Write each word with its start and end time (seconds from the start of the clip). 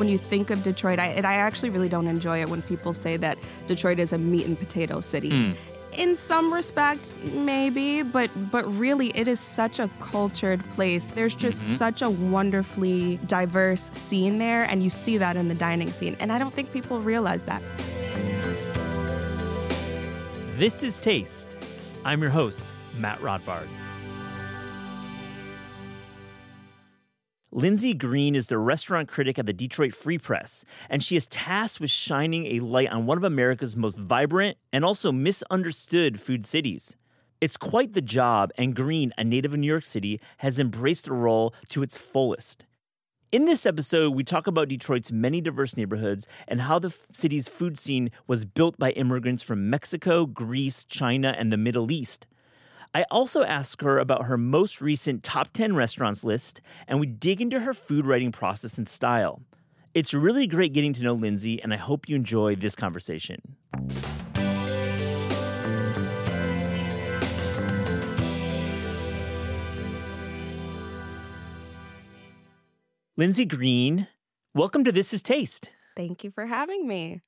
when 0.00 0.08
you 0.08 0.18
think 0.18 0.50
of 0.50 0.64
Detroit, 0.64 0.98
I, 0.98 1.08
and 1.08 1.26
I 1.26 1.34
actually 1.34 1.68
really 1.70 1.90
don't 1.90 2.06
enjoy 2.08 2.40
it 2.40 2.48
when 2.48 2.62
people 2.62 2.94
say 2.94 3.18
that 3.18 3.36
Detroit 3.66 3.98
is 4.00 4.12
a 4.14 4.18
meat 4.18 4.46
and 4.46 4.58
potato 4.58 5.00
city. 5.00 5.30
Mm. 5.30 5.54
In 5.92 6.16
some 6.16 6.54
respect, 6.54 7.10
maybe, 7.34 8.02
but 8.02 8.30
but 8.50 8.64
really, 8.78 9.08
it 9.08 9.28
is 9.28 9.38
such 9.40 9.78
a 9.78 9.90
cultured 10.00 10.64
place. 10.70 11.04
There's 11.04 11.34
just 11.34 11.62
Mhm. 11.68 11.76
such 11.76 12.00
a 12.00 12.08
wonderfully 12.08 13.18
diverse 13.26 13.90
scene 13.92 14.38
there, 14.38 14.62
and 14.70 14.82
you 14.82 14.88
see 14.88 15.18
that 15.18 15.36
in 15.36 15.48
the 15.48 15.54
dining 15.54 15.90
scene. 15.90 16.16
And 16.20 16.32
I 16.32 16.38
don't 16.38 16.54
think 16.54 16.72
people 16.72 17.00
realize 17.00 17.44
that. 17.44 17.60
This 20.56 20.82
is 20.82 21.00
Taste. 21.00 21.56
I'm 22.04 22.20
your 22.22 22.30
host, 22.30 22.64
Matt 22.96 23.20
Rodbard. 23.20 23.66
Lyndsay 27.52 27.98
Green 27.98 28.36
is 28.36 28.46
the 28.46 28.58
restaurant 28.58 29.08
critic 29.08 29.36
at 29.36 29.44
the 29.44 29.52
Detroit 29.52 29.92
Free 29.92 30.18
Press, 30.18 30.64
and 30.88 31.02
she 31.02 31.16
is 31.16 31.26
tasked 31.26 31.80
with 31.80 31.90
shining 31.90 32.46
a 32.46 32.60
light 32.60 32.92
on 32.92 33.06
one 33.06 33.18
of 33.18 33.24
America's 33.24 33.74
most 33.74 33.98
vibrant 33.98 34.56
and 34.72 34.84
also 34.84 35.10
misunderstood 35.10 36.20
food 36.20 36.46
cities. 36.46 36.96
It's 37.40 37.56
quite 37.56 37.94
the 37.94 38.02
job, 38.02 38.52
and 38.56 38.76
Green, 38.76 39.12
a 39.18 39.24
native 39.24 39.52
of 39.52 39.58
New 39.58 39.66
York 39.66 39.84
City, 39.84 40.20
has 40.38 40.60
embraced 40.60 41.06
the 41.06 41.12
role 41.12 41.52
to 41.70 41.82
its 41.82 41.98
fullest. 41.98 42.66
In 43.32 43.46
this 43.46 43.66
episode, 43.66 44.14
we 44.14 44.22
talk 44.22 44.46
about 44.46 44.68
Detroit's 44.68 45.10
many 45.10 45.40
diverse 45.40 45.76
neighborhoods 45.76 46.28
and 46.46 46.60
how 46.60 46.78
the 46.78 46.94
city's 47.10 47.48
food 47.48 47.76
scene 47.76 48.12
was 48.28 48.44
built 48.44 48.78
by 48.78 48.90
immigrants 48.92 49.42
from 49.42 49.68
Mexico, 49.68 50.24
Greece, 50.24 50.84
China, 50.84 51.34
and 51.36 51.52
the 51.52 51.56
Middle 51.56 51.90
East. 51.90 52.28
I 52.92 53.04
also 53.08 53.44
ask 53.44 53.82
her 53.82 54.00
about 54.00 54.24
her 54.24 54.36
most 54.36 54.80
recent 54.80 55.22
top 55.22 55.52
10 55.52 55.76
restaurants 55.76 56.24
list, 56.24 56.60
and 56.88 56.98
we 56.98 57.06
dig 57.06 57.40
into 57.40 57.60
her 57.60 57.72
food 57.72 58.04
writing 58.04 58.32
process 58.32 58.78
and 58.78 58.88
style. 58.88 59.42
It's 59.94 60.12
really 60.12 60.48
great 60.48 60.72
getting 60.72 60.92
to 60.94 61.02
know 61.04 61.16
Lyndsay, 61.16 61.60
and 61.62 61.72
I 61.72 61.76
hope 61.76 62.08
you 62.08 62.16
enjoy 62.16 62.56
this 62.56 62.74
conversation. 62.74 63.56
Lyndsay 73.16 73.46
Green, 73.46 74.08
welcome 74.52 74.82
to 74.82 74.90
This 74.90 75.14
Is 75.14 75.22
Taste. 75.22 75.70
Thank 75.96 76.24
you 76.24 76.32
for 76.32 76.46
having 76.46 76.88
me. 76.88 77.20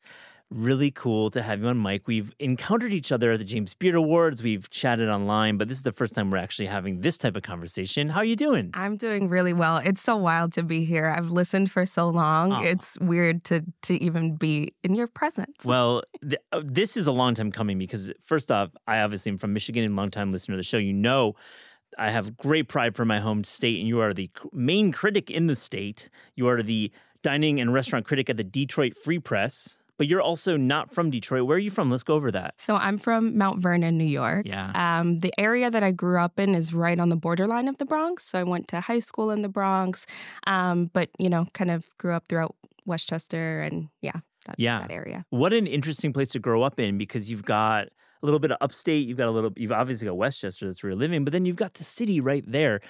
Really 0.55 0.91
cool 0.91 1.31
to 1.31 1.41
have 1.41 1.62
you 1.62 1.69
on 1.69 1.78
Mike. 1.78 2.06
We've 2.06 2.31
encountered 2.39 2.92
each 2.92 3.11
other 3.11 3.33
at 3.33 3.39
the 3.39 3.45
James 3.45 3.72
Beard 3.72 3.95
Awards. 3.95 4.42
We've 4.42 4.69
chatted 4.69 5.08
online, 5.08 5.56
but 5.56 5.67
this 5.67 5.78
is 5.78 5.83
the 5.83 5.92
first 5.92 6.12
time 6.12 6.31
we're 6.31 6.36
actually 6.36 6.67
having 6.67 7.00
this 7.00 7.17
type 7.17 7.36
of 7.36 7.42
conversation. 7.42 8.11
How 8.11 8.19
are 8.19 8.25
you 8.25 8.36
doing? 8.36 8.70
I'm 8.75 8.98
doing 8.98 9.30
really 9.30 9.55
well. 9.55 9.78
It's 9.78 10.03
so 10.03 10.17
wild 10.17 10.53
to 10.53 10.62
be 10.62 10.84
here. 10.84 11.06
I've 11.06 11.30
listened 11.30 11.70
for 11.70 11.86
so 11.86 12.11
long. 12.11 12.53
Aw. 12.53 12.62
It's 12.64 12.98
weird 12.98 13.45
to 13.45 13.64
to 13.83 13.95
even 14.03 14.36
be 14.36 14.75
in 14.83 14.95
your 14.95 15.06
presence. 15.06 15.64
Well, 15.64 16.03
th- 16.20 16.42
uh, 16.53 16.61
this 16.62 16.98
is 16.98 17.06
a 17.06 17.12
long 17.12 17.33
time 17.33 17.50
coming 17.50 17.78
because 17.78 18.12
first 18.23 18.53
off, 18.53 18.70
I 18.86 19.00
obviously 19.00 19.33
am 19.33 19.39
from 19.39 19.55
Michigan 19.55 19.84
and 19.84 19.97
long 19.97 20.11
time 20.11 20.30
listener 20.30 20.55
of 20.55 20.58
the 20.58 20.64
show. 20.64 20.77
You 20.77 20.92
know, 20.92 21.34
I 21.98 22.11
have 22.11 22.36
great 22.36 22.69
pride 22.69 22.95
for 22.95 23.06
my 23.06 23.20
home 23.20 23.42
state, 23.42 23.78
and 23.78 23.89
you 23.89 24.00
are 24.00 24.12
the 24.12 24.30
main 24.53 24.92
critic 24.92 25.30
in 25.30 25.47
the 25.47 25.56
state. 25.56 26.11
You 26.36 26.48
are 26.48 26.62
the 26.62 26.92
dining 27.23 27.61
and 27.61 27.73
restaurant 27.73 28.05
critic 28.05 28.28
at 28.28 28.36
the 28.36 28.45
Detroit 28.45 28.97
Free 28.97 29.19
Press, 29.19 29.78
but 30.03 30.08
you're 30.08 30.20
also 30.20 30.56
not 30.56 30.92
from 30.92 31.11
Detroit. 31.11 31.47
Where 31.47 31.55
are 31.55 31.61
you 31.61 31.70
from? 31.70 31.89
Let's 31.89 32.03
go 32.03 32.14
over 32.14 32.33
that. 32.33 32.61
So 32.61 32.75
I'm 32.75 32.98
from 32.98 33.39
Mount 33.39 33.61
Vernon, 33.62 33.97
New 33.97 34.03
York. 34.05 34.47
Yeah. 34.48 34.72
Um, 34.75 35.20
the 35.20 35.33
area 35.39 35.70
that 35.70 35.84
I 35.84 35.92
grew 35.92 36.19
up 36.19 36.41
in 36.41 36.56
is 36.56 36.75
right 36.75 36.98
on 36.98 37.08
the 37.08 37.14
borderline 37.14 37.69
of 37.69 37.78
the 37.78 37.84
Bronx. 37.84 38.25
So 38.25 38.41
I 38.41 38.42
went 38.42 38.67
to 38.69 38.80
high 38.80 38.98
school 38.98 39.30
in 39.30 39.42
the 39.42 39.48
Bronx, 39.48 40.05
um, 40.48 40.91
but 40.92 41.11
you 41.20 41.30
know, 41.30 41.47
kind 41.55 41.70
of 41.70 41.89
grew 41.98 42.14
up 42.14 42.25
throughout 42.28 42.56
Westchester 42.85 43.61
and 43.61 43.91
yeah, 44.01 44.11
that, 44.46 44.57
Yeah. 44.58 44.80
that 44.80 44.91
area. 44.91 45.24
What 45.30 45.52
an 45.52 45.68
interesting 45.68 46.12
place 46.12 46.30
to 46.30 46.41
grow 46.41 46.62
up 46.64 46.80
in 46.80 46.98
because 46.98 47.30
you've 47.30 47.45
got 47.45 47.85
a 47.85 48.27
little 48.27 48.41
bit 48.41 48.51
of 48.51 48.58
upstate, 48.61 49.07
you've 49.07 49.18
got 49.18 49.29
a 49.29 49.30
little, 49.30 49.52
you've 49.57 49.70
obviously 49.70 50.07
got 50.08 50.17
Westchester, 50.17 50.67
that's 50.67 50.83
where 50.83 50.91
you're 50.91 50.98
living, 50.98 51.23
but 51.23 51.30
then 51.33 51.45
you've 51.45 51.55
got 51.55 51.74
the 51.74 51.85
city 51.85 52.20
right 52.20 52.42
there. 52.45 52.80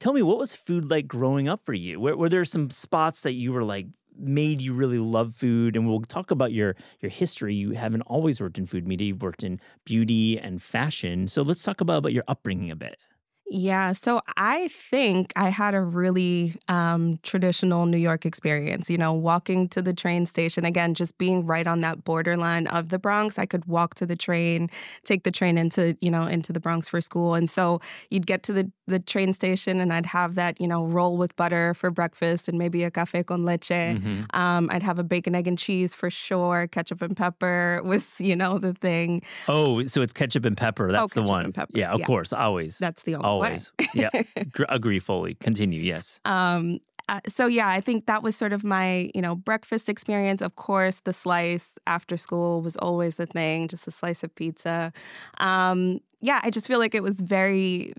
Tell 0.00 0.12
me, 0.12 0.22
what 0.22 0.36
was 0.38 0.52
food 0.52 0.90
like 0.90 1.06
growing 1.06 1.48
up 1.48 1.64
for 1.64 1.74
you? 1.74 2.00
Were, 2.00 2.16
were 2.16 2.28
there 2.28 2.44
some 2.44 2.70
spots 2.70 3.20
that 3.20 3.34
you 3.34 3.52
were 3.52 3.62
like 3.62 3.86
made 4.18 4.60
you 4.60 4.74
really 4.74 4.98
love 4.98 5.34
food? 5.34 5.76
And 5.76 5.86
we'll 5.86 6.00
talk 6.02 6.30
about 6.30 6.52
your 6.52 6.76
your 7.00 7.10
history. 7.10 7.54
You 7.54 7.72
haven't 7.72 8.02
always 8.02 8.40
worked 8.40 8.58
in 8.58 8.66
food 8.66 8.86
media; 8.86 9.08
you've 9.08 9.22
worked 9.22 9.44
in 9.44 9.60
beauty 9.84 10.38
and 10.38 10.62
fashion. 10.62 11.28
So 11.28 11.42
let's 11.42 11.62
talk 11.62 11.80
about, 11.80 11.98
about 11.98 12.12
your 12.12 12.24
upbringing 12.28 12.70
a 12.70 12.76
bit. 12.76 12.98
Yeah, 13.48 13.92
so 13.92 14.22
I 14.36 14.66
think 14.68 15.32
I 15.36 15.50
had 15.50 15.74
a 15.74 15.80
really 15.80 16.56
um, 16.68 17.20
traditional 17.22 17.86
New 17.86 17.96
York 17.96 18.26
experience. 18.26 18.90
You 18.90 18.98
know, 18.98 19.12
walking 19.12 19.68
to 19.68 19.80
the 19.80 19.92
train 19.94 20.26
station, 20.26 20.64
again, 20.64 20.94
just 20.94 21.16
being 21.16 21.46
right 21.46 21.64
on 21.66 21.80
that 21.82 22.02
borderline 22.02 22.66
of 22.66 22.88
the 22.88 22.98
Bronx. 22.98 23.38
I 23.38 23.46
could 23.46 23.64
walk 23.66 23.94
to 23.96 24.06
the 24.06 24.16
train, 24.16 24.68
take 25.04 25.22
the 25.22 25.30
train 25.30 25.58
into, 25.58 25.96
you 26.00 26.10
know, 26.10 26.26
into 26.26 26.52
the 26.52 26.58
Bronx 26.58 26.88
for 26.88 27.00
school. 27.00 27.34
And 27.34 27.48
so 27.48 27.80
you'd 28.10 28.26
get 28.26 28.42
to 28.44 28.52
the, 28.52 28.68
the 28.88 28.98
train 28.98 29.32
station 29.32 29.80
and 29.80 29.92
I'd 29.92 30.06
have 30.06 30.34
that, 30.34 30.60
you 30.60 30.66
know, 30.66 30.84
roll 30.84 31.16
with 31.16 31.36
butter 31.36 31.72
for 31.74 31.92
breakfast 31.92 32.48
and 32.48 32.58
maybe 32.58 32.82
a 32.82 32.90
cafe 32.90 33.22
con 33.22 33.44
leche. 33.44 33.68
Mhm. 33.70 34.26
Um, 34.34 34.68
I'd 34.72 34.82
have 34.82 34.98
a 34.98 35.04
bacon, 35.04 35.36
egg, 35.36 35.46
and 35.46 35.56
cheese 35.56 35.94
for 35.94 36.10
sure. 36.10 36.66
Ketchup 36.66 37.00
and 37.00 37.16
pepper 37.16 37.80
was, 37.84 38.20
you 38.20 38.34
know, 38.34 38.58
the 38.58 38.74
thing. 38.74 39.22
Oh, 39.46 39.84
so 39.86 40.02
it's 40.02 40.12
ketchup 40.12 40.44
and 40.44 40.56
pepper. 40.56 40.90
That's 40.90 41.12
the 41.12 41.20
ketchup 41.20 41.30
one. 41.30 41.44
and 41.44 41.54
pepper, 41.54 41.70
Yeah, 41.78 41.92
of 41.92 42.00
yeah. 42.00 42.06
course, 42.06 42.32
always. 42.32 42.78
That's 42.78 43.04
the 43.04 43.14
only 43.14 43.24
way. 43.28 43.35
Always. 43.44 43.72
yeah, 43.94 44.10
Gr- 44.50 44.64
agree 44.68 44.98
fully. 44.98 45.34
Continue. 45.34 45.80
Yes. 45.80 46.20
Um, 46.24 46.80
uh, 47.08 47.20
so 47.26 47.46
yeah, 47.46 47.68
I 47.68 47.80
think 47.80 48.06
that 48.06 48.22
was 48.22 48.36
sort 48.36 48.52
of 48.52 48.64
my, 48.64 49.10
you 49.14 49.22
know, 49.22 49.36
breakfast 49.36 49.88
experience. 49.88 50.42
Of 50.42 50.56
course, 50.56 51.00
the 51.00 51.12
slice 51.12 51.78
after 51.86 52.16
school 52.16 52.62
was 52.62 52.76
always 52.76 53.16
the 53.16 53.26
thing, 53.26 53.68
just 53.68 53.86
a 53.86 53.92
slice 53.92 54.24
of 54.24 54.34
pizza. 54.34 54.92
Um, 55.38 56.00
yeah, 56.20 56.40
I 56.42 56.50
just 56.50 56.66
feel 56.66 56.80
like 56.80 56.94
it 56.94 57.02
was 57.02 57.20
very, 57.20 57.92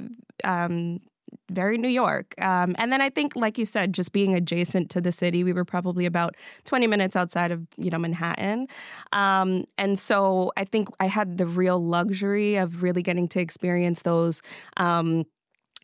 um, 0.43 0.99
very 1.51 1.77
New 1.77 1.87
York. 1.87 2.33
Um, 2.41 2.75
and 2.77 2.91
then 2.91 3.01
I 3.01 3.09
think, 3.09 3.35
like 3.35 3.57
you 3.57 3.65
said, 3.65 3.93
just 3.93 4.11
being 4.11 4.35
adjacent 4.35 4.89
to 4.91 5.01
the 5.01 5.11
city, 5.11 5.43
we 5.43 5.53
were 5.53 5.65
probably 5.65 6.05
about 6.05 6.35
20 6.65 6.87
minutes 6.87 7.15
outside 7.15 7.51
of, 7.51 7.65
you 7.77 7.89
know, 7.89 7.97
Manhattan. 7.97 8.67
Um, 9.13 9.65
and 9.77 9.97
so 9.97 10.51
I 10.57 10.63
think 10.63 10.89
I 10.99 11.05
had 11.05 11.37
the 11.37 11.47
real 11.47 11.81
luxury 11.83 12.55
of 12.55 12.83
really 12.83 13.01
getting 13.01 13.27
to 13.29 13.39
experience 13.39 14.01
those. 14.03 14.41
Um, 14.77 15.25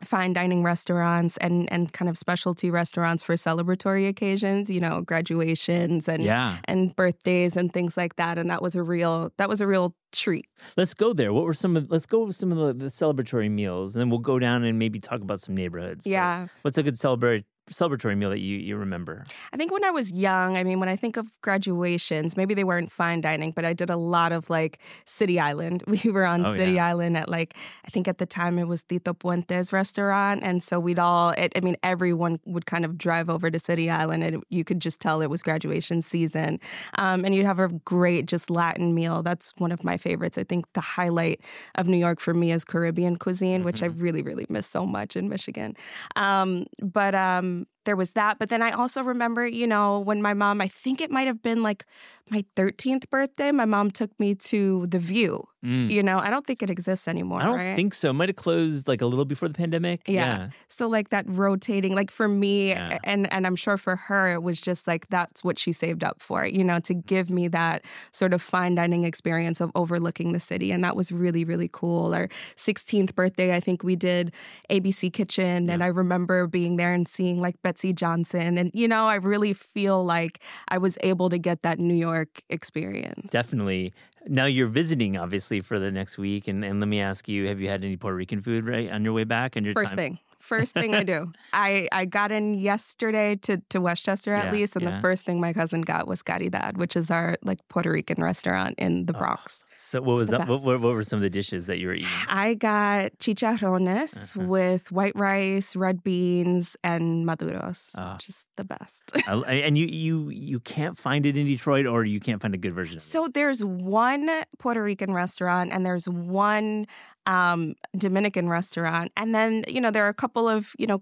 fine 0.04 0.34
dining 0.34 0.64
restaurants 0.64 1.38
and 1.38 1.72
and 1.72 1.94
kind 1.94 2.10
of 2.10 2.18
specialty 2.18 2.70
restaurants 2.70 3.24
for 3.24 3.36
celebratory 3.36 4.08
occasions 4.10 4.70
you 4.70 4.80
know 4.82 5.02
graduations 5.02 6.08
and 6.10 6.24
Yeah. 6.24 6.58
and 6.66 6.96
birthdays 6.96 7.56
and 7.56 7.72
things 7.72 7.96
like 7.96 8.16
that 8.18 8.38
and 8.38 8.50
that 8.50 8.62
was 8.62 8.76
a 8.76 8.84
real 8.84 9.32
that 9.38 9.48
was 9.50 9.62
a 9.62 9.68
real 9.68 9.96
treat 10.12 10.46
Let's 10.78 10.94
go 10.94 11.14
there. 11.14 11.34
What 11.34 11.46
were 11.46 11.54
some 11.56 11.76
of 11.78 11.90
let's 11.90 12.06
go 12.06 12.26
with 12.26 12.36
some 12.36 12.52
of 12.52 12.58
the, 12.60 12.74
the 12.74 12.86
celebratory 12.86 13.50
meals 13.50 13.96
and 13.96 14.02
then 14.02 14.10
we'll 14.10 14.20
go 14.20 14.40
down 14.40 14.64
and 14.64 14.78
maybe 14.78 15.00
talk 15.00 15.22
about 15.22 15.40
some 15.40 15.56
neighborhoods. 15.56 16.06
Yeah 16.06 16.48
What's 16.64 16.78
a 16.78 16.84
good 16.84 16.96
celebratory 16.96 17.46
celebratory 17.72 18.18
meal 18.18 18.30
that 18.30 18.40
you, 18.40 18.58
you 18.58 18.76
remember? 18.76 19.24
i 19.54 19.58
think 19.58 19.72
when 19.72 19.84
i 19.86 19.90
was 19.92 20.12
young 20.12 20.58
i 20.58 20.64
mean 20.64 20.80
when 20.80 20.90
i 20.90 20.96
think 20.96 21.18
of 21.18 21.32
graduations 21.42 22.36
maybe 22.36 22.54
they 22.54 22.64
weren't 22.64 22.92
fine 22.92 23.22
dining 23.22 23.52
but 23.52 23.64
i 23.66 23.74
did 23.74 23.90
a 23.90 23.96
lot 23.98 24.32
of 24.32 24.50
like 24.50 24.80
city 25.06 25.40
island. 25.40 25.84
We 26.04 26.12
were 26.12 26.26
on 26.26 26.46
Oh, 26.46 26.58
city 26.58 26.74
yeah. 26.74 26.88
island 26.88 27.16
at 27.18 27.30
like 27.30 27.56
i 27.86 27.90
think 27.90 28.08
at 28.08 28.18
the 28.18 28.26
time 28.26 28.60
it 28.60 28.68
was 28.68 28.84
tito 28.84 29.14
puente's 29.14 29.72
restaurant 29.72 30.42
and 30.44 30.62
so 30.62 30.80
we'd 30.80 31.00
all 31.00 31.30
it, 31.32 31.54
i 31.56 31.60
mean 31.62 31.78
everyone 31.84 32.40
would 32.46 32.66
kind 32.66 32.84
of 32.86 32.98
drive 32.98 33.30
over 33.30 33.50
to 33.50 33.60
city 33.60 33.90
island 33.90 34.24
and 34.24 34.44
you 34.50 34.64
could 34.64 34.80
just 34.82 35.00
tell 35.00 35.22
it 35.22 35.30
was 35.30 35.42
graduation 35.42 36.02
season. 36.02 36.60
Um, 36.98 37.24
and 37.26 37.34
you'd 37.36 37.46
have 37.46 37.60
a 37.60 37.70
great 37.86 38.26
just 38.26 38.50
latin 38.50 38.94
meal. 38.94 39.24
That's 39.24 39.54
one 39.58 39.72
of 39.72 39.84
my 39.84 39.98
favorites. 39.98 40.38
I 40.38 40.44
think 40.44 40.72
the 40.74 40.82
highlight 40.82 41.42
of 41.76 41.88
new 41.88 41.98
york 41.98 42.20
for 42.20 42.34
me 42.34 42.52
is 42.52 42.66
caribbean 42.66 43.18
cuisine 43.18 43.64
which 43.64 43.82
i 43.84 43.86
really 43.86 44.22
really 44.22 44.46
miss 44.50 44.66
so 44.68 44.86
much 44.86 45.16
in 45.16 45.30
michigan. 45.30 45.76
Um, 46.16 46.66
but 46.82 47.16
um, 47.16 47.63
there 47.86 47.96
was 47.96 48.12
that. 48.14 48.40
But 48.40 48.50
then 48.50 48.62
I 48.62 48.72
also 48.72 49.04
remember, 49.04 49.46
you 49.46 49.68
know, 49.68 50.00
when 50.00 50.22
my 50.22 50.34
mom, 50.34 50.62
I 50.62 50.68
think 50.68 51.02
it 51.02 51.12
might 51.12 51.28
have 51.28 51.42
been 51.42 51.64
like 51.64 51.86
my 52.30 52.44
13th 52.56 53.10
birthday, 53.10 53.52
my 53.52 53.66
mom 53.66 53.92
took 53.92 54.18
me 54.20 54.36
to 54.36 54.88
The 54.88 55.00
View. 55.00 55.48
Mm. 55.64 55.90
You 55.90 56.04
know, 56.04 56.20
I 56.20 56.30
don't 56.30 56.46
think 56.46 56.62
it 56.62 56.70
exists 56.70 57.08
anymore. 57.08 57.40
I 57.42 57.46
don't 57.46 57.58
right? 57.58 57.76
think 57.76 57.94
so. 57.94 58.12
Might 58.12 58.30
have 58.30 58.36
closed 58.36 58.88
like 58.88 59.02
a 59.02 59.06
little 59.06 59.26
before 59.26 59.48
the 59.48 59.54
pandemic. 59.54 60.02
Yeah. 60.08 60.50
So 60.68 60.88
like 60.90 61.10
that 61.10 61.26
rotating, 61.28 61.96
like 61.96 62.12
for 62.12 62.28
me, 62.28 62.70
Yeah. 62.70 63.00
and 63.04 63.32
and 63.32 63.48
I'm 63.48 63.56
sure 63.56 63.78
for 63.78 63.96
her, 63.96 64.34
it 64.34 64.44
was 64.44 64.60
just 64.60 64.88
like 64.88 65.08
that's 65.08 65.44
what 65.44 65.58
she 65.58 65.72
saved 65.72 66.04
up 66.04 66.22
for, 66.22 66.46
you 66.46 66.64
know, 66.64 66.80
to 66.82 66.94
give 66.94 67.30
me 67.30 67.48
that 67.50 67.84
sort 68.12 68.34
of 68.34 68.42
fine 68.42 68.76
dining 68.76 69.06
experience 69.06 69.62
of 69.62 69.72
overlooking 69.76 70.34
the 70.34 70.40
city, 70.40 70.72
and 70.72 70.84
that 70.84 70.96
was 70.96 71.12
really 71.12 71.46
really 71.46 71.70
cool. 71.72 72.14
Our 72.14 72.28
16th 72.58 73.16
birthday, 73.16 73.56
I 73.56 73.60
think 73.62 73.84
we 73.84 73.96
did 73.96 74.34
ABC 74.70 75.14
Kitchen, 75.14 75.70
and 75.70 75.84
I 75.84 75.88
remember 75.88 76.46
being 76.48 76.76
there 76.76 76.94
and 76.94 77.08
seeing 77.08 77.40
like 77.40 77.62
Betsey 77.62 77.94
Johnson, 77.94 78.58
and 78.58 78.70
you 78.74 78.88
know, 78.88 79.08
I 79.08 79.16
really 79.16 79.54
feel 79.54 80.04
like 80.04 80.40
I 80.68 80.78
was 80.78 80.98
able 81.02 81.30
to 81.30 81.38
get 81.38 81.62
that 81.62 81.80
New 81.80 81.96
York 81.96 82.42
experience. 82.50 83.32
Definitely. 83.32 83.94
Now 84.28 84.46
you're 84.46 84.68
visiting, 84.68 85.18
obviously, 85.18 85.60
for 85.60 85.80
the 85.80 85.92
next 85.92 86.18
week, 86.18 86.48
and, 86.48 86.64
and 86.64 86.80
let 86.80 86.88
me 86.88 87.02
ask 87.02 87.28
you: 87.28 87.48
Have 87.48 87.60
you 87.60 87.68
had 87.70 87.84
any 87.84 87.98
Puerto 87.98 88.16
Rican 88.16 88.42
food 88.42 88.68
right 88.68 88.90
on 88.92 89.04
your 89.04 89.14
way 89.14 89.24
back? 89.26 89.56
And 89.56 89.66
your 89.66 89.74
First 89.74 89.92
time? 89.92 89.98
thing. 89.98 90.20
First 90.40 90.74
thing 90.74 90.94
I 90.94 91.04
do. 91.04 91.32
I, 91.54 91.88
I 91.94 92.04
got 92.06 92.32
in 92.32 92.54
yesterday 92.54 93.36
to, 93.44 93.62
to 93.70 93.80
Westchester 93.80 94.34
at 94.34 94.46
Yeah, 94.48 94.52
least, 94.52 94.76
and 94.76 94.84
yeah. 94.84 94.96
the 94.98 95.02
first 95.02 95.26
thing 95.26 95.40
my 95.40 95.54
cousin 95.54 95.82
got 95.82 96.06
was 96.08 96.22
Caridad, 96.22 96.78
which 96.78 96.96
is 96.98 97.10
our 97.10 97.38
like 97.44 97.60
Puerto 97.70 97.90
Rican 97.92 98.22
restaurant 98.22 98.76
in 98.78 99.06
the 99.06 99.14
Oh, 99.16 99.20
Bronx. 99.20 99.64
So 99.86 100.02
what 100.02 100.16
was 100.16 100.30
that? 100.30 100.48
What, 100.48 100.62
what, 100.64 100.80
what 100.82 100.94
were 100.96 101.04
some 101.04 101.18
of 101.18 101.24
the 101.24 101.30
dishes 101.30 101.66
that 101.68 101.78
you 101.80 101.88
were 101.88 101.94
eating? 101.96 102.08
I 102.30 102.54
got 102.56 103.12
chicharrones 103.20 104.14
Uh-huh. 104.38 104.48
with 104.48 104.92
white 104.92 105.16
rice, 105.16 105.76
red 105.76 106.04
beans, 106.04 106.76
and 106.84 107.26
maduros, 107.28 107.92
Ah. 107.98 108.14
which 108.16 108.30
is 108.30 108.46
the 108.56 108.64
best. 108.64 109.12
And 109.28 109.78
you 109.78 109.86
you 109.86 110.30
you 110.30 110.60
can't 110.60 110.98
find 110.98 111.26
it 111.26 111.36
in 111.38 111.46
Detroit, 111.46 111.86
or 111.86 112.06
you 112.06 112.20
can't 112.20 112.42
find 112.42 112.54
a 112.56 112.58
good 112.58 112.74
version 112.74 112.96
of 112.98 113.04
it. 113.04 113.12
So 113.16 113.28
there's 113.28 113.64
one 113.64 114.30
Puerto 114.58 114.82
Rican 114.82 115.14
restaurant 115.14 115.72
and 115.74 115.86
there's 115.86 116.08
one 116.08 116.86
um, 117.26 117.76
Dominican 117.96 118.50
restaurant, 118.50 119.12
and 119.18 119.36
then 119.36 119.64
you 119.68 119.82
know 119.82 119.92
there 119.92 120.06
are 120.06 120.14
a 120.18 120.20
couple 120.26 120.48
of 120.50 120.72
you 120.80 120.88
know 120.88 121.02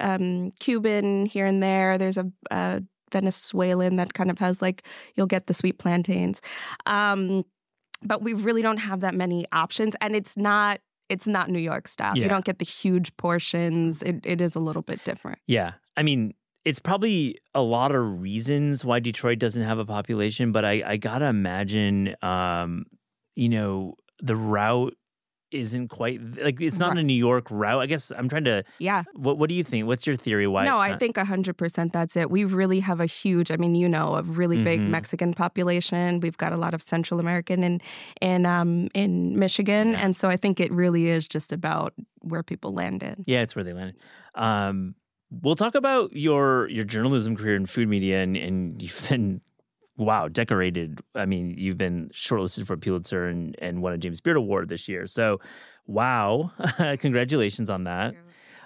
um, 0.00 0.52
Cuban 0.60 1.26
here 1.26 1.46
and 1.46 1.62
there. 1.62 1.98
There's 1.98 2.16
a, 2.18 2.26
a 2.50 2.82
Venezuelan 3.12 3.96
that 3.96 4.12
kind 4.14 4.30
of 4.30 4.38
has 4.38 4.60
like 4.62 4.84
you'll 5.14 5.26
get 5.26 5.46
the 5.46 5.54
sweet 5.54 5.78
plantains, 5.78 6.40
um, 6.86 7.44
but 8.02 8.22
we 8.22 8.32
really 8.32 8.62
don't 8.62 8.78
have 8.78 9.00
that 9.00 9.14
many 9.14 9.44
options, 9.52 9.94
and 10.00 10.14
it's 10.14 10.36
not. 10.36 10.80
It's 11.08 11.26
not 11.26 11.48
New 11.48 11.58
York 11.58 11.88
style. 11.88 12.18
Yeah. 12.18 12.24
You 12.24 12.28
don't 12.28 12.44
get 12.44 12.58
the 12.58 12.66
huge 12.66 13.16
portions. 13.16 14.02
It, 14.02 14.20
it 14.24 14.42
is 14.42 14.54
a 14.54 14.60
little 14.60 14.82
bit 14.82 15.02
different. 15.04 15.38
Yeah. 15.46 15.72
I 15.96 16.02
mean, 16.02 16.34
it's 16.66 16.80
probably 16.80 17.38
a 17.54 17.62
lot 17.62 17.94
of 17.94 18.20
reasons 18.20 18.84
why 18.84 19.00
Detroit 19.00 19.38
doesn't 19.38 19.62
have 19.62 19.78
a 19.78 19.86
population, 19.86 20.52
but 20.52 20.66
I, 20.66 20.82
I 20.84 20.96
gotta 20.98 21.24
imagine, 21.24 22.14
um, 22.20 22.84
you 23.36 23.48
know, 23.48 23.94
the 24.20 24.36
route 24.36 24.97
isn't 25.50 25.88
quite 25.88 26.20
like 26.42 26.60
it's 26.60 26.78
not 26.78 26.90
Right. 26.90 26.98
a 26.98 27.02
New 27.02 27.14
York 27.14 27.46
route. 27.50 27.80
I 27.80 27.86
guess 27.86 28.10
I'm 28.10 28.28
trying 28.28 28.44
to. 28.44 28.64
Yeah. 28.78 29.04
What 29.14 29.38
What 29.38 29.48
do 29.48 29.54
you 29.54 29.64
think? 29.64 29.86
What's 29.86 30.06
your 30.06 30.16
theory? 30.16 30.46
Why? 30.46 30.64
no, 30.64 30.76
I 30.78 30.96
think 30.96 31.16
100% 31.16 31.92
that's 31.92 32.16
it. 32.16 32.30
We 32.30 32.44
really 32.44 32.80
have 32.80 33.00
a 33.00 33.06
huge, 33.06 33.50
I 33.50 33.56
mean, 33.56 33.74
you 33.74 33.88
know, 33.88 34.14
a 34.16 34.22
really 34.22 34.62
big 34.62 34.80
Mhm. 34.80 34.88
Mexican 34.90 35.32
population. 35.34 36.20
We've 36.20 36.36
got 36.36 36.52
a 36.52 36.56
lot 36.56 36.74
of 36.74 36.82
Central 36.82 37.18
American 37.20 37.64
in 37.64 37.80
in 38.20 38.46
um 38.46 38.88
in 38.94 39.38
Michigan, 39.38 39.92
Yeah. 39.92 40.04
and 40.04 40.16
so 40.16 40.28
I 40.28 40.36
think 40.36 40.60
it 40.60 40.70
really 40.72 41.08
is 41.08 41.26
just 41.26 41.52
about 41.52 41.94
where 42.20 42.42
people 42.42 42.72
landed. 42.72 43.22
Yeah, 43.26 43.42
it's 43.42 43.54
where 43.56 43.64
they 43.64 43.72
landed. 43.72 43.96
Um, 44.34 44.94
we'll 45.30 45.56
talk 45.56 45.74
about 45.74 46.12
your 46.14 46.68
your 46.68 46.84
journalism 46.84 47.36
career 47.36 47.54
in 47.56 47.66
food 47.66 47.88
media, 47.88 48.22
and, 48.22 48.36
and 48.36 48.80
you've 48.82 49.00
been 49.10 49.40
wow 49.98 50.28
decorated. 50.28 51.00
I 51.14 51.26
mean, 51.26 51.54
you've 51.58 51.78
been 51.78 52.10
shortlisted 52.14 52.66
for 52.66 52.74
a 52.74 52.78
Pulitzer 52.78 53.26
and 53.26 53.54
and 53.60 53.82
won 53.82 53.92
a 53.92 53.98
James 53.98 54.20
Beard 54.20 54.36
Award 54.36 54.68
this 54.68 54.88
year. 54.88 55.06
So, 55.06 55.40
wow, 55.86 56.52
congratulations 56.98 57.68
on 57.68 57.84
that. 57.84 58.14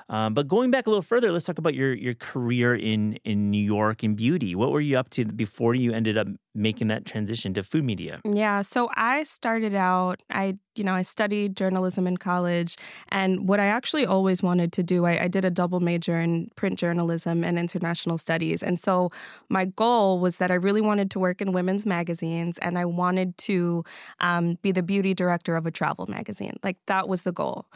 Um, 0.08 0.34
but 0.34 0.46
going 0.46 0.70
back 0.70 0.86
a 0.86 0.90
little 0.90 1.02
further, 1.02 1.32
let's 1.32 1.46
talk 1.46 1.58
about 1.58 1.74
your 1.74 1.94
your 1.94 2.14
career 2.14 2.74
in 2.74 3.18
in 3.24 3.50
New 3.50 3.64
York 3.64 4.04
in 4.04 4.14
beauty. 4.14 4.54
What 4.54 4.70
were 4.72 4.80
you 4.80 4.98
up 4.98 5.10
to 5.10 5.24
before 5.24 5.74
you 5.74 5.92
ended 5.92 6.18
up 6.18 6.28
making 6.54 6.88
that 6.88 7.04
transition 7.04 7.54
to 7.54 7.62
food 7.62 7.84
media? 7.84 8.20
Yeah, 8.24 8.62
so 8.62 8.90
I 8.94 9.22
started 9.22 9.74
out, 9.74 10.22
I, 10.30 10.58
you 10.74 10.84
know, 10.84 10.94
I 10.94 11.02
studied 11.02 11.56
journalism 11.56 12.06
in 12.06 12.16
college. 12.16 12.76
And 13.08 13.48
what 13.48 13.60
I 13.60 13.66
actually 13.66 14.06
always 14.06 14.42
wanted 14.42 14.72
to 14.74 14.82
do, 14.82 15.04
I, 15.04 15.24
I 15.24 15.28
did 15.28 15.44
a 15.44 15.50
double 15.50 15.80
major 15.80 16.18
in 16.18 16.50
print 16.56 16.78
journalism 16.78 17.44
and 17.44 17.58
international 17.58 18.18
studies. 18.18 18.62
And 18.62 18.78
so 18.78 19.10
my 19.48 19.66
goal 19.66 20.18
was 20.18 20.38
that 20.38 20.50
I 20.50 20.54
really 20.54 20.80
wanted 20.80 21.10
to 21.12 21.18
work 21.18 21.40
in 21.40 21.52
women's 21.52 21.86
magazines 21.86 22.58
and 22.58 22.78
I 22.78 22.84
wanted 22.84 23.36
to 23.38 23.84
um, 24.20 24.58
be 24.62 24.72
the 24.72 24.82
beauty 24.82 25.14
director 25.14 25.56
of 25.56 25.66
a 25.66 25.70
travel 25.70 26.06
magazine. 26.06 26.56
Like 26.62 26.78
that 26.86 27.08
was 27.08 27.22
the 27.22 27.32
goal. 27.32 27.66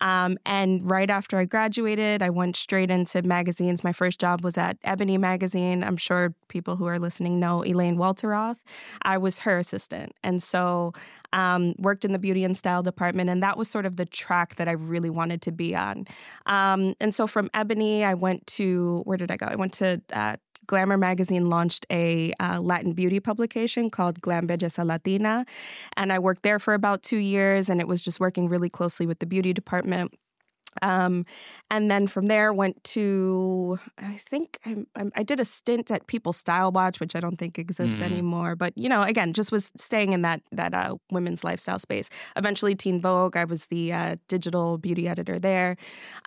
Um, 0.00 0.38
and 0.44 0.88
right 0.88 1.10
after 1.10 1.38
I 1.38 1.44
graduated, 1.44 2.22
I 2.22 2.30
went 2.30 2.56
straight 2.56 2.90
into 2.90 3.22
magazines. 3.22 3.84
My 3.84 3.92
first 3.92 4.20
job 4.20 4.42
was 4.42 4.58
at 4.58 4.76
Ebony 4.84 5.18
Magazine. 5.18 5.84
I'm 5.84 5.96
sure 5.96 6.34
people 6.48 6.76
who 6.76 6.86
are 6.86 6.98
listening 6.98 7.38
know 7.38 7.64
Elaine 7.64 7.96
Welteroth. 8.24 8.56
I 9.02 9.18
was 9.18 9.40
her 9.40 9.58
assistant. 9.58 10.12
And 10.22 10.42
so 10.42 10.92
um, 11.32 11.74
worked 11.78 12.04
in 12.04 12.12
the 12.12 12.18
beauty 12.18 12.44
and 12.44 12.56
style 12.56 12.82
department. 12.82 13.30
And 13.30 13.42
that 13.42 13.56
was 13.56 13.68
sort 13.68 13.86
of 13.86 13.96
the 13.96 14.06
track 14.06 14.56
that 14.56 14.68
I 14.68 14.72
really 14.72 15.10
wanted 15.10 15.42
to 15.42 15.52
be 15.52 15.74
on. 15.74 16.06
Um, 16.46 16.94
and 17.00 17.14
so 17.14 17.26
from 17.26 17.50
Ebony, 17.54 18.04
I 18.04 18.14
went 18.14 18.46
to, 18.48 19.02
where 19.04 19.16
did 19.16 19.30
I 19.30 19.36
go? 19.36 19.46
I 19.46 19.56
went 19.56 19.72
to, 19.74 20.00
uh, 20.12 20.36
Glamour 20.66 20.96
magazine 20.96 21.50
launched 21.50 21.84
a 21.90 22.32
uh, 22.40 22.58
Latin 22.58 22.94
beauty 22.94 23.20
publication 23.20 23.90
called 23.90 24.22
Glam 24.22 24.46
Latina. 24.46 25.44
And 25.94 26.10
I 26.10 26.18
worked 26.18 26.42
there 26.42 26.58
for 26.58 26.72
about 26.72 27.02
two 27.02 27.18
years, 27.18 27.68
and 27.68 27.82
it 27.82 27.86
was 27.86 28.00
just 28.00 28.18
working 28.18 28.48
really 28.48 28.70
closely 28.70 29.04
with 29.04 29.18
the 29.18 29.26
beauty 29.26 29.52
department. 29.52 30.14
Um, 30.82 31.24
and 31.70 31.90
then 31.90 32.06
from 32.06 32.26
there 32.26 32.52
went 32.52 32.82
to 32.84 33.78
I 33.98 34.14
think 34.16 34.58
I, 34.66 34.76
I, 34.96 35.04
I 35.16 35.22
did 35.22 35.40
a 35.40 35.44
stint 35.44 35.90
at 35.90 36.06
People 36.06 36.32
Style 36.32 36.70
Watch, 36.72 37.00
which 37.00 37.14
I 37.16 37.20
don't 37.20 37.36
think 37.38 37.58
exists 37.58 38.00
Mhm. 38.00 38.04
anymore. 38.04 38.56
But 38.56 38.76
you 38.76 38.88
know, 38.88 39.02
again, 39.02 39.32
just 39.32 39.52
was 39.52 39.70
staying 39.76 40.12
in 40.12 40.22
that 40.22 40.40
that 40.52 40.74
uh, 40.74 40.96
women's 41.10 41.44
lifestyle 41.44 41.78
space. 41.78 42.08
Eventually, 42.36 42.74
Teen 42.74 43.00
Vogue. 43.00 43.36
I 43.36 43.44
was 43.44 43.66
the 43.66 43.92
uh, 43.92 44.16
digital 44.28 44.78
beauty 44.78 45.08
editor 45.08 45.38
there. 45.38 45.76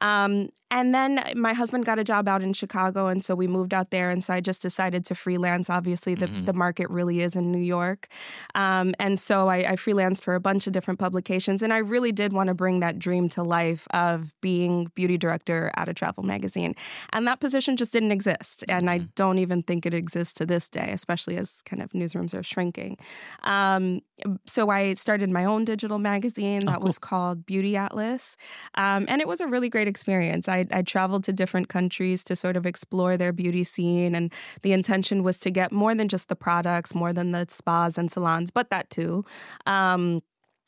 Um, 0.01 0.49
and 0.69 0.93
then 0.93 1.23
my 1.35 1.53
husband 1.53 1.85
got 1.85 1.97
a 1.97 2.03
job 2.03 2.27
out 2.27 2.43
in 2.43 2.51
Chicago, 2.51 3.07
and 3.07 3.23
so 3.23 3.35
we 3.35 3.47
moved 3.47 3.73
out 3.73 3.89
there. 3.89 4.09
And 4.09 4.21
so 4.21 4.33
I 4.33 4.41
just 4.41 4.61
decided 4.61 5.05
to 5.05 5.15
freelance. 5.15 5.69
Obviously, 5.69 6.13
the 6.13 6.27
Mhm. 6.27 6.45
the 6.45 6.53
market 6.53 6.89
really 6.89 7.21
is 7.21 7.35
in 7.37 7.51
New 7.53 7.57
York, 7.61 8.07
um, 8.53 8.93
and 8.99 9.17
so 9.19 9.47
I, 9.47 9.57
I 9.59 9.75
freelanced 9.77 10.23
for 10.23 10.35
a 10.35 10.41
bunch 10.41 10.67
of 10.67 10.73
different 10.73 10.99
publications. 10.99 11.61
And 11.61 11.71
I 11.73 11.77
really 11.77 12.11
did 12.11 12.33
want 12.33 12.49
to 12.49 12.53
bring 12.53 12.81
that 12.81 12.99
dream 12.99 13.29
to 13.29 13.43
life 13.43 13.87
of 13.93 14.33
being 14.41 14.91
beauty 14.95 15.17
director 15.17 15.71
at 15.75 15.89
a 15.89 15.93
travel 15.93 16.23
magazine. 16.23 16.73
And 17.11 17.27
that 17.27 17.39
position 17.39 17.77
just 17.77 17.91
didn't 17.93 18.11
exist. 18.11 18.63
And 18.69 18.89
I 18.89 18.99
Mhm. 18.99 19.09
don't 19.15 19.37
even 19.39 19.63
think 19.63 19.85
it 19.85 19.93
exists 19.93 20.33
to 20.35 20.45
this 20.45 20.69
day, 20.69 20.89
especially 20.91 21.37
as 21.37 21.61
kind 21.63 21.81
of 21.81 21.91
newsrooms 21.91 22.33
are 22.37 22.43
shrinking. 22.43 22.97
Um, 23.43 24.01
so 24.45 24.69
I 24.69 24.93
started 24.95 25.29
my 25.29 25.45
own 25.45 25.63
digital 25.65 25.99
magazine 25.99 26.65
Oh, 26.67 26.71
that 26.71 26.81
was 26.81 26.97
called 26.97 27.45
Beauty 27.45 27.75
Atlas. 27.75 28.35
Um, 28.75 29.05
and 29.07 29.21
it 29.21 29.27
was 29.27 29.41
a 29.41 29.47
really 29.47 29.69
great 29.69 29.87
experience. 29.87 30.49
I, 30.49 30.65
I 30.71 30.81
traveled 30.81 31.23
to 31.25 31.33
different 31.33 31.69
countries 31.69 32.23
to 32.25 32.35
sort 32.35 32.57
of 32.57 32.65
explore 32.65 33.15
their 33.17 33.31
beauty 33.31 33.63
scene. 33.63 34.15
And 34.15 34.33
the 34.63 34.73
intention 34.73 35.23
was 35.23 35.37
to 35.39 35.51
get 35.51 35.71
more 35.71 35.93
than 35.93 36.07
just 36.07 36.29
the 36.29 36.35
products, 36.35 36.95
more 36.95 37.13
than 37.13 37.31
the 37.31 37.45
spas 37.49 37.97
and 37.97 38.11
salons, 38.11 38.49
but 38.51 38.69
that 38.69 38.89
too. 38.89 39.23
Um, 39.65 40.21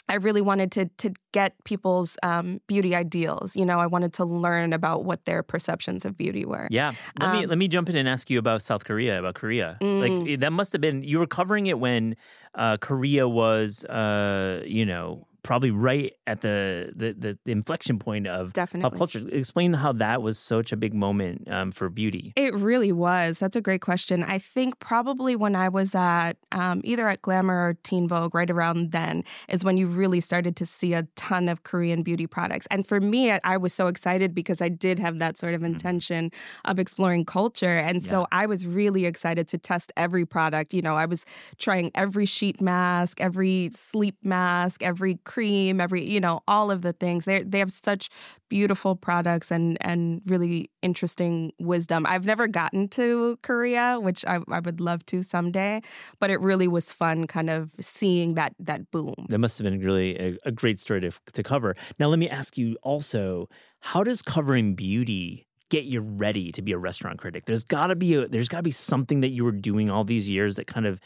I 0.10 0.16
really 0.16 0.42
wanted 0.42 0.72
to 0.74 0.86
to 0.98 1.14
get 1.32 1.54
people's 1.64 2.18
um, 2.24 2.60
beauty 2.68 2.96
ideals. 2.96 3.56
You 3.56 3.66
know, 3.66 3.80
I 3.80 3.86
wanted 3.86 4.12
to 4.14 4.26
learn 4.26 4.74
about 4.74 5.06
what 5.06 5.26
their 5.26 5.44
perceptions 5.44 6.04
of 6.04 6.18
beauty 6.18 6.46
were. 6.46 6.68
Yeah, 6.72 6.94
let 7.20 7.32
me 7.32 7.44
Um, 7.44 7.50
let 7.50 7.58
me 7.58 7.68
jump 7.68 7.90
in 7.90 7.96
and 7.96 8.10
ask 8.10 8.30
you 8.30 8.40
about 8.40 8.62
South 8.62 8.84
Korea, 8.86 9.20
about 9.20 9.36
Korea. 9.36 9.78
Mm. 9.82 10.02
Like 10.02 10.40
that 10.40 10.52
must 10.52 10.74
have 10.74 10.82
been 10.82 11.04
you 11.04 11.20
were 11.20 11.28
covering 11.28 11.68
it 11.68 11.80
when 11.80 12.16
uh, 12.56 12.78
Korea 12.78 13.30
was, 13.30 13.86
uh, 13.86 14.64
you 14.66 14.86
know, 14.86 15.28
probably 15.44 15.72
right 15.72 16.14
at 16.28 16.42
the 16.42 16.92
the, 16.96 17.38
the, 17.46 17.52
inflection 17.52 18.00
point 18.00 18.28
of 18.28 18.54
pop 18.54 18.96
culture. 18.96 19.28
Explain 19.32 19.74
how 19.74 19.92
that 19.94 20.22
was 20.22 20.38
such 20.38 20.72
a 20.72 20.78
big 20.78 20.94
moment 20.94 21.50
um, 21.50 21.72
for 21.72 21.90
beauty. 21.90 22.34
It 22.36 22.54
really 22.54 22.92
was. 22.92 23.40
That's 23.40 23.56
a 23.56 23.62
great 23.62 23.82
question. 23.82 24.24
I 24.24 24.38
think 24.38 24.80
probably 24.80 25.36
when 25.36 25.56
I 25.56 25.70
was 25.70 25.96
at 25.96 26.34
um, 26.52 26.82
either 26.84 27.08
at 27.08 27.22
Glamour 27.22 27.70
or 27.70 27.74
Teen 27.84 28.08
Vogue, 28.08 28.36
right 28.36 28.50
around 28.50 28.92
then, 28.92 29.24
is 29.48 29.64
when 29.64 29.78
you 29.78 29.88
really 29.88 30.20
started 30.20 30.56
to 30.58 30.66
see 30.66 30.94
a 30.94 31.04
ton 31.16 31.50
of 31.50 31.64
Korean 31.64 32.04
beauty 32.04 32.28
products. 32.28 32.68
And 32.72 32.86
for 32.86 33.00
me, 33.00 33.32
I, 33.32 33.40
I 33.44 33.58
was 33.58 33.74
so 33.74 33.88
excited 33.88 34.34
because 34.36 34.62
I 34.62 34.70
did 34.70 35.00
have 35.00 35.20
that 35.20 35.38
sort 35.38 35.54
of 35.54 35.64
intention 35.64 36.32
of 36.66 36.80
exploring 36.80 37.26
culture. 37.26 37.78
And 37.78 38.04
so 38.04 38.28
I 38.32 38.46
was 38.46 38.66
really 38.66 39.06
excited 39.06 39.48
to 39.50 39.58
test 39.58 39.92
every 39.98 40.26
product. 40.26 40.74
You 40.74 40.82
know, 40.82 40.96
I 40.96 41.06
was 41.06 41.26
trying 41.58 41.92
every 41.96 42.26
sheet 42.26 42.62
mask, 42.62 43.22
every 43.22 43.70
sleep 43.74 44.18
mask, 44.24 44.84
every 44.84 45.16
cream, 45.30 45.80
every, 45.80 46.04
you 46.04 46.20
know, 46.20 46.42
all 46.48 46.72
of 46.72 46.82
the 46.82 46.92
things. 46.92 47.26
They 47.26 47.44
they 47.44 47.60
have 47.60 47.70
such 47.72 48.10
beautiful 48.50 48.96
products 48.96 49.52
and 49.52 49.78
and 49.80 50.22
really 50.26 50.72
interesting 50.82 51.52
wisdom. 51.60 52.08
I've 52.08 52.26
never 52.26 52.48
gotten 52.48 52.88
to 52.90 53.38
Korea, 53.44 54.00
which 54.02 54.26
I, 54.26 54.40
I 54.50 54.60
would 54.60 54.82
love 54.82 55.06
to 55.06 55.22
someday, 55.22 55.82
but 56.20 56.32
it 56.32 56.42
really 56.42 56.68
was 56.68 56.92
fun 56.92 57.28
kind 57.28 57.52
of 57.52 57.70
seeing 57.80 58.34
that 58.34 58.56
that 58.60 58.90
boom. 58.90 59.14
That 59.30 59.38
must 59.38 59.60
have 59.60 59.66
been 59.66 59.80
really 59.80 60.18
a, 60.20 60.38
a 60.46 60.52
great 60.52 60.80
story 60.80 61.02
to, 61.02 61.12
to 61.34 61.44
cover. 61.44 61.76
Now, 62.00 62.08
let 62.08 62.18
me 62.18 62.28
ask 62.28 62.58
you 62.58 62.76
also, 62.82 63.50
how 63.82 64.04
does 64.04 64.24
covering 64.24 64.74
beauty 64.74 65.46
get 65.70 65.86
you 65.86 66.02
ready 66.02 66.52
to 66.54 66.64
be 66.64 66.72
a 66.72 66.80
restaurant 66.80 67.20
critic? 67.20 67.46
There's 67.46 67.64
got 67.64 67.88
to 67.88 67.96
be 67.96 68.16
a, 68.16 68.28
there's 68.28 68.50
got 68.50 68.58
to 68.58 68.64
be 68.64 68.72
something 68.72 69.22
that 69.22 69.30
you 69.30 69.44
were 69.46 69.52
doing 69.52 69.92
all 69.92 70.04
these 70.04 70.28
years 70.28 70.56
that 70.56 70.66
kind 70.66 70.88
of 70.88 71.00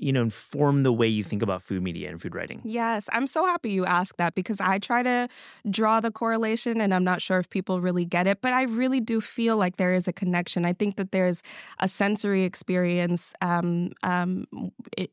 you 0.00 0.12
know, 0.12 0.22
inform 0.22 0.82
the 0.82 0.92
way 0.92 1.06
you 1.06 1.22
think 1.22 1.42
about 1.42 1.62
food 1.62 1.82
media 1.82 2.08
and 2.08 2.20
food 2.20 2.34
writing? 2.34 2.62
Yes, 2.64 3.08
I'm 3.12 3.26
so 3.26 3.44
happy 3.44 3.70
you 3.70 3.84
asked 3.84 4.16
that 4.16 4.34
because 4.34 4.58
I 4.58 4.78
try 4.78 5.02
to 5.02 5.28
draw 5.70 6.00
the 6.00 6.10
correlation 6.10 6.80
and 6.80 6.94
I'm 6.94 7.04
not 7.04 7.20
sure 7.20 7.38
if 7.38 7.50
people 7.50 7.82
really 7.82 8.06
get 8.06 8.26
it, 8.26 8.40
but 8.40 8.54
I 8.54 8.62
really 8.62 9.00
do 9.00 9.20
feel 9.20 9.58
like 9.58 9.76
there 9.76 9.92
is 9.92 10.08
a 10.08 10.12
connection. 10.12 10.64
I 10.64 10.72
think 10.72 10.96
that 10.96 11.12
there's 11.12 11.42
a 11.80 11.86
sensory 11.86 12.44
experience 12.44 13.34
um, 13.42 13.92
um, 14.02 14.46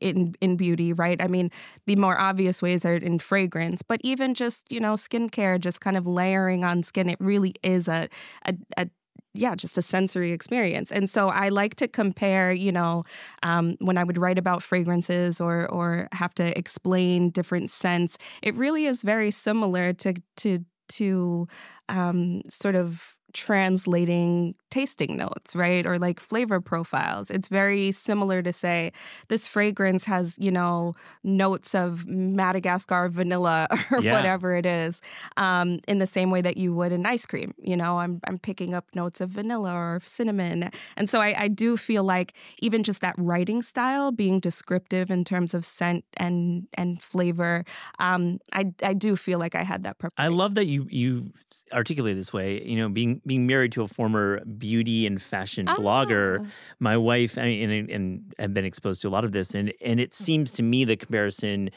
in 0.00 0.34
in 0.40 0.56
beauty, 0.56 0.94
right? 0.94 1.20
I 1.20 1.26
mean, 1.26 1.50
the 1.86 1.96
more 1.96 2.18
obvious 2.18 2.62
ways 2.62 2.86
are 2.86 2.96
in 2.96 3.18
fragrance, 3.18 3.82
but 3.82 4.00
even 4.02 4.32
just 4.32 4.72
you 4.72 4.80
know 4.80 4.94
skincare, 4.94 5.60
just 5.60 5.82
kind 5.82 5.98
of 5.98 6.06
layering 6.06 6.64
on 6.64 6.82
skin, 6.82 7.10
it 7.10 7.20
really 7.20 7.54
is 7.62 7.88
a, 7.88 8.08
a, 8.46 8.54
a 8.78 8.88
yeah, 9.34 9.54
just 9.54 9.78
a 9.78 9.82
sensory 9.82 10.32
experience. 10.32 10.90
And 10.90 11.08
so 11.08 11.28
I 11.28 11.48
like 11.48 11.76
to 11.76 11.88
compare, 11.88 12.52
you 12.52 12.72
know, 12.72 13.04
um, 13.42 13.76
when 13.80 13.98
I 13.98 14.04
would 14.04 14.18
write 14.18 14.38
about 14.38 14.62
fragrances 14.62 15.40
or 15.40 15.68
or 15.70 16.08
have 16.12 16.34
to 16.34 16.56
explain 16.58 17.30
different 17.30 17.70
scents, 17.70 18.18
it 18.42 18.56
really 18.56 18.86
is 18.86 19.02
very 19.02 19.30
similar 19.30 19.92
to 19.94 20.14
to 20.38 20.64
to 20.88 21.46
um, 21.88 22.42
sort 22.48 22.74
of 22.74 23.16
translating 23.34 24.54
tasting 24.70 25.16
notes, 25.16 25.54
right? 25.54 25.86
Or 25.86 25.98
like 25.98 26.20
flavor 26.20 26.60
profiles. 26.60 27.30
It's 27.30 27.48
very 27.48 27.92
similar 27.92 28.42
to 28.42 28.52
say 28.52 28.92
this 29.28 29.48
fragrance 29.48 30.04
has, 30.04 30.36
you 30.38 30.50
know, 30.50 30.94
notes 31.24 31.74
of 31.74 32.06
Madagascar 32.06 33.08
vanilla 33.08 33.68
or 33.90 34.00
yeah. 34.00 34.12
whatever 34.12 34.54
it 34.54 34.66
is, 34.66 35.00
um, 35.36 35.80
in 35.88 35.98
the 35.98 36.06
same 36.06 36.30
way 36.30 36.40
that 36.40 36.56
you 36.56 36.74
would 36.74 36.92
in 36.92 37.06
ice 37.06 37.26
cream. 37.26 37.54
You 37.58 37.76
know, 37.76 37.98
I'm, 37.98 38.20
I'm 38.26 38.38
picking 38.38 38.74
up 38.74 38.86
notes 38.94 39.20
of 39.20 39.30
vanilla 39.30 39.72
or 39.72 40.00
cinnamon. 40.04 40.70
And 40.96 41.08
so 41.08 41.20
I, 41.20 41.34
I 41.38 41.48
do 41.48 41.76
feel 41.76 42.04
like 42.04 42.34
even 42.60 42.82
just 42.82 43.00
that 43.00 43.14
writing 43.18 43.62
style 43.62 44.12
being 44.12 44.40
descriptive 44.40 45.10
in 45.10 45.24
terms 45.24 45.54
of 45.54 45.64
scent 45.64 46.04
and 46.16 46.66
and 46.74 47.00
flavor, 47.00 47.64
um, 47.98 48.38
I, 48.52 48.72
I 48.82 48.94
do 48.94 49.16
feel 49.16 49.38
like 49.38 49.54
I 49.54 49.62
had 49.62 49.82
that 49.84 49.98
purpose. 49.98 50.14
I 50.18 50.28
love 50.28 50.54
that 50.54 50.66
you 50.66 50.86
you 50.90 51.32
articulate 51.72 52.16
this 52.16 52.32
way, 52.32 52.62
you 52.64 52.76
know, 52.76 52.88
being 52.88 53.20
being 53.26 53.46
married 53.46 53.72
to 53.72 53.82
a 53.82 53.88
former 53.88 54.42
beauty 54.58 55.06
and 55.06 55.20
fashion 55.20 55.68
oh. 55.68 55.74
blogger, 55.76 56.48
my 56.80 56.96
wife 56.96 57.36
and, 57.36 57.90
and 57.90 58.34
have 58.38 58.54
been 58.54 58.64
exposed 58.64 59.02
to 59.02 59.08
a 59.08 59.10
lot 59.10 59.24
of 59.24 59.32
this, 59.32 59.54
and 59.54 59.72
and 59.80 60.00
it 60.00 60.14
seems 60.14 60.52
to 60.52 60.62
me 60.62 60.84
the 60.84 60.96
comparison. 60.96 61.70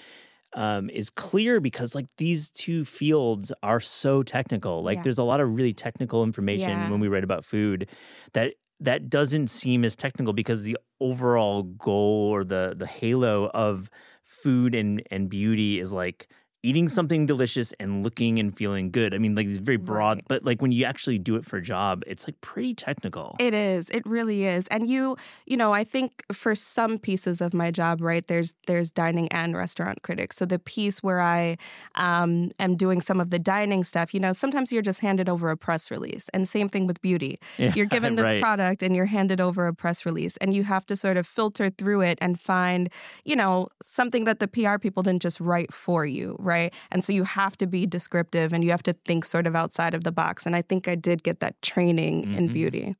Um, 0.53 0.89
is 0.89 1.09
clear 1.09 1.61
because 1.61 1.95
like 1.95 2.07
these 2.17 2.49
two 2.49 2.83
fields 2.83 3.53
are 3.63 3.79
so 3.79 4.21
technical. 4.21 4.83
Like 4.83 4.97
yeah. 4.97 5.03
there's 5.03 5.17
a 5.17 5.23
lot 5.23 5.39
of 5.39 5.55
really 5.55 5.71
technical 5.71 6.25
information 6.25 6.71
yeah. 6.71 6.89
when 6.89 6.99
we 6.99 7.07
write 7.07 7.23
about 7.23 7.45
food 7.45 7.87
that 8.33 8.55
that 8.81 9.09
doesn't 9.09 9.47
seem 9.47 9.85
as 9.85 9.95
technical 9.95 10.33
because 10.33 10.63
the 10.63 10.75
overall 10.99 11.63
goal 11.63 12.29
or 12.29 12.43
the 12.43 12.73
the 12.75 12.85
halo 12.85 13.49
of 13.53 13.89
food 14.23 14.75
and 14.75 15.01
and 15.09 15.29
beauty 15.29 15.79
is 15.79 15.93
like 15.93 16.27
eating 16.63 16.87
something 16.87 17.25
delicious 17.25 17.73
and 17.79 18.03
looking 18.03 18.37
and 18.37 18.55
feeling 18.55 18.91
good. 18.91 19.13
I 19.13 19.17
mean, 19.17 19.33
like 19.33 19.47
it's 19.47 19.57
very 19.57 19.77
broad, 19.77 20.17
right. 20.17 20.25
but 20.27 20.43
like 20.43 20.61
when 20.61 20.71
you 20.71 20.85
actually 20.85 21.17
do 21.17 21.35
it 21.35 21.45
for 21.45 21.57
a 21.57 21.61
job, 21.61 22.03
it's 22.05 22.27
like 22.27 22.39
pretty 22.41 22.75
technical. 22.75 23.35
It 23.39 23.53
is. 23.53 23.89
It 23.89 24.05
really 24.05 24.45
is. 24.45 24.67
And 24.67 24.87
you, 24.87 25.17
you 25.47 25.57
know, 25.57 25.73
I 25.73 25.83
think 25.83 26.23
for 26.31 26.53
some 26.53 26.99
pieces 26.99 27.41
of 27.41 27.53
my 27.53 27.71
job, 27.71 28.01
right, 28.01 28.25
there's 28.27 28.53
there's 28.67 28.91
dining 28.91 29.27
and 29.29 29.55
restaurant 29.55 30.03
critics. 30.03 30.37
So 30.37 30.45
the 30.45 30.59
piece 30.59 31.01
where 31.01 31.19
I 31.19 31.57
um, 31.95 32.49
am 32.59 32.75
doing 32.75 33.01
some 33.01 33.19
of 33.19 33.31
the 33.31 33.39
dining 33.39 33.83
stuff, 33.83 34.13
you 34.13 34.19
know, 34.19 34.33
sometimes 34.33 34.71
you're 34.71 34.83
just 34.83 34.99
handed 34.99 35.29
over 35.29 35.49
a 35.49 35.57
press 35.57 35.89
release. 35.89 36.29
And 36.29 36.47
same 36.47 36.69
thing 36.69 36.85
with 36.85 37.01
beauty. 37.01 37.39
Yeah, 37.57 37.73
you're 37.75 37.85
given 37.97 38.15
this 38.15 38.25
right. 38.25 38.41
product 38.41 38.83
and 38.83 38.95
you're 38.95 39.05
handed 39.05 39.41
over 39.41 39.65
a 39.65 39.73
press 39.73 40.05
release 40.05 40.37
and 40.37 40.53
you 40.53 40.63
have 40.63 40.85
to 40.87 40.95
sort 40.95 41.17
of 41.17 41.25
filter 41.25 41.71
through 41.71 42.01
it 42.01 42.19
and 42.21 42.39
find, 42.39 42.89
you 43.25 43.35
know, 43.35 43.67
something 43.81 44.25
that 44.25 44.39
the 44.39 44.47
PR 44.47 44.77
people 44.77 45.01
didn't 45.01 45.23
just 45.23 45.39
write 45.39 45.73
for 45.73 46.05
you, 46.05 46.35
right? 46.37 46.50
Right? 46.51 46.73
And 46.91 47.03
so 47.03 47.13
you 47.13 47.23
have 47.23 47.57
to 47.57 47.67
be 47.67 47.85
descriptive 47.85 48.53
and 48.53 48.63
you 48.63 48.71
have 48.71 48.83
to 48.83 48.93
think 49.05 49.25
sort 49.25 49.47
of 49.47 49.55
outside 49.55 49.93
of 49.93 50.03
the 50.03 50.11
box. 50.11 50.45
And 50.45 50.55
I 50.55 50.61
think 50.61 50.87
I 50.87 50.95
did 50.95 51.23
get 51.23 51.39
that 51.39 51.59
training 51.61 52.23
mm-hmm. 52.23 52.35
in 52.35 52.53
beauty. 52.53 52.95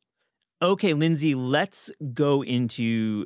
Okay, 0.61 0.93
Lyndsay, 0.93 1.35
let's 1.35 1.91
go 2.13 2.43
into 2.43 3.25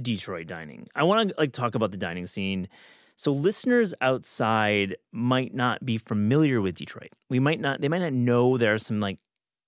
Detroit 0.00 0.46
dining. 0.46 0.86
I 0.94 1.02
want 1.02 1.30
to 1.30 1.34
like 1.36 1.52
talk 1.52 1.74
about 1.74 1.90
the 1.90 1.96
dining 1.96 2.26
scene. 2.26 2.68
So 3.16 3.32
listeners 3.32 3.94
outside 4.00 4.96
might 5.12 5.54
not 5.54 5.84
be 5.84 5.98
familiar 5.98 6.60
with 6.60 6.74
Detroit. 6.74 7.10
We 7.28 7.40
might 7.40 7.60
not 7.60 7.80
they 7.80 7.88
might 7.88 8.02
not 8.02 8.12
know 8.12 8.56
there 8.56 8.74
are 8.74 8.78
some 8.78 9.00
like 9.00 9.18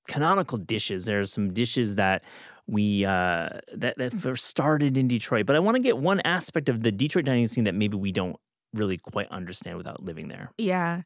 canonical 0.07 0.59
dishes. 0.59 1.07
There 1.07 1.21
are 1.21 1.27
some 1.27 1.53
dishes 1.53 1.97
that 1.97 2.25
we 2.67 3.05
uh, 3.05 3.49
that 3.75 3.97
that 3.99 4.39
started 4.39 4.97
in 4.97 5.09
Detroit. 5.09 5.47
But 5.47 5.57
I 5.57 5.61
want 5.61 5.77
to 5.77 5.83
get 5.83 5.99
one 5.99 6.21
aspect 6.21 6.69
of 6.69 6.83
the 6.83 6.93
Detroit 6.93 7.25
dining 7.25 7.49
scene 7.49 7.65
that 7.65 7.75
maybe 7.75 7.97
we 7.97 8.13
don't 8.13 8.37
really 8.75 8.99
quite 8.99 9.29
understand 9.31 9.77
without 9.77 10.05
living 10.05 10.29
there. 10.29 10.51
Yeah. 10.59 11.03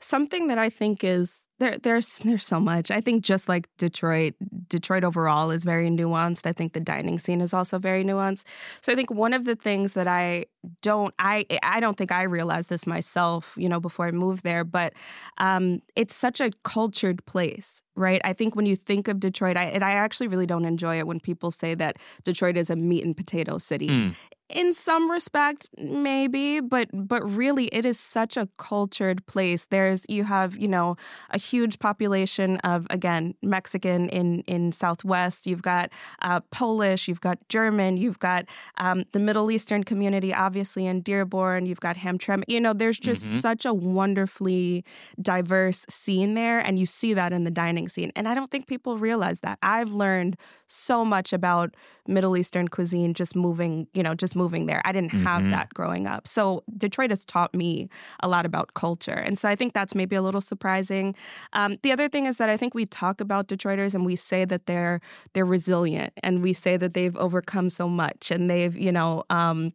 Something 0.00 0.48
that 0.48 0.58
I 0.58 0.68
think 0.70 1.04
is 1.04 1.46
there 1.62 1.78
there's 1.78 2.18
there's 2.18 2.44
so 2.44 2.58
much. 2.58 2.90
I 2.90 3.00
think 3.00 3.24
just 3.24 3.48
like 3.48 3.68
Detroit, 3.78 4.34
Detroit 4.68 5.04
overall 5.04 5.50
is 5.50 5.64
very 5.64 5.88
nuanced. 5.88 6.46
I 6.46 6.52
think 6.52 6.72
the 6.72 6.80
dining 6.80 7.18
scene 7.18 7.40
is 7.40 7.54
also 7.54 7.78
very 7.78 8.04
nuanced. 8.04 8.44
So 8.80 8.92
I 8.92 8.96
think 8.96 9.10
one 9.10 9.32
of 9.32 9.44
the 9.44 9.54
things 9.54 9.94
that 9.94 10.08
I 10.08 10.46
don't 10.82 11.14
I 11.18 11.46
I 11.62 11.80
don't 11.80 11.96
think 11.96 12.12
I 12.12 12.22
realized 12.24 12.68
this 12.68 12.86
myself, 12.86 13.54
you 13.56 13.68
know, 13.68 13.80
before 13.80 14.06
I 14.06 14.10
moved 14.10 14.42
there, 14.42 14.64
but 14.64 14.92
um, 15.38 15.80
it's 15.96 16.16
such 16.16 16.40
a 16.40 16.50
cultured 16.64 17.24
place, 17.26 17.82
right? 17.94 18.20
I 18.24 18.32
think 18.32 18.56
when 18.56 18.66
you 18.66 18.76
think 18.76 19.08
of 19.08 19.20
Detroit, 19.20 19.56
I 19.56 19.64
and 19.64 19.84
I 19.84 19.92
actually 19.92 20.28
really 20.28 20.46
don't 20.46 20.64
enjoy 20.64 20.98
it 20.98 21.06
when 21.06 21.20
people 21.20 21.50
say 21.52 21.74
that 21.74 21.96
Detroit 22.24 22.56
is 22.56 22.70
a 22.70 22.76
meat 22.76 23.04
and 23.04 23.16
potato 23.16 23.58
city. 23.58 23.88
Mm 23.88 24.14
in 24.52 24.74
some 24.74 25.10
respect 25.10 25.68
maybe 25.78 26.60
but 26.60 26.88
but 26.92 27.22
really 27.28 27.66
it 27.66 27.84
is 27.84 27.98
such 27.98 28.36
a 28.36 28.48
cultured 28.58 29.24
place 29.26 29.66
there's 29.66 30.04
you 30.08 30.24
have 30.24 30.56
you 30.58 30.68
know 30.68 30.96
a 31.30 31.38
huge 31.52 31.78
population 31.78 32.56
of 32.58 32.86
again 32.90 33.34
mexican 33.42 34.08
in 34.08 34.40
in 34.54 34.72
southwest. 34.72 35.46
You've 35.46 35.66
got 35.74 35.90
uh, 36.22 36.40
polish 36.50 37.08
you've 37.08 37.20
got 37.20 37.36
german 37.48 37.96
you've 37.96 38.18
got 38.18 38.42
um, 38.78 39.04
the 39.12 39.20
middle 39.28 39.50
eastern 39.50 39.82
community 39.84 40.32
obviously 40.46 40.86
in 40.86 41.02
dearborn. 41.02 41.66
You've 41.66 41.86
got 41.88 41.96
hamtramck. 41.96 42.44
You 42.48 42.60
know 42.60 42.72
there's 42.72 42.98
just 42.98 43.24
mm-hmm. 43.26 43.40
such 43.48 43.64
a 43.64 43.74
wonderfully 43.74 44.84
diverse 45.20 45.84
scene 45.88 46.34
there 46.34 46.58
and 46.58 46.78
you 46.78 46.86
see 46.86 47.12
that 47.14 47.32
in 47.32 47.44
the 47.44 47.50
dining 47.62 47.88
scene. 47.88 48.10
And 48.16 48.26
i 48.28 48.34
don't 48.34 48.50
think 48.50 48.66
people 48.66 48.98
realize 48.98 49.40
that. 49.40 49.58
I've 49.62 49.92
learned 50.04 50.36
so 50.66 51.04
much 51.04 51.32
about 51.32 51.74
middle 52.06 52.36
eastern 52.36 52.68
cuisine 52.68 53.14
just 53.14 53.36
moving 53.36 53.86
you 53.94 54.02
know 54.02 54.14
just 54.14 54.36
moving 54.36 54.66
there. 54.66 54.82
I 54.84 54.92
didn't 54.92 55.10
mm-hmm. 55.10 55.24
have 55.24 55.50
that 55.50 55.72
growing 55.74 56.06
up. 56.06 56.26
So 56.26 56.64
Detroit 56.76 57.10
has 57.10 57.24
taught 57.24 57.54
me 57.54 57.88
a 58.20 58.28
lot 58.28 58.46
about 58.46 58.74
culture. 58.74 59.12
And 59.12 59.38
so 59.38 59.48
I 59.48 59.56
think 59.56 59.72
that's 59.72 59.94
maybe 59.94 60.16
a 60.16 60.22
little 60.22 60.40
surprising. 60.40 61.14
Um, 61.52 61.78
the 61.82 61.92
other 61.92 62.08
thing 62.08 62.26
is 62.26 62.38
that 62.38 62.48
I 62.48 62.56
think 62.56 62.74
we 62.74 62.86
talk 62.86 63.20
about 63.20 63.48
Detroiters 63.48 63.94
and 63.94 64.04
we 64.04 64.16
say 64.16 64.44
that 64.44 64.66
they're 64.66 65.00
they're 65.32 65.44
resilient 65.44 66.12
and 66.22 66.42
we 66.42 66.52
say 66.52 66.76
that 66.76 66.94
they've 66.94 67.16
overcome 67.16 67.68
so 67.68 67.88
much 67.88 68.30
and 68.30 68.48
they've, 68.48 68.76
you 68.76 68.92
know, 68.92 69.24
um, 69.30 69.72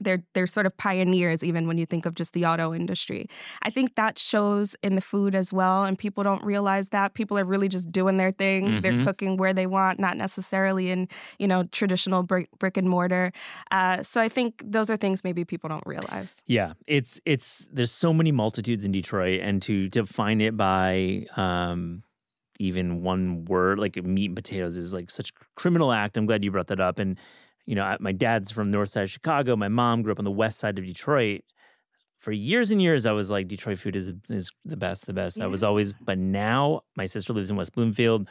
they're 0.00 0.22
they're 0.34 0.46
sort 0.46 0.66
of 0.66 0.76
pioneers 0.76 1.44
even 1.44 1.66
when 1.66 1.78
you 1.78 1.86
think 1.86 2.06
of 2.06 2.14
just 2.14 2.32
the 2.32 2.44
auto 2.46 2.74
industry. 2.74 3.26
I 3.62 3.70
think 3.70 3.94
that 3.96 4.18
shows 4.18 4.76
in 4.82 4.94
the 4.94 5.00
food 5.00 5.34
as 5.34 5.52
well 5.52 5.84
and 5.84 5.98
people 5.98 6.24
don't 6.24 6.44
realize 6.44 6.90
that 6.90 7.14
people 7.14 7.38
are 7.38 7.44
really 7.44 7.68
just 7.68 7.90
doing 7.90 8.16
their 8.16 8.30
thing. 8.30 8.66
Mm-hmm. 8.66 8.80
They're 8.80 9.04
cooking 9.04 9.36
where 9.36 9.52
they 9.52 9.66
want, 9.66 9.98
not 9.98 10.16
necessarily 10.16 10.90
in, 10.90 11.08
you 11.38 11.48
know, 11.48 11.64
traditional 11.64 12.22
brick, 12.22 12.48
brick 12.58 12.76
and 12.76 12.88
mortar. 12.88 13.32
Uh, 13.70 14.02
so 14.02 14.20
I 14.20 14.28
think 14.28 14.62
those 14.64 14.90
are 14.90 14.96
things 14.96 15.24
maybe 15.24 15.44
people 15.44 15.68
don't 15.68 15.86
realize. 15.86 16.42
Yeah, 16.46 16.74
it's 16.86 17.20
it's 17.24 17.66
there's 17.72 17.92
so 17.92 18.12
many 18.12 18.32
multitudes 18.32 18.84
in 18.84 18.92
Detroit 18.92 19.40
and 19.40 19.62
to 19.62 19.88
define 19.88 20.40
it 20.40 20.56
by 20.56 21.26
um 21.36 22.02
even 22.58 23.02
one 23.02 23.44
word 23.46 23.78
like 23.78 23.96
meat 24.04 24.26
and 24.26 24.36
potatoes 24.36 24.76
is 24.76 24.94
like 24.94 25.10
such 25.10 25.30
a 25.30 25.32
criminal 25.56 25.92
act. 25.92 26.16
I'm 26.16 26.26
glad 26.26 26.44
you 26.44 26.50
brought 26.50 26.68
that 26.68 26.80
up 26.80 26.98
and 26.98 27.18
you 27.66 27.74
know, 27.74 27.96
my 28.00 28.12
dad's 28.12 28.50
from 28.50 28.70
north 28.70 28.88
side 28.88 29.04
of 29.04 29.10
Chicago. 29.10 29.56
My 29.56 29.68
mom 29.68 30.02
grew 30.02 30.12
up 30.12 30.18
on 30.18 30.24
the 30.24 30.30
west 30.30 30.58
side 30.58 30.78
of 30.78 30.84
Detroit. 30.84 31.42
For 32.18 32.32
years 32.32 32.70
and 32.70 32.80
years, 32.80 33.04
I 33.06 33.12
was 33.12 33.30
like, 33.30 33.48
Detroit 33.48 33.78
food 33.78 33.96
is 33.96 34.12
is 34.28 34.50
the 34.64 34.76
best, 34.76 35.06
the 35.06 35.12
best. 35.12 35.38
Yeah. 35.38 35.44
I 35.44 35.46
was 35.48 35.62
always, 35.62 35.92
but 35.92 36.18
now 36.18 36.82
my 36.96 37.06
sister 37.06 37.32
lives 37.32 37.50
in 37.50 37.56
West 37.56 37.74
Bloomfield. 37.74 38.28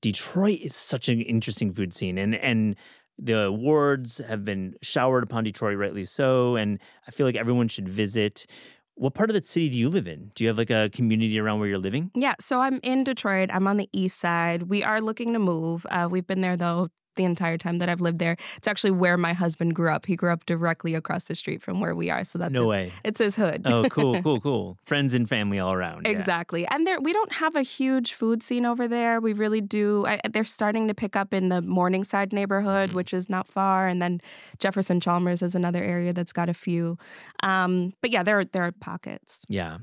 Detroit 0.00 0.60
is 0.60 0.74
such 0.74 1.08
an 1.08 1.20
interesting 1.20 1.72
food 1.72 1.92
scene, 1.92 2.18
and 2.18 2.34
and 2.34 2.76
the 3.18 3.44
awards 3.44 4.18
have 4.18 4.44
been 4.44 4.74
showered 4.80 5.24
upon 5.24 5.44
Detroit, 5.44 5.76
rightly 5.76 6.04
so. 6.04 6.56
And 6.56 6.78
I 7.06 7.10
feel 7.10 7.26
like 7.26 7.36
everyone 7.36 7.68
should 7.68 7.88
visit. 7.88 8.46
What 8.94 9.14
part 9.14 9.30
of 9.30 9.34
the 9.34 9.44
city 9.44 9.68
do 9.68 9.78
you 9.78 9.88
live 9.88 10.08
in? 10.08 10.32
Do 10.34 10.44
you 10.44 10.48
have 10.48 10.58
like 10.58 10.70
a 10.70 10.90
community 10.92 11.38
around 11.38 11.60
where 11.60 11.68
you're 11.68 11.78
living? 11.78 12.10
Yeah, 12.14 12.34
so 12.40 12.60
I'm 12.60 12.80
in 12.82 13.04
Detroit. 13.04 13.50
I'm 13.52 13.66
on 13.66 13.76
the 13.76 13.88
east 13.92 14.18
side. 14.18 14.64
We 14.64 14.82
are 14.82 15.00
looking 15.00 15.32
to 15.34 15.38
move. 15.38 15.86
Uh, 15.90 16.08
we've 16.10 16.26
been 16.26 16.40
there 16.40 16.56
though 16.56 16.88
the 17.18 17.24
entire 17.24 17.58
time 17.58 17.76
that 17.80 17.90
I've 17.90 18.00
lived 18.00 18.18
there. 18.18 18.38
It's 18.56 18.66
actually 18.66 18.92
where 18.92 19.18
my 19.18 19.34
husband 19.34 19.74
grew 19.74 19.90
up. 19.90 20.06
He 20.06 20.16
grew 20.16 20.32
up 20.32 20.46
directly 20.46 20.94
across 20.94 21.24
the 21.24 21.34
street 21.34 21.60
from 21.60 21.80
where 21.82 21.94
we 21.94 22.08
are. 22.08 22.24
So 22.24 22.38
that's 22.38 22.54
no 22.54 22.62
his, 22.62 22.68
way. 22.70 22.92
It's 23.04 23.18
his 23.18 23.36
hood. 23.36 23.62
Oh, 23.66 23.84
cool, 23.90 24.22
cool, 24.22 24.40
cool. 24.40 24.78
Friends 24.86 25.12
and 25.12 25.28
family 25.28 25.58
all 25.58 25.74
around. 25.74 26.06
yeah. 26.06 26.12
Exactly. 26.12 26.66
And 26.68 26.86
there 26.86 26.98
we 27.00 27.12
don't 27.12 27.32
have 27.32 27.54
a 27.54 27.62
huge 27.62 28.14
food 28.14 28.42
scene 28.42 28.64
over 28.64 28.88
there. 28.88 29.20
We 29.20 29.34
really 29.34 29.60
do. 29.60 30.06
I, 30.06 30.20
they're 30.32 30.44
starting 30.44 30.88
to 30.88 30.94
pick 30.94 31.14
up 31.14 31.34
in 31.34 31.50
the 31.50 31.60
Morningside 31.60 32.32
neighborhood, 32.32 32.90
Mhm. 32.90 32.94
which 32.94 33.12
is 33.12 33.28
not 33.28 33.46
far, 33.46 33.86
and 33.88 34.00
then 34.00 34.20
Jefferson 34.58 35.00
Chalmers 35.00 35.42
is 35.42 35.54
another 35.54 35.84
area 35.84 36.12
that's 36.14 36.32
got 36.32 36.48
a 36.48 36.54
few. 36.54 36.96
Um, 37.42 37.92
but 38.00 38.10
yeah, 38.10 38.22
there 38.22 38.38
are, 38.38 38.44
there 38.44 38.62
are 38.64 38.72
pockets. 38.72 39.44
Yeah. 39.48 39.78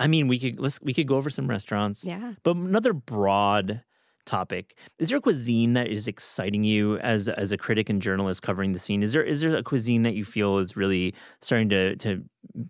I 0.00 0.08
mean, 0.08 0.26
we 0.26 0.38
could 0.40 0.58
let's 0.58 0.80
we 0.82 0.92
could 0.92 1.06
go 1.06 1.16
over 1.16 1.30
some 1.30 1.46
restaurants. 1.46 2.04
Yeah. 2.04 2.32
But 2.42 2.56
another 2.56 2.92
broad 2.92 3.82
topic 4.24 4.76
is 4.98 5.08
there 5.08 5.18
a 5.18 5.20
cuisine 5.20 5.72
that 5.74 5.88
is 5.88 6.08
exciting 6.08 6.64
you 6.64 6.98
as 6.98 7.28
as 7.28 7.52
a 7.52 7.56
critic 7.56 7.88
and 7.88 8.00
journalist 8.00 8.42
covering 8.42 8.72
the 8.72 8.78
scene? 8.78 9.02
Is 9.02 9.12
there 9.12 9.22
is 9.22 9.40
there 9.40 9.54
a 9.56 9.62
cuisine 9.62 10.02
that 10.02 10.14
you 10.14 10.24
feel 10.24 10.58
is 10.58 10.76
really 10.76 11.14
starting 11.40 11.68
to 11.70 11.96
to 11.96 12.22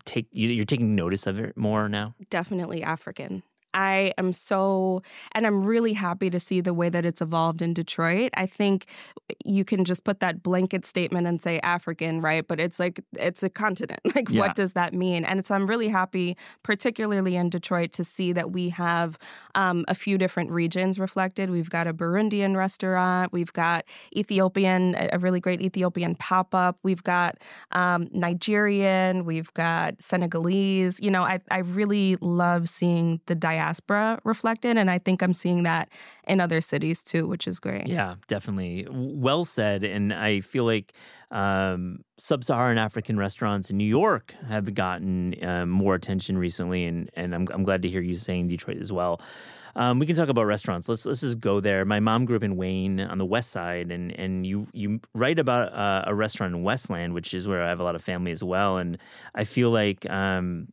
take 0.05 0.27
you 0.31 0.49
you're 0.49 0.65
taking 0.65 0.95
notice 0.95 1.27
of 1.27 1.39
it 1.39 1.55
more 1.55 1.87
now? 1.89 2.15
Definitely 2.29 2.83
African. 2.83 3.43
I 3.75 4.13
am 4.17 4.33
so, 4.33 5.03
and 5.33 5.45
I'm 5.45 5.63
really 5.63 5.93
happy 5.93 6.29
to 6.31 6.39
see 6.39 6.61
the 6.61 6.73
way 6.73 6.89
that 6.89 7.05
it's 7.05 7.21
evolved 7.21 7.61
in 7.61 7.73
Detroit. 7.73 8.31
I 8.35 8.45
think 8.47 8.85
you 9.45 9.65
can 9.65 9.83
just 9.85 10.03
put 10.05 10.21
that 10.21 10.41
blanket 10.41 10.85
statement 10.85 11.27
and 11.27 11.41
say 11.41 11.59
African, 11.59 12.21
right? 12.21 12.47
But 12.47 12.59
it's 12.59 12.79
like, 12.79 13.01
it's 13.13 13.43
a 13.43 13.49
continent. 13.49 13.99
Like, 14.15 14.29
Yeah. 14.29 14.39
what 14.39 14.55
does 14.55 14.73
that 14.73 14.93
mean? 14.93 15.25
And 15.25 15.45
so 15.45 15.53
I'm 15.55 15.67
really 15.67 15.89
happy, 15.89 16.37
particularly 16.63 17.35
in 17.35 17.49
Detroit, 17.49 17.91
to 17.93 18.03
see 18.05 18.31
that 18.31 18.51
we 18.51 18.69
have 18.69 19.17
um, 19.55 19.83
a 19.89 19.93
few 19.95 20.17
different 20.17 20.51
regions 20.51 20.97
reflected. 20.97 21.49
We've 21.49 21.69
got 21.69 21.85
a 21.85 21.93
Burundian 21.93 22.55
restaurant, 22.55 23.33
we've 23.33 23.51
got 23.51 23.83
Ethiopian, 24.15 24.95
a 25.11 25.19
really 25.19 25.41
great 25.41 25.61
Ethiopian 25.61 26.15
pop 26.15 26.55
up, 26.55 26.77
we've 26.83 27.03
got 27.03 27.35
um, 27.73 28.07
Nigerian, 28.13 29.25
we've 29.25 29.53
got 29.53 30.01
Senegalese. 30.01 31.01
You 31.01 31.11
know, 31.11 31.23
I, 31.23 31.41
I 31.51 31.57
really 31.59 32.15
love 32.21 32.69
seeing 32.69 33.19
the 33.25 33.35
diaspora 33.35 33.64
reflected, 34.23 34.77
and 34.77 34.89
I 34.89 34.99
think 34.99 35.21
I'm 35.21 35.33
seeing 35.33 35.63
that 35.63 35.89
in 36.27 36.41
other 36.41 36.61
cities 36.61 37.03
too, 37.03 37.27
which 37.27 37.47
is 37.47 37.59
great. 37.59 37.87
Yeah, 37.87 38.15
definitely. 38.27 38.87
Well 38.89 39.45
said. 39.45 39.83
And 39.83 40.13
I 40.13 40.41
feel 40.41 40.65
like 40.65 40.93
um, 41.31 41.99
sub-Saharan 42.17 42.77
African 42.77 43.17
restaurants 43.17 43.69
in 43.69 43.77
New 43.77 43.83
York 43.83 44.33
have 44.47 44.73
gotten 44.73 45.35
um, 45.43 45.69
more 45.69 45.95
attention 45.95 46.37
recently, 46.37 46.85
and 46.85 47.09
and 47.15 47.33
I'm 47.35 47.47
I'm 47.53 47.63
glad 47.63 47.81
to 47.83 47.89
hear 47.89 48.01
you 48.01 48.15
saying 48.15 48.47
Detroit 48.47 48.77
as 48.77 48.91
well. 48.91 49.21
Um, 49.77 49.99
we 49.99 50.05
can 50.05 50.15
talk 50.15 50.29
about 50.29 50.43
restaurants. 50.43 50.87
Let's 50.87 51.05
let's 51.05 51.21
just 51.21 51.39
go 51.39 51.59
there. 51.59 51.83
My 51.83 51.99
mom 51.99 52.25
grew 52.25 52.37
up 52.37 52.43
in 52.43 52.55
Wayne 52.55 53.01
on 53.01 53.17
the 53.17 53.25
west 53.25 53.51
side, 53.51 53.91
and 53.91 54.17
and 54.17 54.47
you 54.47 54.67
you 54.71 55.01
write 55.13 55.37
about 55.37 55.73
uh, 55.73 56.03
a 56.07 56.15
restaurant 56.15 56.55
in 56.55 56.63
Westland, 56.63 57.13
which 57.13 57.33
is 57.33 57.47
where 57.47 57.61
I 57.61 57.67
have 57.67 57.81
a 57.81 57.83
lot 57.83 57.95
of 57.95 58.01
family 58.01 58.31
as 58.31 58.43
well. 58.43 58.77
And 58.77 58.97
I 59.33 59.43
feel 59.43 59.71
like 59.71 60.09
um, 60.09 60.69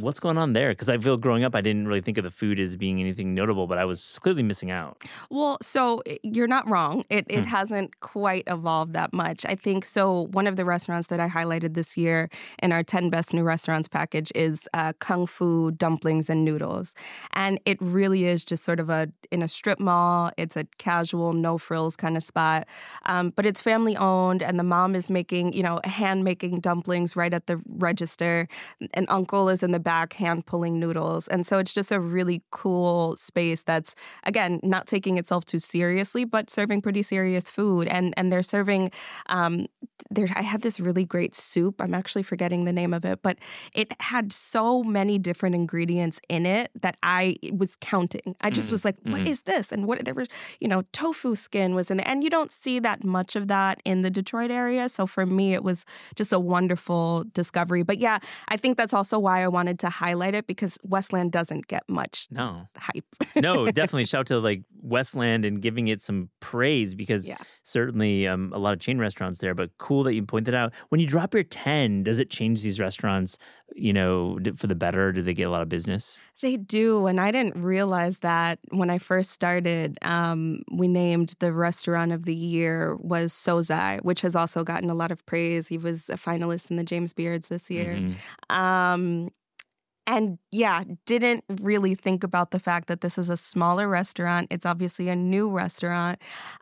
what's 0.00 0.18
going 0.20 0.36
on 0.38 0.52
there? 0.54 0.70
Because 0.70 0.88
I 0.88 0.98
feel 0.98 1.16
growing 1.16 1.44
up, 1.44 1.54
I 1.54 1.60
didn't 1.60 1.86
really 1.86 2.00
think 2.00 2.18
of 2.18 2.24
the 2.24 2.30
food 2.30 2.58
as 2.58 2.74
being 2.76 3.00
anything 3.00 3.34
notable, 3.34 3.66
but 3.66 3.78
I 3.78 3.84
was 3.84 4.18
clearly 4.20 4.42
missing 4.42 4.70
out. 4.70 5.02
Well, 5.30 5.58
so 5.62 6.02
you're 6.22 6.48
not 6.48 6.68
wrong. 6.68 7.04
It 7.10 7.26
it 7.28 7.44
Hmm. 7.44 7.48
hasn't 7.48 8.00
quite 8.00 8.44
evolved 8.46 8.92
that 8.94 9.12
much. 9.12 9.44
I 9.46 9.54
think 9.54 9.84
so. 9.84 10.26
One 10.32 10.46
of 10.46 10.56
the 10.56 10.64
restaurants 10.64 11.06
that 11.08 11.20
I 11.20 11.28
highlighted 11.28 11.74
this 11.74 11.96
year 11.96 12.28
in 12.62 12.72
our 12.72 12.82
10 12.82 13.08
best 13.10 13.32
new 13.32 13.44
restaurants 13.44 13.88
package 13.88 14.32
is 14.34 14.68
uh, 14.74 14.92
Kung 14.98 15.26
Fu 15.26 15.70
dumplings 15.70 16.28
and 16.28 16.44
noodles, 16.44 16.94
and 17.32 17.60
it 17.64 17.78
really 17.80 18.24
is 18.26 18.44
just 18.44 18.64
sort 18.64 18.80
of 18.80 18.90
a 18.90 19.08
in 19.30 19.42
a 19.42 19.48
strip 19.48 19.78
mall. 19.78 20.30
It's 20.36 20.56
a 20.56 20.64
casual, 20.78 21.32
no 21.34 21.56
frills 21.58 21.96
kind 21.96 22.16
of 22.16 22.22
spot, 22.22 22.66
um, 23.06 23.30
but 23.36 23.46
it's 23.46 23.60
family 23.60 23.96
owned, 23.96 24.42
and 24.42 24.58
the 24.58 24.64
mom 24.64 24.94
is 24.96 25.08
making 25.08 25.52
you 25.52 25.62
know 25.62 25.80
hand 25.84 26.24
making 26.24 26.60
dumplings 26.60 27.14
right 27.16 27.32
at 27.32 27.46
the 27.46 27.60
register. 27.68 28.48
An 28.94 29.06
uncle 29.08 29.48
is 29.48 29.62
in 29.62 29.70
the 29.70 29.83
back 29.84 30.14
hand 30.14 30.46
pulling 30.46 30.80
noodles, 30.80 31.28
and 31.28 31.46
so 31.46 31.58
it's 31.58 31.74
just 31.74 31.92
a 31.92 32.00
really 32.00 32.42
cool 32.50 33.16
space 33.16 33.62
that's 33.62 33.94
again 34.24 34.60
not 34.62 34.86
taking 34.86 35.18
itself 35.18 35.44
too 35.44 35.58
seriously 35.58 36.24
but 36.24 36.50
serving 36.50 36.82
pretty 36.82 37.02
serious 37.02 37.50
food 37.50 37.86
and 37.88 38.14
and 38.16 38.32
they're 38.32 38.42
serving 38.42 38.90
um 39.28 39.66
there 40.10 40.28
i 40.36 40.42
had 40.42 40.62
this 40.62 40.80
really 40.80 41.04
great 41.04 41.34
soup 41.34 41.80
i'm 41.80 41.94
actually 41.94 42.22
forgetting 42.22 42.64
the 42.64 42.72
name 42.72 42.92
of 42.94 43.04
it 43.04 43.20
but 43.22 43.38
it 43.74 43.92
had 44.00 44.32
so 44.32 44.82
many 44.82 45.18
different 45.18 45.54
ingredients 45.54 46.20
in 46.28 46.46
it 46.46 46.70
that 46.80 46.96
i 47.02 47.36
was 47.52 47.76
counting 47.80 48.34
i 48.40 48.50
just 48.50 48.70
Mm, 48.70 48.70
was 48.70 48.84
like 48.84 48.96
"What 49.04 49.22
mhm. 49.22 49.28
is 49.28 49.42
this 49.42 49.72
and 49.72 49.86
what 49.86 50.04
there 50.04 50.14
was 50.14 50.28
you 50.60 50.68
know 50.68 50.82
tofu 50.92 51.34
skin 51.34 51.74
was 51.74 51.90
in 51.90 51.96
there 51.98 52.08
and 52.08 52.24
you 52.24 52.30
don't 52.30 52.52
see 52.52 52.78
that 52.80 53.04
much 53.04 53.36
of 53.36 53.48
that 53.48 53.80
in 53.84 54.02
the 54.02 54.10
detroit 54.10 54.50
area 54.50 54.88
so 54.88 55.06
for 55.06 55.26
me 55.26 55.54
it 55.54 55.62
was 55.64 55.84
just 56.16 56.32
a 56.32 56.38
wonderful 56.38 57.24
discovery 57.32 57.82
but 57.82 57.98
yeah 57.98 58.18
i 58.48 58.56
think 58.56 58.76
that's 58.76 58.94
also 58.94 59.18
why 59.18 59.42
i 59.42 59.48
wanted 59.48 59.73
to 59.80 59.88
highlight 59.88 60.34
it 60.34 60.46
because 60.46 60.78
westland 60.82 61.32
doesn't 61.32 61.66
get 61.66 61.82
much 61.88 62.26
No, 62.30 62.66
hype 62.76 63.04
no, 63.36 63.66
definitely 63.70 64.04
shout 64.06 64.26
to 64.28 64.38
like 64.38 64.62
Westland 64.82 65.44
and 65.46 65.62
giving 65.62 65.86
it 65.88 66.02
some 66.02 66.28
praise 66.40 66.94
because 66.94 67.26
Yeah. 67.26 67.38
certainly 67.62 68.26
um, 68.28 68.52
a 68.54 68.58
lot 68.58 68.74
of 68.74 68.80
chain 68.80 68.98
restaurants 68.98 69.38
there. 69.38 69.54
But 69.54 69.70
cool 69.78 70.02
that 70.02 70.12
you 70.14 70.22
pointed 70.24 70.54
out. 70.54 70.74
When 70.90 71.00
you 71.00 71.06
drop 71.06 71.32
your 71.32 71.42
ten, 71.42 72.02
does 72.02 72.20
it 72.20 72.28
change 72.28 72.60
these 72.62 72.78
restaurants? 72.78 73.38
You 73.74 73.94
know, 73.94 74.38
for 74.56 74.66
the 74.66 74.74
better? 74.74 75.10
Do 75.10 75.22
they 75.22 75.32
get 75.32 75.44
a 75.44 75.50
lot 75.50 75.62
of 75.62 75.70
business? 75.70 76.20
They 76.42 76.58
do. 76.58 77.06
And 77.06 77.18
I 77.18 77.30
didn't 77.30 77.56
realize 77.56 78.18
that 78.20 78.58
when 78.72 78.90
I 78.90 78.98
first 78.98 79.30
started. 79.30 79.96
Um, 80.02 80.60
we 80.70 80.86
named 80.86 81.32
the 81.38 81.52
restaurant 81.54 82.12
of 82.12 82.26
the 82.26 82.34
year 82.34 82.96
was 82.96 83.32
Sozai, 83.32 84.02
which 84.02 84.20
has 84.20 84.36
also 84.36 84.64
gotten 84.64 84.90
a 84.90 84.94
lot 84.94 85.10
of 85.12 85.24
praise. 85.24 85.66
He 85.68 85.78
was 85.78 86.10
a 86.10 86.16
finalist 86.16 86.70
in 86.70 86.76
the 86.76 86.84
James 86.84 87.14
Beards 87.14 87.48
this 87.48 87.70
year. 87.70 87.96
Mhm. 87.96 88.54
Um, 88.54 89.30
and 90.06 90.38
yeah, 90.50 90.84
didn't 91.06 91.44
really 91.62 91.94
think 91.94 92.22
about 92.24 92.50
the 92.50 92.58
fact 92.58 92.88
that 92.88 93.00
this 93.00 93.16
is 93.16 93.30
a 93.30 93.36
smaller 93.36 93.88
restaurant. 93.88 94.48
It's 94.50 94.66
obviously 94.66 95.08
a 95.08 95.16
new 95.16 95.48
restaurant. 95.50 96.20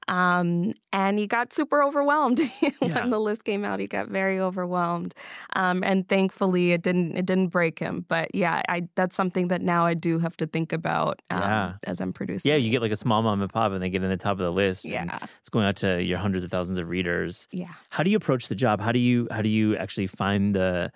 Um, 0.09 0.73
and 0.93 1.19
he 1.19 1.27
got 1.27 1.53
super 1.53 1.83
overwhelmed 1.83 2.41
Yeah. 2.61 2.71
when 2.81 3.11
the 3.11 3.19
list 3.19 3.45
came 3.45 3.65
out. 3.65 3.81
He 3.81 3.87
got 3.87 4.09
very 4.09 4.39
overwhelmed. 4.39 5.15
Um, 5.57 5.83
and 5.85 6.09
thankfully 6.09 6.73
it 6.73 6.83
didn't 6.83 7.17
it 7.17 7.27
didn't 7.27 7.49
break 7.49 7.79
him. 7.79 8.05
But 8.09 8.35
yeah, 8.35 8.63
I 8.69 8.89
that's 8.95 9.17
something 9.17 9.49
that 9.49 9.61
now 9.63 9.85
I 9.87 9.95
do 9.95 10.19
have 10.19 10.37
to 10.39 10.47
think 10.47 10.73
about 10.73 11.21
um, 11.31 11.41
Yeah. 11.41 11.73
as 11.85 12.01
I'm 12.01 12.13
producing. 12.13 12.49
Yeah, 12.51 12.57
you 12.57 12.71
get 12.71 12.83
like 12.83 12.93
a 12.93 12.97
small 12.97 13.23
mom 13.23 13.41
and 13.41 13.53
pop, 13.53 13.73
and 13.73 13.83
they 13.83 13.91
get 13.91 14.03
in 14.03 14.11
the 14.11 14.17
top 14.17 14.33
of 14.33 14.39
the 14.39 14.53
list. 14.53 14.85
and 14.85 14.93
Yeah. 15.11 15.19
it's 15.41 15.49
going 15.49 15.67
out 15.67 15.77
to 15.77 16.03
your 16.03 16.19
hundreds 16.19 16.45
of 16.45 16.51
thousands 16.51 16.79
of 16.79 16.89
readers. 16.91 17.49
Yeah. 17.51 17.73
How 17.91 18.03
do 18.03 18.11
you 18.11 18.17
approach 18.17 18.49
the 18.49 18.55
job? 18.55 18.81
How 18.81 18.93
do 18.93 18.99
you 18.99 19.27
how 19.31 19.43
do 19.43 19.49
you 19.49 19.77
actually 19.77 20.07
find 20.07 20.55
the 20.55 20.93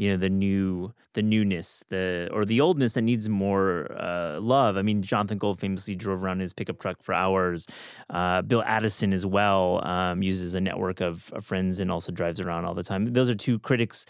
you 0.00 0.10
know 0.10 0.16
the 0.16 0.30
new 0.30 0.94
the 1.12 1.20
newness 1.20 1.84
the 1.90 2.30
or 2.32 2.46
the 2.46 2.58
oldness 2.62 2.94
that 2.94 3.02
needs 3.02 3.28
more 3.28 3.92
uh, 3.92 4.40
love? 4.40 4.78
I 4.78 4.82
mean, 4.82 5.02
Jonathan 5.02 5.36
Gold 5.36 5.60
famously 5.60 5.94
drove 5.94 6.24
around 6.24 6.38
in 6.38 6.40
his 6.40 6.54
pickup 6.54 6.78
truck 6.78 7.02
for 7.02 7.12
hours. 7.12 7.66
Uh, 8.08 8.40
Bill 8.40 8.62
Addison 8.62 9.12
as 9.12 9.26
well 9.26 9.86
um, 9.86 10.22
uses 10.22 10.54
a 10.54 10.60
network 10.60 11.02
of, 11.02 11.30
of 11.34 11.44
friends 11.44 11.80
and 11.80 11.90
also 11.90 12.12
drives 12.12 12.40
around 12.40 12.64
all 12.64 12.72
the 12.72 12.82
time. 12.82 13.12
Those 13.12 13.28
are 13.28 13.34
two 13.34 13.58
critics. 13.58 14.06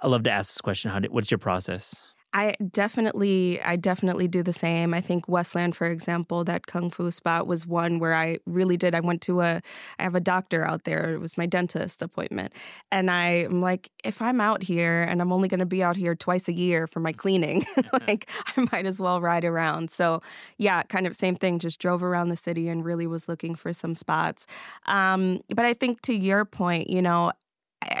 I 0.00 0.06
love 0.06 0.22
to 0.22 0.30
ask 0.30 0.54
this 0.54 0.60
question: 0.60 0.92
How 0.92 1.00
what's 1.10 1.32
your 1.32 1.38
process? 1.38 2.14
I 2.34 2.54
definitely, 2.70 3.60
I 3.60 3.76
definitely 3.76 4.26
do 4.26 4.42
the 4.42 4.54
same. 4.54 4.94
I 4.94 5.02
think 5.02 5.28
Westland, 5.28 5.76
for 5.76 5.86
example, 5.86 6.44
that 6.44 6.66
kung 6.66 6.88
fu 6.88 7.10
spot 7.10 7.46
was 7.46 7.66
one 7.66 7.98
where 7.98 8.14
I 8.14 8.38
really 8.46 8.78
did. 8.78 8.94
I 8.94 9.00
went 9.00 9.20
to 9.22 9.42
a, 9.42 9.60
I 9.98 10.02
have 10.02 10.14
a 10.14 10.20
doctor 10.20 10.64
out 10.64 10.84
there. 10.84 11.12
It 11.12 11.18
was 11.18 11.36
my 11.36 11.44
dentist 11.44 12.00
appointment, 12.00 12.54
and 12.90 13.10
I 13.10 13.44
am 13.44 13.60
like, 13.60 13.90
if 14.02 14.22
I'm 14.22 14.40
out 14.40 14.62
here 14.62 15.02
and 15.02 15.20
I'm 15.20 15.30
only 15.30 15.46
going 15.46 15.60
to 15.60 15.66
be 15.66 15.82
out 15.82 15.96
here 15.96 16.14
twice 16.14 16.48
a 16.48 16.54
year 16.54 16.86
for 16.86 17.00
my 17.00 17.12
cleaning, 17.12 17.66
like 18.08 18.30
I 18.56 18.66
might 18.72 18.86
as 18.86 18.98
well 18.98 19.20
ride 19.20 19.44
around. 19.44 19.90
So 19.90 20.20
yeah, 20.56 20.82
kind 20.84 21.06
of 21.06 21.14
same 21.14 21.36
thing. 21.36 21.58
Just 21.58 21.78
drove 21.80 22.02
around 22.02 22.30
the 22.30 22.36
city 22.36 22.68
and 22.68 22.82
really 22.82 23.06
was 23.06 23.28
looking 23.28 23.54
for 23.54 23.74
some 23.74 23.94
spots. 23.94 24.46
Um, 24.86 25.40
but 25.48 25.66
I 25.66 25.74
think 25.74 26.00
to 26.02 26.14
your 26.14 26.44
point, 26.46 26.88
you 26.88 27.02
know. 27.02 27.32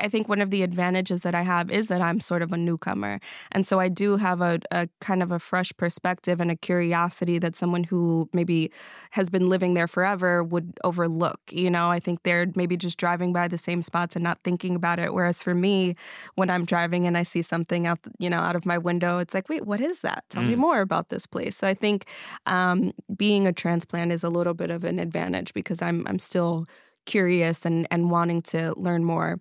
I 0.02 0.08
think 0.08 0.28
one 0.28 0.40
of 0.40 0.50
the 0.50 0.62
advantages 0.62 1.22
that 1.22 1.34
I 1.34 1.42
have 1.42 1.70
is 1.70 1.86
that 1.86 2.02
I'm 2.02 2.20
sort 2.20 2.42
of 2.42 2.52
a 2.52 2.56
newcomer. 2.56 3.20
And 3.52 3.66
so 3.66 3.80
I 3.80 3.88
do 3.88 4.16
have 4.16 4.40
a, 4.40 4.58
a 4.72 4.88
kind 5.00 5.22
of 5.22 5.30
a 5.30 5.38
fresh 5.38 5.72
perspective 5.76 6.40
and 6.40 6.50
a 6.50 6.56
curiosity 6.56 7.38
that 7.38 7.54
someone 7.56 7.84
who 7.84 8.28
maybe 8.32 8.70
has 9.12 9.30
been 9.30 9.48
living 9.48 9.74
there 9.74 9.86
forever 9.86 10.42
would 10.42 10.72
overlook. 10.84 11.40
You 11.50 11.70
know, 11.70 11.88
I 11.90 12.00
think 12.00 12.24
they're 12.24 12.46
maybe 12.56 12.76
just 12.76 12.98
driving 12.98 13.32
by 13.32 13.48
the 13.48 13.58
same 13.58 13.80
spots 13.82 14.16
and 14.16 14.22
not 14.24 14.40
thinking 14.42 14.74
about 14.74 14.98
it. 14.98 15.14
Whereas 15.14 15.42
for 15.42 15.54
me, 15.54 15.94
when 16.34 16.50
I'm 16.50 16.64
driving 16.64 17.06
and 17.06 17.16
I 17.16 17.22
see 17.22 17.42
something 17.42 17.86
out, 17.86 17.98
you 18.18 18.28
know, 18.28 18.38
out 18.38 18.56
of 18.56 18.66
my 18.66 18.78
window, 18.78 19.18
it's 19.18 19.34
like, 19.34 19.48
wait, 19.48 19.66
what 19.66 19.80
is 19.80 20.00
that? 20.00 20.24
Tell 20.30 20.42
me 20.42 20.54
Mm. 20.54 20.58
more 20.58 20.80
about 20.80 21.08
this 21.08 21.26
place. 21.26 21.56
So 21.56 21.68
I 21.68 21.74
think 21.74 22.06
um, 22.46 22.92
being 23.16 23.46
a 23.46 23.52
transplant 23.52 24.12
is 24.12 24.24
a 24.24 24.30
little 24.30 24.54
bit 24.54 24.70
of 24.70 24.84
an 24.84 24.98
advantage 24.98 25.52
because 25.54 25.80
I'm 25.82 26.06
I'm 26.06 26.18
still 26.18 26.66
curious 27.06 27.64
and 27.66 27.86
and 27.90 28.10
wanting 28.10 28.40
to 28.42 28.74
learn 28.78 29.04
more. 29.04 29.38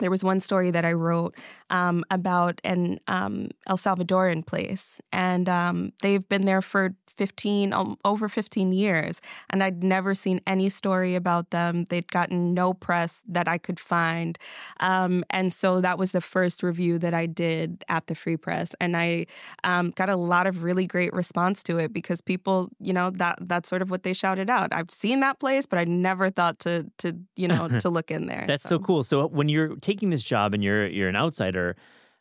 There 0.00 0.10
was 0.10 0.24
one 0.24 0.40
story 0.40 0.70
that 0.70 0.84
I 0.84 0.92
wrote 0.92 1.34
um, 1.70 2.04
about 2.10 2.60
an 2.64 3.00
um, 3.06 3.48
El 3.66 3.76
Salvadoran 3.76 4.46
place, 4.46 5.00
and 5.12 5.48
um, 5.48 5.92
they've 6.02 6.26
been 6.28 6.44
there 6.44 6.62
for 6.62 6.94
15 7.16 7.72
um, 7.72 7.98
over 8.04 8.28
15 8.28 8.72
years 8.72 9.20
and 9.50 9.62
i'd 9.62 9.82
never 9.82 10.14
seen 10.14 10.40
any 10.46 10.68
story 10.68 11.14
about 11.14 11.50
them. 11.50 11.84
They'd 11.90 12.10
gotten 12.10 12.54
no 12.54 12.72
press 12.72 13.22
that 13.28 13.48
i 13.48 13.58
could 13.58 13.80
find 13.80 14.38
um, 14.78 15.24
and 15.28 15.52
so 15.52 15.80
that 15.80 15.98
was 15.98 16.12
the 16.12 16.20
first 16.20 16.62
review 16.62 16.98
that 16.98 17.12
i 17.12 17.26
did 17.26 17.84
at 17.88 18.06
the 18.06 18.14
free 18.14 18.36
press 18.36 18.74
and 18.80 18.96
i 18.96 19.26
um, 19.64 19.90
got 19.90 20.08
a 20.08 20.16
lot 20.16 20.46
of 20.46 20.62
really 20.62 20.86
great 20.86 21.12
response 21.12 21.62
to 21.64 21.78
it 21.78 21.92
because 21.92 22.20
people 22.20 22.70
you 22.80 22.92
know 22.92 23.10
that 23.10 23.36
that's 23.42 23.68
sort 23.68 23.82
of 23.82 23.90
what 23.90 24.02
they 24.04 24.12
shouted 24.12 24.48
out. 24.48 24.72
I've 24.72 24.90
seen 24.90 25.20
that 25.20 25.40
place 25.40 25.66
but 25.66 25.78
i 25.78 25.84
never 25.84 26.30
thought 26.30 26.60
to 26.60 26.86
to 26.98 27.18
you 27.36 27.48
know 27.48 27.68
to 27.80 27.90
look 27.90 28.10
in 28.10 28.26
there 28.26 28.44
that's 28.46 28.62
so. 28.62 28.76
so. 28.76 28.78
cool. 28.78 29.04
So 29.04 29.28
when 29.28 29.48
you're 29.48 29.76
taking 29.90 30.10
this 30.10 30.24
job 30.24 30.54
and 30.54 30.62
you're 30.62 30.86
you're 30.86 31.08
an 31.08 31.16
outsider 31.16 31.76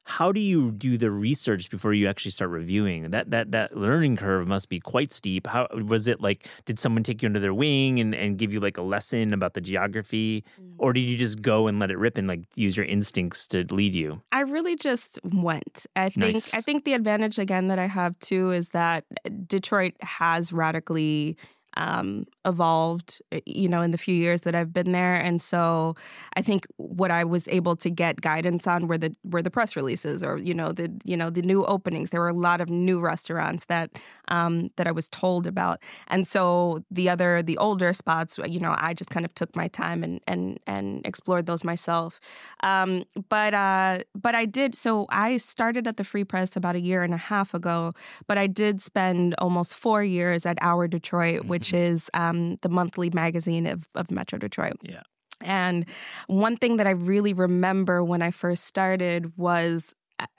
how 0.09 0.31
do 0.31 0.39
you 0.39 0.71
do 0.71 0.97
the 0.97 1.11
research 1.11 1.69
before 1.69 1.93
you 1.93 2.07
actually 2.07 2.31
start 2.31 2.49
reviewing? 2.49 3.11
That 3.11 3.29
that 3.29 3.51
that 3.51 3.77
learning 3.77 4.17
curve 4.17 4.47
must 4.47 4.67
be 4.67 4.79
quite 4.79 5.13
steep. 5.13 5.45
How 5.45 5.67
was 5.71 6.07
it 6.07 6.19
like? 6.19 6.47
Did 6.65 6.79
someone 6.79 7.03
take 7.03 7.21
you 7.21 7.27
under 7.27 7.39
their 7.39 7.53
wing 7.53 7.99
and, 7.99 8.15
and 8.15 8.35
give 8.35 8.51
you 8.51 8.59
like 8.59 8.79
a 8.79 8.81
lesson 8.81 9.33
about 9.33 9.53
the 9.53 9.61
geography, 9.61 10.43
mm. 10.59 10.73
or 10.79 10.93
did 10.93 11.01
you 11.01 11.15
just 11.15 11.43
go 11.43 11.67
and 11.67 11.77
let 11.77 11.91
it 11.91 11.97
rip 11.99 12.17
and 12.17 12.27
like 12.27 12.41
use 12.55 12.75
your 12.75 12.87
instincts 12.87 13.45
to 13.47 13.65
lead 13.71 13.93
you? 13.93 14.19
I 14.31 14.41
really 14.41 14.75
just 14.75 15.19
went. 15.23 15.85
I 15.95 16.09
think 16.09 16.33
nice. 16.33 16.55
I 16.55 16.61
think 16.61 16.85
the 16.85 16.93
advantage 16.93 17.37
again 17.37 17.67
that 17.67 17.77
I 17.77 17.85
have 17.85 18.17
too 18.17 18.49
is 18.49 18.71
that 18.71 19.05
Detroit 19.47 19.93
has 20.01 20.51
radically 20.51 21.37
um, 21.77 22.25
evolved, 22.49 23.21
eh, 23.31 23.39
you 23.45 23.69
know, 23.69 23.81
in 23.81 23.91
the 23.91 23.97
few 23.97 24.15
years 24.15 24.41
that 24.41 24.55
I've 24.55 24.73
been 24.73 24.91
there. 24.91 25.15
And 25.15 25.41
so 25.41 25.95
I 26.35 26.41
think 26.41 26.67
what 26.75 27.11
I 27.11 27.23
was 27.23 27.47
able 27.47 27.75
to 27.77 27.89
get 27.89 28.19
guidance 28.19 28.67
on 28.67 28.87
were 28.87 28.97
the 28.97 29.15
were 29.23 29.41
the 29.41 29.51
press 29.51 29.75
releases 29.75 30.23
or 30.23 30.37
you 30.37 30.53
know 30.53 30.71
the 30.73 30.91
you 31.05 31.15
know 31.15 31.29
the 31.29 31.41
new 31.41 31.63
openings. 31.65 32.09
There 32.09 32.19
were 32.19 32.35
a 32.39 32.43
lot 32.49 32.59
of 32.59 32.69
new 32.69 32.99
restaurants 32.99 33.65
that 33.65 33.91
um, 34.27 34.69
that 34.75 34.87
I 34.87 34.91
was 34.91 35.07
told 35.09 35.47
about, 35.47 35.79
and 36.07 36.27
so 36.27 36.83
the 36.91 37.07
other 37.09 37.41
the 37.41 37.57
older 37.57 37.93
spots, 37.93 38.39
you 38.45 38.59
know, 38.59 38.75
I 38.77 38.93
just 38.93 39.09
kind 39.09 39.25
of 39.25 39.33
took 39.33 39.55
my 39.55 39.67
time 39.69 40.03
and 40.03 40.19
and 40.27 40.59
and 40.67 41.05
explored 41.05 41.45
those 41.45 41.63
myself. 41.63 42.19
Um, 42.61 43.03
but 43.29 43.53
uh, 43.53 43.99
but 44.15 44.35
I 44.35 44.45
did. 44.45 44.75
So 44.75 45.05
I 45.09 45.37
started 45.37 45.87
at 45.87 45.97
the 45.97 46.03
Free 46.03 46.23
Press 46.23 46.55
about 46.55 46.75
a 46.75 46.79
year 46.89 47.03
and 47.03 47.13
a 47.13 47.23
half 47.31 47.53
ago, 47.53 47.93
but 48.27 48.37
I 48.37 48.47
did 48.47 48.81
spend 48.81 49.35
almost 49.37 49.73
four 49.75 50.03
years 50.03 50.45
at 50.45 50.57
Hour 50.61 50.87
Detroit, 50.87 51.39
mm-hmm. 51.41 51.49
which 51.49 51.73
is 51.73 52.09
um, 52.13 52.38
um, 52.39 52.57
the 52.61 52.69
monthly 52.69 53.09
magazine 53.09 53.65
of, 53.65 53.87
of 53.95 54.11
Metro 54.11 54.39
Detroit. 54.39 54.77
Yeah. 54.81 55.01
And 55.41 55.85
one 56.27 56.57
thing 56.57 56.77
that 56.77 56.87
I 56.87 56.91
really 56.91 57.33
remember 57.33 58.03
when 58.03 58.21
I 58.21 58.31
first 58.31 58.65
started 58.65 59.37
was 59.37 59.93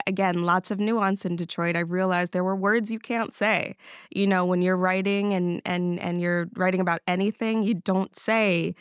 again 0.05 0.43
lots 0.43 0.71
of 0.71 0.79
nuance 0.79 1.25
in 1.25 1.35
detroit 1.35 1.75
i 1.75 1.79
realized 1.79 2.33
there 2.33 2.43
were 2.43 2.55
words 2.55 2.91
you 2.91 2.99
can't 2.99 3.33
say 3.33 3.75
you 4.11 4.27
know 4.27 4.45
when 4.45 4.61
you're 4.61 4.77
writing 4.77 5.33
and 5.33 5.61
and 5.65 5.99
and 5.99 6.21
you're 6.21 6.47
writing 6.55 6.79
about 6.79 7.01
anything 7.07 7.63
you 7.63 7.73
don't 7.73 8.15
say 8.15 8.75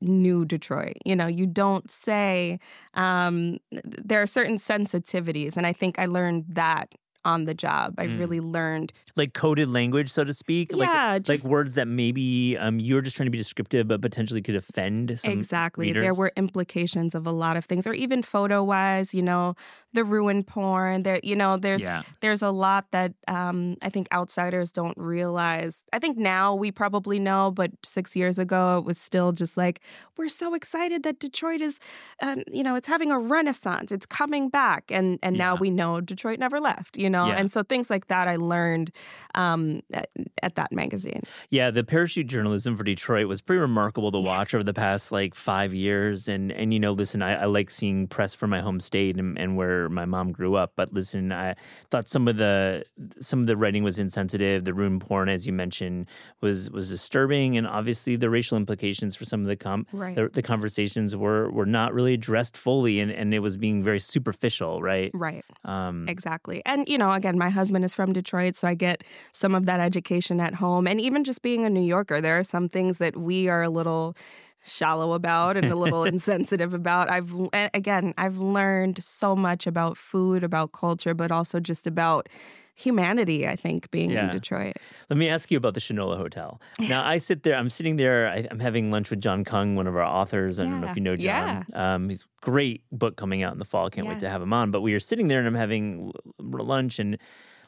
new 0.00 0.44
detroit 0.44 0.96
you 1.04 1.16
know 1.16 1.26
you 1.26 1.46
don't 1.46 1.90
say 1.90 2.58
um, 2.94 3.58
there 3.82 4.20
are 4.20 4.26
certain 4.26 4.56
sensitivities 4.56 5.56
and 5.56 5.66
i 5.66 5.72
think 5.72 5.98
i 5.98 6.06
learned 6.06 6.44
that 6.48 6.94
on 7.24 7.44
the 7.44 7.54
job. 7.54 7.94
I 7.98 8.06
mm. 8.06 8.18
really 8.18 8.40
learned 8.40 8.92
like 9.16 9.32
coded 9.32 9.68
language, 9.68 10.10
so 10.10 10.24
to 10.24 10.34
speak. 10.34 10.72
Yeah, 10.72 11.12
like, 11.12 11.22
just, 11.22 11.44
like 11.44 11.50
words 11.50 11.74
that 11.76 11.88
maybe 11.88 12.56
um, 12.58 12.78
you're 12.78 13.00
just 13.00 13.16
trying 13.16 13.26
to 13.26 13.30
be 13.30 13.38
descriptive, 13.38 13.88
but 13.88 14.02
potentially 14.02 14.42
could 14.42 14.56
offend 14.56 15.18
some 15.18 15.32
exactly. 15.32 15.86
Readers. 15.86 16.02
There 16.02 16.14
were 16.14 16.32
implications 16.36 17.14
of 17.14 17.26
a 17.26 17.30
lot 17.30 17.56
of 17.56 17.64
things, 17.64 17.86
or 17.86 17.94
even 17.94 18.22
photo 18.22 18.62
wise. 18.62 19.14
You 19.14 19.22
know, 19.22 19.54
the 19.92 20.04
ruin 20.04 20.42
porn. 20.42 21.02
There, 21.04 21.20
you 21.22 21.36
know, 21.36 21.56
there's 21.56 21.82
yeah. 21.82 22.02
there's 22.20 22.42
a 22.42 22.50
lot 22.50 22.90
that 22.90 23.14
um, 23.28 23.76
I 23.82 23.88
think 23.88 24.08
outsiders 24.12 24.72
don't 24.72 24.96
realize. 24.98 25.84
I 25.92 25.98
think 25.98 26.18
now 26.18 26.54
we 26.54 26.70
probably 26.70 27.18
know, 27.18 27.50
but 27.50 27.70
six 27.84 28.14
years 28.14 28.38
ago 28.38 28.78
it 28.78 28.84
was 28.84 28.98
still 28.98 29.32
just 29.32 29.56
like 29.56 29.80
we're 30.18 30.28
so 30.28 30.54
excited 30.54 31.02
that 31.04 31.18
Detroit 31.18 31.60
is, 31.60 31.80
um, 32.20 32.42
you 32.48 32.62
know, 32.62 32.74
it's 32.74 32.88
having 32.88 33.10
a 33.10 33.18
renaissance. 33.18 33.92
It's 33.92 34.06
coming 34.06 34.50
back, 34.50 34.90
and 34.90 35.18
and 35.22 35.36
yeah. 35.36 35.44
now 35.44 35.54
we 35.56 35.70
know 35.70 36.00
Detroit 36.00 36.38
never 36.38 36.60
left. 36.60 36.98
You 36.98 37.08
know 37.08 37.13
know? 37.14 37.26
Yeah. 37.26 37.36
And 37.36 37.50
so 37.50 37.62
things 37.62 37.88
like 37.90 38.08
that 38.08 38.28
I 38.28 38.36
learned 38.36 38.90
um, 39.34 39.80
at, 39.92 40.10
at, 40.42 40.54
that 40.56 40.72
magazine. 40.72 41.22
Yeah, 41.50 41.70
the 41.70 41.82
parachute 41.82 42.26
journalism 42.26 42.76
for 42.76 42.84
Detroit 42.84 43.26
was 43.26 43.40
pretty 43.40 43.60
remarkable 43.60 44.12
to 44.12 44.18
watch 44.18 44.54
over 44.54 44.62
the 44.62 44.74
past 44.74 45.10
like 45.10 45.34
five 45.34 45.74
years. 45.74 46.28
And, 46.28 46.52
and 46.52 46.72
you 46.72 46.78
know, 46.78 46.92
listen, 46.92 47.22
I, 47.22 47.42
I 47.42 47.44
like 47.46 47.70
seeing 47.70 48.06
press 48.06 48.34
from 48.34 48.50
my 48.50 48.60
home 48.60 48.80
state 48.80 49.16
and, 49.16 49.38
and 49.38 49.56
where 49.56 49.88
my 49.88 50.04
mom 50.04 50.32
grew 50.32 50.54
up. 50.54 50.72
But 50.76 50.92
listen, 50.92 51.32
I 51.32 51.56
thought 51.90 52.08
some 52.08 52.28
of 52.28 52.36
the 52.36 52.84
some 53.20 53.40
of 53.40 53.46
the 53.46 53.56
writing 53.56 53.82
was 53.82 53.98
insensitive. 53.98 54.64
The 54.64 54.74
ruin 54.74 54.98
porn, 54.98 55.28
as 55.28 55.46
you 55.46 55.52
mentioned, 55.52 56.08
was 56.40 56.70
was 56.70 56.88
disturbing, 56.90 57.56
and 57.56 57.66
obviously 57.66 58.16
the 58.16 58.30
racial 58.30 58.56
implications 58.56 59.16
for 59.16 59.24
some 59.24 59.40
of 59.40 59.46
the 59.46 59.56
com 59.56 59.86
right. 59.92 60.14
the, 60.14 60.28
the, 60.28 60.42
conversations 60.42 61.16
were 61.16 61.50
were 61.50 61.66
not 61.66 61.94
really 61.94 62.14
addressed 62.14 62.56
fully, 62.56 63.00
and, 63.00 63.10
and 63.10 63.34
it 63.34 63.40
was 63.40 63.56
being 63.56 63.82
very 63.82 64.00
superficial, 64.00 64.82
right? 64.82 65.10
Right. 65.14 65.44
Um, 65.64 66.08
exactly. 66.08 66.62
And 66.64 66.88
you 66.88 66.98
know, 66.98 67.03
know, 67.04 67.12
again, 67.12 67.38
my 67.38 67.50
husband 67.50 67.84
is 67.84 67.94
from 67.94 68.12
Detroit, 68.12 68.56
so 68.56 68.68
I 68.68 68.74
get 68.74 69.04
some 69.32 69.54
of 69.54 69.66
that 69.66 69.80
education 69.80 70.40
at 70.40 70.54
home. 70.54 70.86
And 70.86 71.00
even 71.00 71.24
just 71.24 71.42
being 71.42 71.64
a 71.64 71.70
New 71.70 71.82
Yorker, 71.82 72.20
there 72.20 72.38
are 72.38 72.44
some 72.44 72.68
things 72.68 72.98
that 72.98 73.16
we 73.16 73.48
are 73.48 73.62
a 73.62 73.70
little 73.70 74.16
shallow 74.64 75.12
about 75.12 75.56
and 75.56 75.66
a 75.66 75.76
little 75.76 76.04
insensitive 76.14 76.72
about. 76.72 77.10
I've 77.10 77.32
again, 77.74 78.14
I've 78.16 78.38
learned 78.38 79.02
so 79.02 79.36
much 79.36 79.66
about 79.66 79.98
food, 79.98 80.42
about 80.42 80.72
culture, 80.72 81.14
but 81.14 81.30
also 81.30 81.60
just 81.60 81.86
about 81.86 82.28
humanity, 82.74 83.46
I 83.46 83.56
think, 83.56 83.90
being 83.90 84.10
yeah. 84.10 84.26
in 84.26 84.32
Detroit. 84.32 84.76
Let 85.08 85.16
me 85.16 85.28
ask 85.28 85.50
you 85.50 85.56
about 85.56 85.74
the 85.74 85.80
Shinola 85.80 86.16
Hotel. 86.16 86.60
Now, 86.80 87.06
I 87.06 87.18
sit 87.18 87.44
there, 87.44 87.54
I'm 87.54 87.70
sitting 87.70 87.96
there, 87.96 88.28
I, 88.28 88.46
am 88.50 88.60
having 88.60 88.90
lunch 88.90 89.08
with 89.08 89.20
Jon 89.20 89.44
Kung, 89.44 89.74
one 89.74 89.86
of 89.86 89.96
our 89.96 90.02
authors. 90.02 90.60
I 90.60 90.64
yeah. 90.64 90.70
don't 90.70 90.80
know 90.82 90.88
if 90.88 90.96
you 90.96 91.02
know 91.02 91.16
Jon. 91.16 91.66
Yeah. 91.68 91.94
Um, 91.94 92.08
he's 92.08 92.24
great 92.42 92.82
book 92.92 93.16
coming 93.16 93.42
out 93.42 93.52
in 93.52 93.58
the 93.58 93.64
fall. 93.64 93.88
Can't 93.90 94.06
yes. 94.06 94.14
wait 94.14 94.20
to 94.20 94.28
have 94.28 94.42
him 94.42 94.52
on. 94.52 94.70
But 94.70 94.82
we 94.82 94.92
were 94.92 95.00
sitting 95.00 95.28
there 95.28 95.38
and 95.38 95.48
I'm 95.48 95.54
having 95.54 96.12
lunch 96.40 96.98
and 96.98 97.16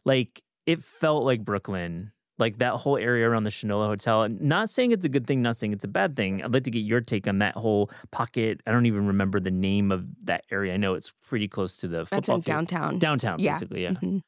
like 0.04 0.42
it 0.66 0.82
felt 0.82 1.24
like 1.24 1.44
Brooklyn 1.44 2.12
like 2.38 2.58
that 2.58 2.74
whole 2.74 2.96
area 2.96 3.28
around 3.28 3.44
the 3.44 3.50
Shinola 3.50 3.86
Hotel. 3.86 4.28
Not 4.28 4.70
saying 4.70 4.92
it's 4.92 5.04
a 5.04 5.08
good 5.08 5.26
thing, 5.26 5.42
not 5.42 5.56
saying 5.56 5.72
it's 5.72 5.84
a 5.84 5.88
bad 5.88 6.16
thing. 6.16 6.42
I'd 6.42 6.52
like 6.52 6.64
to 6.64 6.70
get 6.70 6.80
your 6.80 7.00
take 7.00 7.26
on 7.26 7.38
that 7.38 7.54
whole 7.54 7.90
pocket. 8.10 8.60
I 8.66 8.72
don't 8.72 8.86
even 8.86 9.06
remember 9.06 9.40
the 9.40 9.50
name 9.50 9.90
of 9.90 10.06
that 10.24 10.44
area. 10.50 10.74
I 10.74 10.76
know 10.76 10.94
it's 10.94 11.12
pretty 11.26 11.48
close 11.48 11.76
to 11.78 11.88
the 11.88 12.06
football 12.06 12.16
That's 12.16 12.28
in 12.28 12.34
field. 12.34 12.44
downtown. 12.44 12.98
Downtown, 12.98 13.38
yeah. 13.38 13.52
basically, 13.52 13.82
yeah. 13.82 13.90
Mm-hmm. 13.90 14.18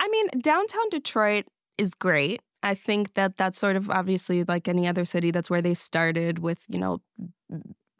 I 0.00 0.08
mean, 0.08 0.28
downtown 0.40 0.88
Detroit 0.90 1.46
is 1.76 1.94
great. 1.94 2.42
I 2.62 2.74
think 2.74 3.14
that 3.14 3.36
that's 3.36 3.58
sort 3.58 3.76
of 3.76 3.88
obviously 3.88 4.42
like 4.44 4.66
any 4.66 4.88
other 4.88 5.04
city. 5.04 5.30
That's 5.30 5.48
where 5.48 5.62
they 5.62 5.74
started 5.74 6.40
with, 6.40 6.64
you 6.68 6.78
know, 6.78 7.00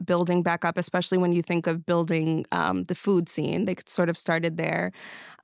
building 0.03 0.43
back 0.43 0.65
up, 0.65 0.77
especially 0.77 1.17
when 1.17 1.33
you 1.33 1.41
think 1.41 1.67
of 1.67 1.85
building 1.85 2.45
um, 2.51 2.83
the 2.83 2.95
food 2.95 3.29
scene. 3.29 3.65
They 3.65 3.75
sort 3.85 4.09
of 4.09 4.17
started 4.17 4.57
there. 4.57 4.91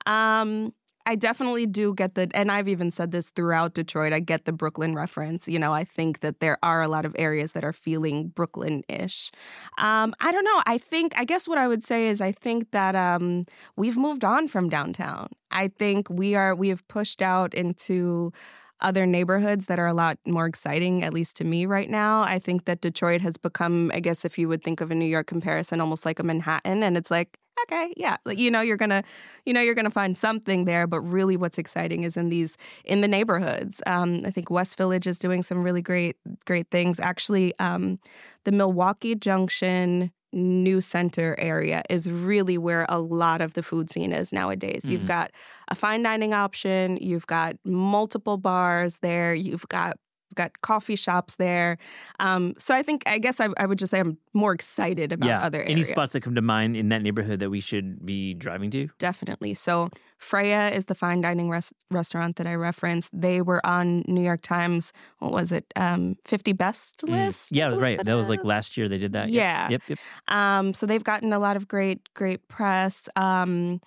Um, 0.04 0.74
I 1.06 1.14
definitely 1.14 1.66
do 1.66 1.94
get 1.94 2.16
the, 2.16 2.28
and 2.34 2.50
I've 2.50 2.66
even 2.66 2.90
said 2.90 3.12
this 3.12 3.30
throughout 3.30 3.74
Detroit. 3.74 4.12
I 4.12 4.18
get 4.18 4.44
the 4.44 4.52
Brooklyn 4.52 4.92
reference. 4.94 5.46
You 5.46 5.60
know, 5.60 5.72
I 5.72 5.84
think 5.84 6.20
that 6.20 6.40
there 6.40 6.58
are 6.64 6.82
a 6.82 6.88
lot 6.88 7.04
of 7.06 7.14
areas 7.16 7.52
that 7.52 7.64
are 7.64 7.72
feeling 7.72 8.28
Brooklyn 8.28 8.82
ish. 8.88 9.30
Um, 9.78 10.14
I 10.20 10.32
don't 10.32 10.44
know. 10.44 10.62
I 10.66 10.78
think, 10.78 11.12
I 11.16 11.24
guess 11.24 11.46
what 11.46 11.58
I 11.58 11.68
would 11.68 11.84
say 11.84 12.08
is 12.08 12.20
I 12.20 12.32
think 12.32 12.72
that 12.72 12.96
um, 12.96 13.44
we've 13.76 13.96
moved 13.96 14.24
on 14.24 14.48
from 14.48 14.68
downtown. 14.68 15.28
I 15.52 15.68
think 15.68 16.10
we 16.10 16.34
are, 16.34 16.54
we 16.56 16.70
have 16.70 16.86
pushed 16.88 17.22
out 17.22 17.54
into, 17.54 18.32
other 18.80 19.06
neighborhoods 19.06 19.66
that 19.66 19.78
are 19.78 19.86
a 19.86 19.94
lot 19.94 20.18
more 20.26 20.46
exciting, 20.46 21.02
at 21.02 21.12
least 21.12 21.36
to 21.36 21.44
me 21.44 21.66
right 21.66 21.90
now. 21.90 22.22
I 22.22 22.38
think 22.38 22.64
that 22.66 22.80
Detroit 22.80 23.20
has 23.22 23.36
become, 23.36 23.90
I 23.94 24.00
guess, 24.00 24.24
if 24.24 24.38
you 24.38 24.48
would 24.48 24.62
think 24.62 24.80
of 24.80 24.90
a 24.90 24.94
New 24.94 25.06
York 25.06 25.26
comparison, 25.26 25.80
almost 25.80 26.04
like 26.04 26.18
a 26.18 26.22
Manhattan. 26.22 26.82
And 26.82 26.96
it's 26.96 27.10
like, 27.10 27.38
okay, 27.62 27.92
yeah, 27.96 28.16
like 28.24 28.38
you 28.38 28.50
know, 28.50 28.60
you're 28.60 28.76
gonna, 28.76 29.02
you 29.44 29.52
know, 29.52 29.60
you're 29.60 29.74
gonna 29.74 29.90
find 29.90 30.16
something 30.16 30.64
there. 30.64 30.86
But 30.86 31.00
really, 31.00 31.36
what's 31.36 31.58
exciting 31.58 32.04
is 32.04 32.16
in 32.16 32.28
these 32.28 32.56
in 32.84 33.00
the 33.00 33.08
neighborhoods. 33.08 33.80
Um, 33.86 34.20
I 34.24 34.30
think 34.30 34.50
West 34.50 34.76
Village 34.76 35.06
is 35.06 35.18
doing 35.18 35.42
some 35.42 35.62
really 35.62 35.82
great, 35.82 36.16
great 36.44 36.70
things. 36.70 37.00
Actually, 37.00 37.54
um, 37.58 37.98
the 38.44 38.52
Milwaukee 38.52 39.14
Junction 39.14 40.12
new 40.32 40.80
center 40.80 41.34
area 41.38 41.82
is 41.88 42.10
really 42.10 42.58
where 42.58 42.86
a 42.88 42.98
lot 42.98 43.40
of 43.40 43.54
the 43.54 43.62
food 43.62 43.90
scene 43.90 44.12
is 44.12 44.32
nowadays. 44.32 44.84
Mm-hmm. 44.84 44.92
You've 44.92 45.06
got 45.06 45.30
a 45.68 45.74
fine 45.74 46.02
dining 46.02 46.34
option, 46.34 46.98
you've 47.00 47.26
got 47.26 47.56
multiple 47.64 48.36
bars 48.36 48.98
there, 48.98 49.34
you've 49.34 49.66
got 49.68 49.96
We've 50.30 50.36
got 50.36 50.60
coffee 50.60 50.96
shops 50.96 51.36
there. 51.36 51.78
Um, 52.20 52.54
so 52.58 52.74
I 52.74 52.82
think, 52.82 53.02
I 53.06 53.18
guess 53.18 53.40
I, 53.40 53.48
I, 53.58 53.66
would 53.66 53.78
just 53.78 53.90
say 53.90 54.00
I'm 54.00 54.18
more 54.34 54.52
excited 54.52 55.12
about 55.12 55.26
yeah. 55.26 55.42
other 55.42 55.60
areas. 55.60 55.72
Any 55.72 55.84
spots 55.84 56.12
that 56.14 56.22
come 56.22 56.34
to 56.34 56.42
mind 56.42 56.76
in 56.76 56.88
that 56.88 57.02
neighborhood 57.02 57.38
that 57.40 57.50
we 57.50 57.60
should 57.60 58.04
be 58.04 58.34
driving 58.34 58.70
to? 58.70 58.88
Definitely. 58.98 59.54
So 59.54 59.90
Freya 60.18 60.70
is 60.70 60.86
the 60.86 60.94
fine 60.94 61.20
dining 61.20 61.48
res- 61.48 61.72
restaurant 61.90 62.36
that 62.36 62.46
I 62.46 62.54
referenced. 62.54 63.10
They 63.12 63.40
were 63.40 63.64
on 63.64 64.04
New 64.08 64.22
York 64.22 64.42
Times, 64.42 64.92
what 65.18 65.32
was 65.32 65.52
it, 65.52 65.72
um, 65.76 66.16
50 66.24 66.52
best 66.52 67.04
mm. 67.06 67.10
list? 67.10 67.52
Yeah, 67.52 67.68
right. 67.68 68.02
That 68.02 68.14
was 68.14 68.28
like 68.28 68.44
last 68.44 68.76
year 68.76 68.88
they 68.88 68.98
did 68.98 69.12
that. 69.12 69.30
Yeah. 69.30 69.68
Yep, 69.70 69.82
yep. 69.88 69.98
Um, 70.28 70.74
so 70.74 70.86
they've 70.86 71.04
gotten 71.04 71.32
a 71.32 71.38
lot 71.38 71.56
of 71.56 71.68
great, 71.68 72.12
great 72.14 72.48
press. 72.48 73.08
Um, 73.16 73.80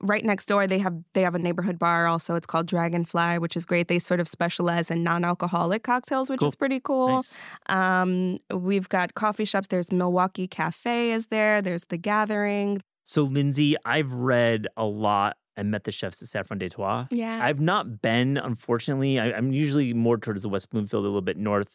right 0.00 0.24
next 0.24 0.46
door 0.46 0.66
they 0.66 0.78
have 0.78 0.94
they 1.12 1.22
have 1.22 1.34
a 1.34 1.38
neighborhood 1.38 1.78
bar 1.78 2.06
also 2.06 2.34
it's 2.34 2.46
called 2.46 2.66
dragonfly 2.66 3.38
which 3.38 3.56
is 3.56 3.64
great 3.64 3.88
they 3.88 3.98
sort 3.98 4.20
of 4.20 4.28
specialize 4.28 4.90
in 4.90 5.02
non-alcoholic 5.02 5.82
cocktails 5.82 6.30
which 6.30 6.40
cool. 6.40 6.48
is 6.48 6.56
pretty 6.56 6.80
cool 6.80 7.16
nice. 7.16 7.34
um, 7.68 8.38
we've 8.52 8.88
got 8.88 9.14
coffee 9.14 9.44
shops 9.44 9.68
there's 9.68 9.92
milwaukee 9.92 10.46
cafe 10.46 11.12
is 11.12 11.26
there 11.26 11.60
there's 11.60 11.84
the 11.86 11.96
gathering 11.96 12.80
so 13.04 13.26
lyndsay 13.26 13.74
i've 13.84 14.12
read 14.12 14.66
a 14.76 14.84
lot 14.84 15.36
and 15.56 15.70
met 15.70 15.84
the 15.84 15.92
chefs 15.92 16.22
at 16.22 16.28
Saffron 16.28 16.58
De 16.58 16.70
Twah. 16.70 17.06
Yeah. 17.10 17.38
I've 17.42 17.60
not 17.60 18.00
been, 18.00 18.38
unfortunately. 18.38 19.18
I, 19.18 19.36
am 19.36 19.52
usually 19.52 19.92
more 19.92 20.16
towards 20.16 20.40
the 20.40 20.48
West 20.48 20.70
Bloomfield, 20.70 21.04
a 21.04 21.06
little 21.06 21.20
bit 21.20 21.36
north. 21.36 21.74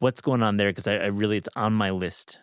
What's 0.00 0.20
going 0.20 0.42
on 0.42 0.56
there? 0.56 0.70
Because 0.70 0.88
I, 0.88 0.94
I 0.96 1.06
really, 1.06 1.36
it's 1.36 1.48
on 1.54 1.72
my 1.72 1.90
list 1.90 2.40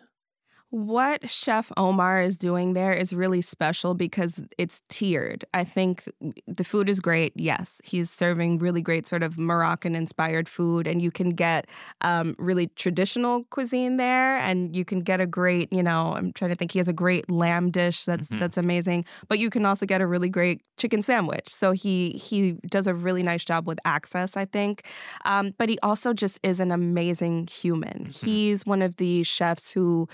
what 0.70 1.28
Chef 1.30 1.72
Omar 1.78 2.20
is 2.20 2.36
doing 2.36 2.74
there 2.74 2.92
is 2.92 3.14
really 3.14 3.40
special 3.40 3.94
because 3.94 4.42
it's 4.58 4.82
tiered. 4.88 5.44
I 5.54 5.64
think 5.64 6.04
the 6.46 6.64
food 6.64 6.90
is 6.90 7.00
great. 7.00 7.32
Yes, 7.36 7.80
he's 7.84 8.10
serving 8.10 8.58
really 8.58 8.82
great 8.82 9.08
sort 9.08 9.22
of 9.22 9.38
Moroccan 9.38 9.96
inspired 9.96 10.48
food, 10.48 10.86
and 10.86 11.00
you 11.00 11.10
can 11.10 11.30
get 11.30 11.66
um, 12.02 12.36
really 12.38 12.66
traditional 12.76 13.44
cuisine 13.44 13.96
there, 13.96 14.36
and 14.38 14.76
you 14.76 14.84
can 14.84 15.00
get 15.00 15.20
a 15.20 15.26
great, 15.26 15.72
you 15.72 15.82
know, 15.82 16.14
I'm 16.14 16.32
trying 16.32 16.50
to 16.50 16.54
think. 16.54 16.72
He 16.72 16.78
has 16.78 16.88
a 16.88 16.92
great 16.92 17.30
lamb 17.30 17.70
dish 17.70 18.04
that's 18.04 18.28
mm-hmm. 18.28 18.40
that's 18.40 18.58
amazing, 18.58 19.06
but 19.28 19.38
you 19.38 19.48
can 19.48 19.64
also 19.64 19.86
get 19.86 20.02
a 20.02 20.06
really 20.06 20.28
great 20.28 20.60
chicken 20.76 21.02
sandwich. 21.02 21.48
So 21.48 21.72
he 21.72 22.10
he 22.10 22.52
does 22.68 22.86
a 22.86 22.94
really 22.94 23.22
nice 23.22 23.44
job 23.44 23.66
with 23.66 23.78
access, 23.86 24.36
I 24.36 24.44
think. 24.44 24.86
Um, 25.24 25.54
but 25.56 25.70
he 25.70 25.78
also 25.82 26.12
just 26.12 26.38
is 26.42 26.60
an 26.60 26.72
amazing 26.72 27.48
human. 27.48 28.08
Mm-hmm. 28.10 28.26
He's 28.26 28.66
one 28.66 28.82
of 28.82 28.96
the 28.96 29.22
chefs 29.22 29.70
who 29.70 30.08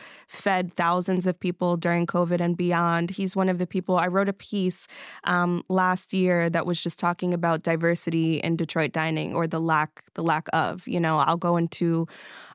fed 0.44 0.74
thousands 0.74 1.26
of 1.26 1.40
people 1.40 1.78
during 1.78 2.06
COVID 2.06 2.38
and 2.38 2.54
beyond. 2.54 3.10
He's 3.10 3.34
one 3.34 3.48
of 3.48 3.56
the 3.56 3.66
people. 3.66 3.96
I 3.96 4.08
wrote 4.08 4.28
a 4.28 4.34
piece 4.34 4.86
um, 5.24 5.62
last 5.70 6.12
year 6.12 6.50
that 6.50 6.66
was 6.66 6.82
just 6.82 6.98
talking 6.98 7.32
about 7.32 7.62
diversity 7.62 8.36
in 8.36 8.54
Detroit 8.56 8.92
dining 8.92 9.34
or 9.34 9.46
the 9.46 9.58
lack 9.58 10.04
the 10.12 10.22
lack 10.22 10.48
of. 10.52 10.86
You 10.86 11.00
know, 11.00 11.16
I'll 11.16 11.38
go 11.38 11.56
into 11.56 12.06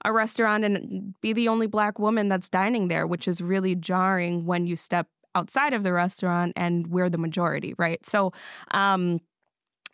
a 0.05 0.13
restaurant 0.13 0.63
and 0.63 1.15
be 1.19 1.33
the 1.33 1.47
only 1.47 1.65
black 1.65 1.97
woman 1.97 2.27
that's 2.27 2.47
dining 2.47 2.89
there, 2.89 3.07
which 3.07 3.27
is 3.27 3.41
really 3.41 3.73
jarring 3.73 4.45
when 4.45 4.67
you 4.67 4.75
step 4.75 5.07
outside 5.33 5.73
of 5.73 5.81
the 5.81 5.91
restaurant 5.91 6.53
and 6.55 6.87
we're 6.87 7.09
the 7.09 7.17
majority, 7.17 7.73
right? 7.79 8.05
So. 8.05 8.31
Um, 8.71 9.19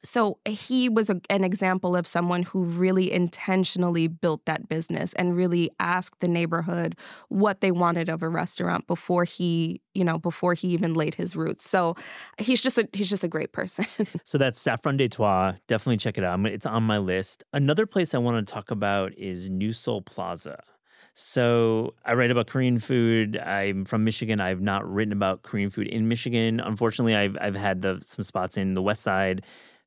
so 0.06 0.38
eh, 0.46 0.52
he 0.52 0.88
was 0.88 1.10
a, 1.10 1.20
an 1.30 1.44
example 1.44 1.96
of 1.96 2.08
someone 2.08 2.44
who 2.44 2.64
really 2.64 3.12
intentionally 3.12 4.08
built 4.08 4.46
that 4.46 4.70
business 4.70 5.14
and 5.14 5.36
really 5.36 5.70
asked 5.80 6.20
the 6.22 6.28
neighborhood 6.28 6.96
what 7.30 7.62
they 7.62 7.72
wanted 7.72 8.10
of 8.10 8.24
a 8.24 8.30
restaurant 8.30 8.88
before 8.88 9.26
he 9.26 9.82
you 9.94 10.04
know 10.04 10.18
before 10.18 10.54
he 10.54 10.70
even 10.70 10.94
laid 10.94 11.16
his 11.16 11.36
roots. 11.36 11.68
So 11.68 11.96
he's 12.38 12.62
just 12.62 12.78
a 12.78 12.88
he's 12.94 13.10
just 13.10 13.24
a 13.24 13.28
great 13.28 13.52
person. 13.52 13.86
So 14.24 14.38
that's 14.38 14.60
saffron 14.60 14.98
twah 14.98 15.58
definitely 15.68 15.98
check 15.98 16.18
it 16.18 16.24
out. 16.24 16.46
It's 16.46 16.66
on 16.66 16.84
my 16.84 16.98
list. 16.98 17.44
Another 17.54 17.86
place 17.86 18.14
i 18.14 18.18
want 18.18 18.46
to 18.46 18.54
talk 18.54 18.72
about 18.72 19.14
is 19.18 19.50
new 19.50 19.74
seoul 19.74 20.02
plaza. 20.02 20.62
So 21.14 21.94
I 22.04 22.14
write 22.14 22.30
about 22.30 22.48
Korean 22.48 22.78
food. 22.78 23.38
I'm 23.38 23.86
from 23.86 24.04
Michigan. 24.04 24.42
I've 24.42 24.62
not 24.62 24.86
written 24.86 25.14
about 25.14 25.44
Korean 25.44 25.70
food 25.70 25.88
in 25.88 26.10
Michigan. 26.10 26.60
Unfortunately, 26.60 27.16
I've 27.16 27.38
I've 27.40 27.56
had 27.56 27.82
the 27.82 28.02
some 28.06 28.24
spots 28.24 28.58
in 28.58 28.74
the 28.74 28.82
West 28.82 29.02
Side 29.02 29.42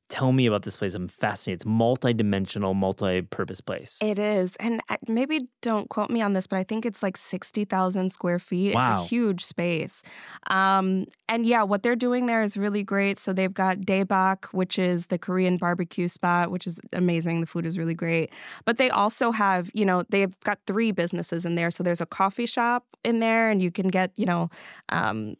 Tell 0.09 0.31
me 0.31 0.47
about 0.47 0.63
this 0.63 0.75
place. 0.75 0.95
I'm 0.95 1.07
fascinated. 1.07 1.61
It's 1.61 1.65
multi-dimensional, 1.67 2.73
multi-purpose 2.73 3.61
place. 3.61 3.99
It 4.01 4.17
is, 4.17 4.55
and 4.55 4.81
maybe 5.07 5.47
don't 5.61 5.87
quote 5.87 6.09
me 6.09 6.19
on 6.23 6.33
this, 6.33 6.47
but 6.47 6.57
I 6.57 6.63
think 6.63 6.83
it's 6.83 7.03
like 7.03 7.15
sixty 7.15 7.63
thousand 7.63 8.11
square 8.11 8.39
feet. 8.39 8.73
Wow. 8.73 8.81
It's 8.81 9.05
a 9.05 9.07
huge 9.07 9.45
space. 9.45 10.01
Um, 10.47 11.05
and 11.27 11.45
yeah, 11.45 11.61
what 11.61 11.83
they're 11.83 11.95
doing 11.95 12.25
there 12.25 12.41
is 12.41 12.57
really 12.57 12.83
great. 12.83 13.19
So 13.19 13.33
they've 13.33 13.53
got 13.53 13.81
Daebak, 13.81 14.45
which 14.45 14.79
is 14.79 15.07
the 15.07 15.19
Korean 15.19 15.57
barbecue 15.57 16.07
spot, 16.07 16.49
which 16.49 16.65
is 16.65 16.81
amazing. 16.91 17.41
The 17.41 17.47
food 17.47 17.67
is 17.67 17.77
really 17.77 17.93
great. 17.93 18.31
But 18.65 18.77
they 18.77 18.89
also 18.89 19.29
have, 19.31 19.69
you 19.75 19.85
know, 19.85 20.01
they've 20.09 20.33
got 20.39 20.57
three 20.65 20.91
businesses 20.91 21.45
in 21.45 21.53
there. 21.53 21.69
So 21.69 21.83
there's 21.83 22.01
a 22.01 22.07
coffee 22.07 22.47
shop 22.47 22.83
in 23.03 23.19
there, 23.19 23.51
and 23.51 23.61
you 23.61 23.69
can 23.69 23.89
get, 23.89 24.11
you 24.17 24.25
know, 24.25 24.49
um, 24.89 25.35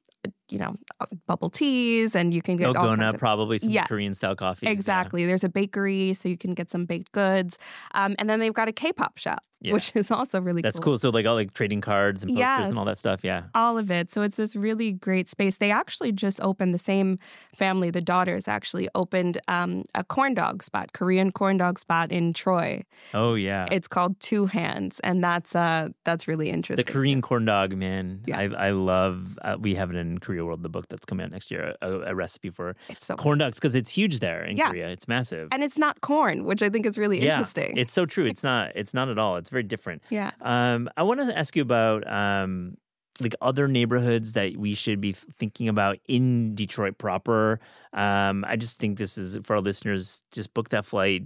you 0.51 0.59
know, 0.59 0.75
uh, 0.99 1.05
bubble 1.27 1.49
teas 1.49 2.15
and 2.15 2.33
you 2.33 2.41
can 2.41 2.57
get 2.57 2.75
Ogona, 2.75 3.13
of, 3.13 3.19
probably 3.19 3.57
some 3.57 3.69
yes, 3.69 3.87
Korean 3.87 4.13
style 4.13 4.35
coffee. 4.35 4.67
Exactly. 4.67 5.21
Yeah. 5.21 5.27
There's 5.27 5.43
a 5.43 5.49
bakery, 5.49 6.13
so 6.13 6.29
you 6.29 6.37
can 6.37 6.53
get 6.53 6.69
some 6.69 6.85
baked 6.85 7.11
goods. 7.11 7.57
Um, 7.93 8.15
and 8.19 8.29
then 8.29 8.39
they've 8.39 8.53
got 8.53 8.67
a 8.67 8.73
K-pop 8.73 9.17
shop 9.17 9.43
yeah. 9.61 9.73
which 9.73 9.95
is 9.95 10.11
also 10.11 10.39
really 10.39 10.61
That's 10.61 10.79
cool. 10.79 10.93
cool. 10.93 10.97
So 10.97 11.09
like 11.09 11.25
all 11.25 11.35
like 11.35 11.53
trading 11.53 11.81
cards 11.81 12.23
and 12.23 12.29
posters 12.29 12.39
yes, 12.39 12.69
and 12.69 12.77
all 12.77 12.85
that 12.85 12.97
stuff. 12.97 13.23
Yeah. 13.23 13.43
All 13.53 13.77
of 13.77 13.91
it. 13.91 14.09
So 14.09 14.21
it's 14.21 14.37
this 14.37 14.55
really 14.55 14.93
great 14.93 15.27
space. 15.27 15.57
They 15.57 15.71
actually 15.71 16.11
just 16.11 16.41
opened 16.41 16.73
the 16.73 16.79
same 16.79 17.19
family, 17.55 17.91
the 17.91 18.01
daughters 18.01 18.47
actually 18.47 18.87
opened 18.95 19.37
um, 19.47 19.83
a 19.95 20.03
corn 20.03 20.33
dog 20.33 20.63
spot, 20.63 20.93
Korean 20.93 21.31
corn 21.31 21.57
dog 21.57 21.79
spot 21.79 22.11
in 22.11 22.33
Troy. 22.33 22.83
Oh 23.13 23.35
yeah. 23.35 23.67
It's 23.71 23.87
called 23.87 24.19
Two 24.19 24.45
Hands, 24.45 24.97
and 25.01 25.23
that's 25.23 25.55
uh 25.55 25.89
that's 26.03 26.27
really 26.27 26.49
interesting. 26.49 26.85
The 26.85 26.91
Korean 26.91 27.21
corn 27.21 27.45
dog, 27.45 27.75
man. 27.75 28.21
Yeah. 28.25 28.39
I 28.39 28.43
I 28.67 28.71
love. 28.71 29.37
Uh, 29.41 29.57
we 29.59 29.75
have 29.75 29.89
it 29.89 29.95
in 29.95 30.19
Korea 30.19 30.38
World, 30.45 30.63
the 30.63 30.69
book 30.69 30.87
that's 30.89 31.05
coming 31.05 31.25
out 31.25 31.31
next 31.31 31.51
year, 31.51 31.75
a, 31.81 31.91
a 31.91 32.15
recipe 32.15 32.49
for 32.49 32.75
it's 32.87 33.05
so 33.05 33.15
corn 33.15 33.39
ducks 33.39 33.57
because 33.57 33.75
it's 33.75 33.91
huge 33.91 34.19
there 34.19 34.43
in 34.43 34.57
yeah. 34.57 34.69
Korea. 34.69 34.89
It's 34.89 35.07
massive, 35.07 35.49
and 35.51 35.63
it's 35.63 35.77
not 35.77 36.01
corn, 36.01 36.45
which 36.45 36.61
I 36.61 36.69
think 36.69 36.85
is 36.85 36.97
really 36.97 37.21
yeah, 37.21 37.31
interesting. 37.31 37.77
It's 37.77 37.93
so 37.93 38.05
true. 38.05 38.25
It's 38.25 38.43
not. 38.43 38.71
It's 38.75 38.93
not 38.93 39.09
at 39.09 39.19
all. 39.19 39.37
It's 39.37 39.49
very 39.49 39.63
different. 39.63 40.03
Yeah. 40.09 40.31
Um, 40.41 40.89
I 40.97 41.03
want 41.03 41.19
to 41.21 41.37
ask 41.37 41.55
you 41.55 41.61
about 41.61 42.09
um, 42.11 42.77
like 43.21 43.35
other 43.41 43.67
neighborhoods 43.67 44.33
that 44.33 44.57
we 44.57 44.75
should 44.75 45.01
be 45.01 45.13
thinking 45.13 45.67
about 45.67 45.97
in 46.07 46.55
Detroit 46.55 46.97
proper. 46.97 47.59
Um, 47.93 48.45
I 48.47 48.55
just 48.55 48.79
think 48.79 48.97
this 48.97 49.17
is 49.17 49.37
for 49.43 49.55
our 49.55 49.61
listeners. 49.61 50.23
Just 50.31 50.53
book 50.53 50.69
that 50.69 50.85
flight 50.85 51.23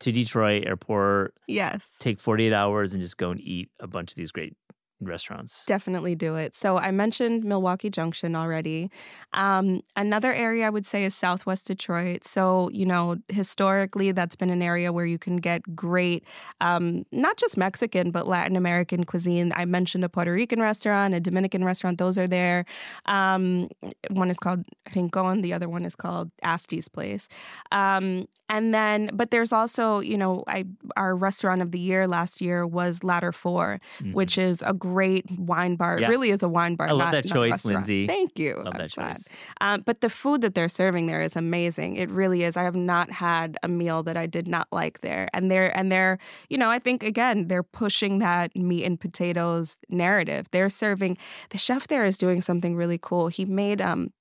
to 0.00 0.12
Detroit 0.12 0.64
airport. 0.66 1.34
Yes. 1.46 1.96
Take 2.00 2.20
48 2.20 2.52
hours 2.52 2.94
and 2.94 3.02
just 3.02 3.18
go 3.18 3.30
and 3.30 3.40
eat 3.40 3.70
a 3.78 3.86
bunch 3.86 4.12
of 4.12 4.16
these 4.16 4.32
great 4.32 4.56
restaurants. 5.00 5.64
Definitely 5.64 6.14
do 6.14 6.36
it. 6.36 6.54
So 6.54 6.78
I 6.78 6.90
mentioned 6.90 7.44
Milwaukee 7.44 7.90
Junction 7.90 8.36
already. 8.36 8.90
Um, 9.32 9.82
another 9.96 10.32
area 10.32 10.66
I 10.66 10.70
would 10.70 10.86
say 10.86 11.04
is 11.04 11.14
Southwest 11.14 11.66
Detroit. 11.66 12.24
So, 12.24 12.68
you 12.70 12.86
know, 12.86 13.16
historically, 13.28 14.12
that's 14.12 14.36
been 14.36 14.50
an 14.50 14.62
area 14.62 14.92
where 14.92 15.06
you 15.06 15.18
can 15.18 15.36
get 15.36 15.74
great, 15.74 16.24
um, 16.60 17.04
not 17.12 17.36
just 17.36 17.56
Mexican, 17.56 18.10
but 18.10 18.26
Latin 18.26 18.56
American 18.56 19.04
cuisine. 19.04 19.52
I 19.56 19.64
mentioned 19.64 20.04
a 20.04 20.08
Puerto 20.08 20.32
Rican 20.32 20.60
restaurant, 20.60 21.14
a 21.14 21.20
Dominican 21.20 21.64
restaurant. 21.64 21.98
Those 21.98 22.18
are 22.18 22.28
there. 22.28 22.64
Um, 23.06 23.68
one 24.10 24.30
is 24.30 24.36
called 24.36 24.64
Rincon, 24.94 25.40
the 25.40 25.52
other 25.52 25.68
one 25.68 25.84
is 25.84 25.96
called 25.96 26.30
Asti's 26.42 26.88
Place. 26.88 27.28
Um, 27.72 28.26
and 28.50 28.74
then, 28.74 29.10
but 29.14 29.30
there's 29.30 29.52
also, 29.52 30.00
you 30.00 30.18
know, 30.18 30.42
I 30.48 30.64
our 30.96 31.14
restaurant 31.14 31.62
of 31.62 31.70
the 31.70 31.78
year 31.78 32.08
last 32.08 32.40
year 32.40 32.66
was 32.66 33.04
Ladder 33.04 33.30
4 33.30 33.80
mm-hmm. 33.80 34.12
which 34.12 34.36
is 34.36 34.62
a 34.66 34.74
great 34.74 35.30
wine 35.38 35.76
bar. 35.76 35.98
Yeah. 35.98 36.06
It 36.06 36.10
really 36.10 36.30
is 36.30 36.42
a 36.42 36.48
wine 36.48 36.74
bar. 36.74 36.88
I 36.88 36.90
love 36.90 37.06
not, 37.06 37.12
that 37.12 37.26
choice, 37.26 37.64
Lyndsay. 37.64 38.08
Thank 38.08 38.40
you. 38.40 38.56
Love 38.56 38.74
I'm 38.74 38.78
that 38.78 38.92
glad. 38.92 39.16
choice. 39.16 39.28
Um, 39.60 39.82
but 39.86 40.00
the 40.00 40.10
food 40.10 40.40
that 40.40 40.56
they're 40.56 40.68
serving 40.68 41.06
there 41.06 41.20
is 41.20 41.36
amazing. 41.36 41.94
It 41.94 42.10
really 42.10 42.42
is. 42.42 42.56
I 42.56 42.64
have 42.64 42.74
not 42.74 43.12
had 43.12 43.56
a 43.62 43.68
meal 43.68 44.02
that 44.02 44.16
I 44.16 44.26
did 44.26 44.48
not 44.48 44.66
like 44.72 45.00
there. 45.00 45.30
And 45.32 45.48
they're 45.48 45.74
and 45.76 45.92
they're, 45.92 46.18
you 46.48 46.58
know, 46.58 46.70
I 46.70 46.80
think 46.80 47.04
again 47.04 47.46
they're 47.46 47.62
pushing 47.62 48.18
that 48.18 48.54
meat 48.56 48.84
and 48.84 48.98
potatoes 48.98 49.78
narrative. 49.88 50.50
They're 50.50 50.68
serving. 50.68 51.18
The 51.50 51.58
chef 51.58 51.86
there 51.86 52.04
is 52.04 52.18
doing 52.18 52.42
something 52.42 52.74
really 52.74 52.98
cool. 53.00 53.28
He 53.28 53.44
made 53.44 53.80
um 53.80 54.12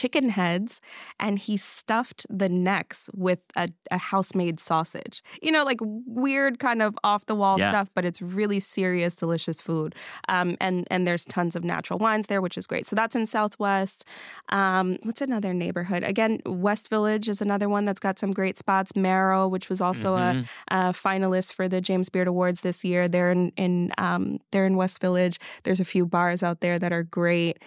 chicken 0.00 0.30
heads 0.30 0.80
and 1.18 1.38
he 1.38 1.58
stuffed 1.58 2.26
the 2.30 2.48
necks 2.48 3.10
with 3.14 3.40
a, 3.56 3.68
a 3.90 3.98
house-made 3.98 4.58
sausage. 4.58 5.22
You 5.42 5.52
know, 5.52 5.62
like 5.62 5.78
weird 5.82 6.58
kind 6.58 6.80
of 6.80 6.96
off-the-wall 7.04 7.58
yeah. 7.58 7.70
stuff, 7.70 7.90
but 7.94 8.06
it's 8.06 8.22
really 8.22 8.60
serious, 8.60 9.14
delicious 9.14 9.60
food. 9.60 9.94
Um, 10.28 10.56
and 10.58 10.86
and 10.90 11.06
there's 11.06 11.26
tons 11.26 11.54
of 11.54 11.64
natural 11.64 11.98
wines 11.98 12.28
there, 12.28 12.40
which 12.40 12.56
is 12.56 12.66
great. 12.66 12.86
So 12.86 12.96
that's 12.96 13.14
in 13.14 13.26
Southwest. 13.26 14.06
Um, 14.48 14.96
what's 15.02 15.20
another 15.20 15.52
neighborhood? 15.52 16.02
Again, 16.02 16.40
West 16.46 16.88
Village 16.88 17.28
is 17.28 17.42
another 17.42 17.68
one 17.68 17.84
that's 17.84 18.00
got 18.00 18.18
some 18.18 18.32
great 18.32 18.56
spots. 18.56 18.96
Marrow, 18.96 19.48
which 19.48 19.68
was 19.68 19.80
also 19.82 20.16
mm-hmm. 20.16 20.74
a, 20.74 20.88
a, 20.88 20.92
finalist 20.92 21.52
for 21.52 21.68
the 21.68 21.80
James 21.80 22.08
Beard 22.08 22.28
Awards 22.28 22.62
this 22.62 22.84
year. 22.84 23.06
They're 23.06 23.30
in, 23.30 23.52
in 23.56 23.92
um, 23.98 24.38
they're 24.50 24.66
in 24.66 24.76
West 24.76 25.00
Village. 25.00 25.38
There's 25.64 25.80
a 25.80 25.84
few 25.84 26.06
bars 26.06 26.42
out 26.42 26.60
there 26.60 26.78
that 26.78 26.92
are 26.92 27.02
great. 27.02 27.58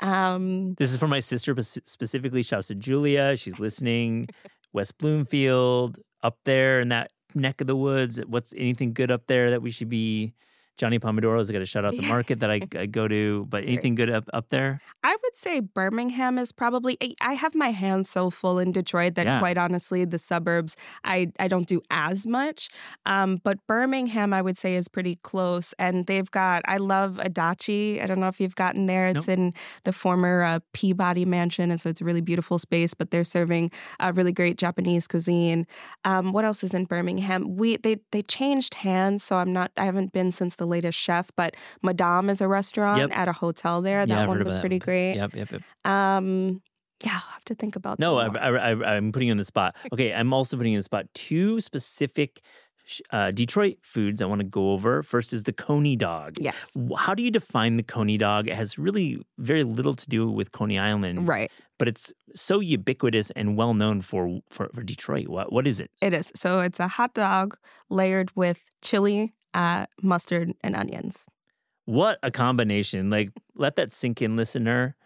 Um, 0.00 0.74
this 0.74 0.90
is 0.90 0.96
for 0.98 1.08
my 1.08 1.20
sister 1.20 1.54
specifically. 1.60 2.42
Shouts 2.42 2.68
to 2.68 2.74
Julia. 2.74 3.36
She's 3.36 3.58
listening. 3.58 4.28
West 4.72 4.98
Bloomfield, 4.98 5.98
up 6.22 6.38
there 6.44 6.80
in 6.80 6.88
that 6.90 7.10
neck 7.34 7.60
of 7.60 7.66
the 7.66 7.76
woods? 7.76 8.20
What's 8.26 8.52
anything 8.56 8.92
good 8.92 9.10
up 9.10 9.26
there 9.26 9.50
that 9.50 9.62
we 9.62 9.70
should 9.70 9.88
be? 9.88 10.34
Johnny 10.80 10.98
Pomodoro's 10.98 11.50
got 11.50 11.58
to 11.58 11.66
shut 11.66 11.84
out 11.84 11.94
the 11.94 12.00
market 12.08 12.40
that 12.40 12.50
I, 12.50 12.62
I 12.78 12.86
go 12.86 13.06
to, 13.06 13.44
but 13.50 13.64
anything 13.64 13.94
good 13.94 14.08
up, 14.08 14.24
up 14.32 14.48
there? 14.48 14.80
I 15.04 15.14
would 15.22 15.36
say 15.36 15.60
Birmingham 15.60 16.38
is 16.38 16.52
probably. 16.52 16.96
I 17.20 17.34
have 17.34 17.54
my 17.54 17.70
hands 17.70 18.08
so 18.08 18.30
full 18.30 18.58
in 18.58 18.72
Detroit 18.72 19.14
that, 19.16 19.26
Yeah. 19.26 19.40
quite 19.40 19.58
honestly, 19.58 20.06
the 20.06 20.16
suburbs 20.16 20.78
I 21.04 21.32
I 21.38 21.48
don't 21.48 21.66
do 21.66 21.82
as 21.90 22.26
much. 22.26 22.70
Um, 23.04 23.40
but 23.44 23.58
Birmingham, 23.66 24.32
I 24.32 24.40
would 24.40 24.56
say, 24.56 24.74
is 24.76 24.88
pretty 24.88 25.16
close, 25.16 25.74
and 25.78 26.06
they've 26.06 26.30
got. 26.30 26.62
I 26.64 26.78
love 26.78 27.20
Adachi. 27.22 28.02
I 28.02 28.06
don't 28.06 28.18
know 28.18 28.28
if 28.28 28.40
you've 28.40 28.56
gotten 28.56 28.86
there. 28.86 29.08
It's 29.08 29.28
in 29.28 29.52
the 29.84 29.92
former 29.92 30.42
uh, 30.42 30.60
Peabody 30.72 31.26
Mansion, 31.26 31.70
and 31.70 31.78
so 31.78 31.90
it's 31.90 32.00
a 32.00 32.06
really 32.06 32.22
beautiful 32.22 32.58
space. 32.58 32.94
But 32.94 33.10
they're 33.10 33.22
serving 33.24 33.70
uh, 34.00 34.12
really 34.14 34.32
great 34.32 34.56
Japanese 34.56 35.06
cuisine. 35.06 35.66
Um, 36.06 36.32
what 36.32 36.46
else 36.46 36.64
is 36.64 36.72
in 36.72 36.86
Birmingham? 36.86 37.56
We 37.56 37.76
they 37.76 37.98
they 38.12 38.22
changed 38.22 38.74
hands, 38.76 39.22
so 39.22 39.36
I'm 39.36 39.52
not. 39.52 39.72
I 39.76 39.84
haven't 39.84 40.12
been 40.14 40.30
since 40.30 40.56
the 40.56 40.69
latest 40.70 40.98
chef, 40.98 41.30
but 41.36 41.56
Madame 41.82 42.30
is 42.30 42.40
a 42.40 42.48
restaurant 42.48 43.00
Yep. 43.00 43.10
at 43.12 43.28
a 43.28 43.32
hotel 43.32 43.82
there. 43.82 44.06
That 44.06 44.22
I've 44.22 44.28
one 44.28 44.42
was 44.42 44.56
pretty 44.56 44.78
great. 44.78 45.16
Yep, 45.16 45.34
yep, 45.34 45.50
yep. 45.52 45.62
Um, 45.84 46.62
yeah, 47.04 47.12
I'll 47.14 47.32
have 47.32 47.44
to 47.46 47.54
think 47.54 47.76
about. 47.76 47.98
That. 47.98 48.04
No, 48.04 48.18
I. 48.18 48.70
I, 48.70 48.96
I'm 48.96 49.12
putting 49.12 49.28
you 49.28 49.32
on 49.32 49.38
the 49.38 49.44
spot. 49.44 49.76
Okay, 49.92 50.12
I'm 50.12 50.32
also 50.32 50.56
putting 50.56 50.72
you 50.72 50.76
on 50.76 50.80
the 50.80 50.84
spot 50.84 51.06
two 51.14 51.60
specific 51.60 52.40
uh, 53.10 53.30
Detroit 53.30 53.78
foods 53.82 54.20
I 54.20 54.26
want 54.26 54.40
to 54.40 54.46
go 54.46 54.72
over. 54.72 55.02
First 55.02 55.32
is 55.32 55.44
the 55.44 55.52
Coney 55.52 55.96
dog. 55.96 56.36
yes, 56.40 56.72
How 56.96 57.14
do 57.14 57.22
you 57.22 57.30
define 57.30 57.76
the 57.76 57.82
Coney 57.82 58.18
dog? 58.18 58.48
It 58.48 58.54
has 58.54 58.78
really 58.78 59.18
very 59.38 59.64
little 59.64 59.94
to 59.94 60.08
do 60.08 60.30
with 60.30 60.52
Coney 60.52 60.78
Island, 60.78 61.28
right. 61.28 61.50
but 61.78 61.88
it's 61.88 62.12
so 62.34 62.60
ubiquitous 62.60 63.30
and 63.32 63.56
well 63.56 63.74
known 63.74 64.00
for, 64.00 64.40
for, 64.50 64.70
for 64.74 64.82
Detroit. 64.82 65.28
What 65.28 65.52
what 65.52 65.66
is 65.66 65.80
it? 65.80 65.90
It 66.00 66.12
is. 66.12 66.32
So 66.34 66.60
it's 66.60 66.80
a 66.80 66.88
hot 66.88 67.14
dog 67.14 67.56
layered 67.88 68.30
with 68.34 68.62
chili, 68.82 69.32
uh, 69.54 69.86
mustard, 70.02 70.52
and 70.62 70.76
onions. 70.76 71.26
What 71.86 72.18
a 72.22 72.30
combination! 72.30 73.10
Like 73.10 73.30
let 73.56 73.76
that 73.76 73.92
sink 73.92 74.22
in, 74.22 74.36
listener. 74.36 74.96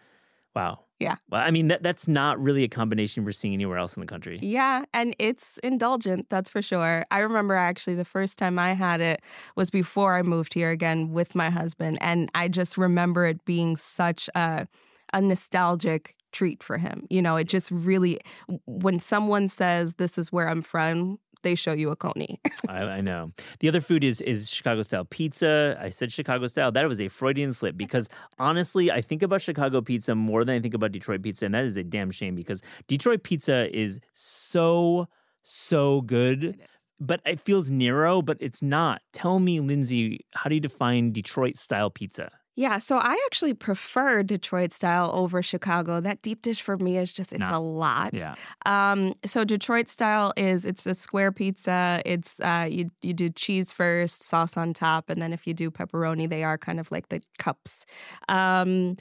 Wow. 0.55 0.79
Yeah. 0.99 1.15
Well, 1.29 1.41
I 1.41 1.51
mean 1.51 1.67
that 1.67 1.83
that's 1.83 2.07
not 2.07 2.41
really 2.41 2.63
a 2.63 2.69
combination 2.69 3.25
we're 3.25 3.33
seeing 3.33 3.53
anywhere 3.53 3.77
else 3.77 3.97
in 3.97 4.01
the 4.01 4.07
country. 4.07 4.39
Yeah, 4.41 4.85
and 4.93 5.13
it's 5.19 5.57
indulgent, 5.57 6.29
that's 6.29 6.49
for 6.49 6.61
sure. 6.61 7.05
I 7.11 7.19
remember 7.19 7.53
actually 7.55 7.95
the 7.95 8.05
first 8.05 8.37
time 8.37 8.57
I 8.57 8.73
had 8.73 9.01
it 9.01 9.21
was 9.57 9.69
before 9.69 10.15
I 10.15 10.21
moved 10.21 10.53
here 10.53 10.71
again 10.71 11.11
with 11.11 11.35
my 11.35 11.49
husband, 11.49 11.97
and 11.99 12.31
I 12.33 12.47
just 12.47 12.77
remember 12.77 13.25
it 13.25 13.43
being 13.45 13.75
such 13.75 14.29
a 14.35 14.67
a 15.13 15.21
nostalgic 15.21 16.15
treat 16.31 16.63
for 16.63 16.77
him. 16.77 17.07
You 17.09 17.21
know, 17.21 17.35
it 17.35 17.49
just 17.49 17.71
really 17.71 18.19
when 18.65 18.99
someone 18.99 19.49
says 19.49 19.95
this 19.95 20.17
is 20.17 20.31
where 20.31 20.47
I'm 20.47 20.61
from, 20.61 21.19
they 21.45 21.55
show 21.55 21.71
you 21.71 21.91
a 21.91 21.95
coney. 21.95 22.41
I, 22.67 22.81
I 22.81 23.01
know. 23.01 23.31
The 23.59 23.69
other 23.69 23.79
food 23.79 24.03
is 24.03 24.19
is 24.19 24.49
Chicago 24.49 24.81
style 24.81 25.05
pizza. 25.05 25.77
I 25.79 25.89
said 25.89 26.11
Chicago 26.11 26.47
style. 26.47 26.71
That 26.71 26.87
was 26.89 26.99
a 26.99 27.07
Freudian 27.07 27.53
slip 27.53 27.77
because 27.77 28.09
honestly, 28.37 28.91
I 28.91 29.01
think 29.01 29.23
about 29.23 29.41
Chicago 29.41 29.81
pizza 29.81 30.15
more 30.15 30.43
than 30.43 30.55
I 30.55 30.59
think 30.59 30.73
about 30.73 30.91
Detroit 30.91 31.21
pizza, 31.21 31.45
and 31.45 31.53
that 31.53 31.63
is 31.63 31.77
a 31.77 31.83
damn 31.83 32.11
shame 32.11 32.35
because 32.35 32.61
Detroit 32.87 33.23
pizza 33.23 33.73
is 33.73 34.01
so 34.13 35.07
so 35.43 36.01
good. 36.01 36.59
But 36.99 37.21
it 37.25 37.41
feels 37.41 37.69
narrow, 37.69 38.21
but 38.21 38.37
it's 38.39 38.61
not. 38.61 39.01
Tell 39.11 39.39
me, 39.39 39.59
Lyndsay, 39.59 40.19
how 40.33 40.49
do 40.49 40.55
you 40.55 40.61
define 40.61 41.11
Detroit 41.11 41.57
style 41.57 41.89
pizza? 41.89 42.31
Yeah, 42.57 42.79
so 42.79 42.97
I 42.97 43.21
actually 43.25 43.53
prefer 43.53 44.23
Detroit 44.23 44.71
style 44.71 45.11
over 45.13 45.41
Chicago. 45.43 45.99
That 45.99 46.21
deep 46.21 46.41
dish 46.41 46.61
for 46.61 46.77
me 46.77 46.97
is 46.97 47.11
just 47.11 47.33
it's 47.33 47.39
Nah. 47.41 47.57
a 47.57 47.59
lot. 47.59 48.13
Yeah. 48.13 48.35
Um, 48.65 49.13
so 49.25 49.43
Detroit 49.43 49.89
style 49.89 50.31
is 50.37 50.63
it's 50.63 50.85
a 50.85 50.93
square 50.95 51.33
pizza. 51.33 52.01
It's 52.05 52.39
uh, 52.39 52.67
you 52.71 52.89
you 53.01 53.13
do 53.13 53.29
cheese 53.29 53.73
first, 53.73 54.23
sauce 54.23 54.55
on 54.55 54.73
top, 54.73 55.09
and 55.09 55.21
then 55.21 55.33
if 55.33 55.45
you 55.45 55.53
do 55.53 55.69
pepperoni, 55.69 56.29
they 56.29 56.43
are 56.45 56.57
kind 56.57 56.79
of 56.79 56.89
like 56.91 57.09
the 57.09 57.21
cups. 57.39 57.85
Um, 58.29 58.95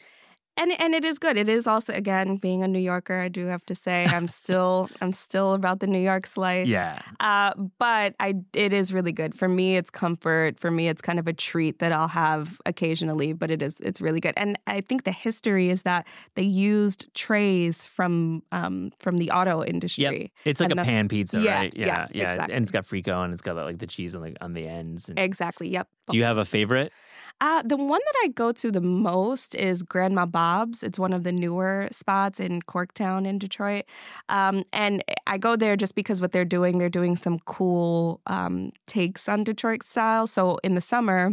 and 0.57 0.73
and 0.81 0.95
it 0.95 1.05
is 1.05 1.19
good. 1.19 1.37
It 1.37 1.49
is 1.49 1.67
also 1.67 1.93
again 1.93 2.37
being 2.37 2.63
a 2.63 2.69
New 2.69 2.79
Yorker. 2.79 3.19
I 3.21 3.29
do 3.29 3.47
have 3.47 3.65
to 3.67 3.75
say 3.75 4.07
I'm 4.07 4.29
still 4.41 4.89
I'm 5.01 5.13
still 5.13 5.53
about 5.55 5.81
the 5.81 5.87
New 5.87 6.01
York 6.01 6.27
slice. 6.27 6.67
Yeah. 6.69 6.99
Uh, 7.21 7.53
but 7.79 8.15
I 8.21 8.35
it 8.53 8.73
is 8.73 8.93
really 8.93 9.13
good. 9.13 9.35
For 9.35 9.49
me, 9.49 9.77
it's 9.77 9.91
comfort. 9.91 10.59
For 10.61 10.71
me, 10.71 10.89
it's 10.89 11.03
kind 11.03 11.19
of 11.19 11.27
a 11.27 11.33
treat 11.33 11.79
that 11.81 11.93
I'll 11.93 12.09
have 12.09 12.61
occasionally, 12.67 13.33
but 13.33 13.51
it 13.51 13.63
is 13.63 13.81
it's 13.81 14.01
really 14.01 14.21
good. 14.21 14.35
And 14.37 14.59
I 14.67 14.81
think 14.81 15.05
the 15.05 15.13
history 15.13 15.71
is 15.71 15.83
that 15.83 16.07
they 16.35 16.43
used 16.43 17.13
trays 17.15 17.87
from 17.87 18.43
um, 18.53 18.91
from 18.99 19.19
the 19.19 19.31
auto 19.31 19.65
industry. 19.65 20.33
It's 20.45 20.61
like 20.61 20.71
And 20.71 20.81
a 20.81 20.85
pan 20.85 21.09
pizza, 21.09 21.41
yeah, 21.41 21.55
right? 21.55 21.73
yeah, 21.77 22.09
yeah. 22.13 22.33
exactly. 22.33 22.55
And 22.55 22.63
it's 22.63 22.71
got 22.73 22.85
frico 22.85 23.25
and 23.25 23.33
it's 23.33 23.43
got 23.43 23.57
like 23.57 23.79
the 23.79 23.87
cheese 23.87 24.15
on 24.15 24.23
the 24.23 24.37
on 24.41 24.53
the 24.55 24.67
ends. 24.67 25.09
And 25.09 25.19
Exactly. 25.19 25.69
Yep. 25.69 25.89
do 26.11 26.19
you 26.19 26.25
have 26.25 26.39
a 26.39 26.45
favorite? 26.45 26.93
Uh, 27.41 27.63
the 27.63 27.77
one 27.77 28.01
that 28.05 28.15
I 28.25 28.29
go 28.29 28.53
to 28.53 28.71
the 28.71 28.81
most 28.81 29.55
is 29.55 29.83
Grandma 29.83 30.25
Bob's. 30.25 30.83
It's 30.83 30.99
one 30.99 31.13
of 31.13 31.25
the 31.25 31.33
newer 31.33 31.89
spots 31.91 32.41
in 32.41 32.63
Corktown 32.63 33.27
in 33.27 33.39
Detroit. 33.39 33.85
Um, 34.29 34.65
and 34.73 35.03
I 35.27 35.37
go 35.39 35.57
there 35.57 35.77
just 35.77 35.95
because 35.95 36.21
what 36.21 36.33
they're 36.33 36.45
doing, 36.45 36.79
they're 36.79 36.89
doing 36.89 37.17
some 37.17 37.39
cool 37.41 38.21
um, 38.27 38.71
takes 38.87 39.29
on 39.29 39.45
Detroit 39.45 39.83
style. 39.83 40.27
So 40.27 40.59
in 40.65 40.75
the 40.75 40.81
summer, 40.81 41.33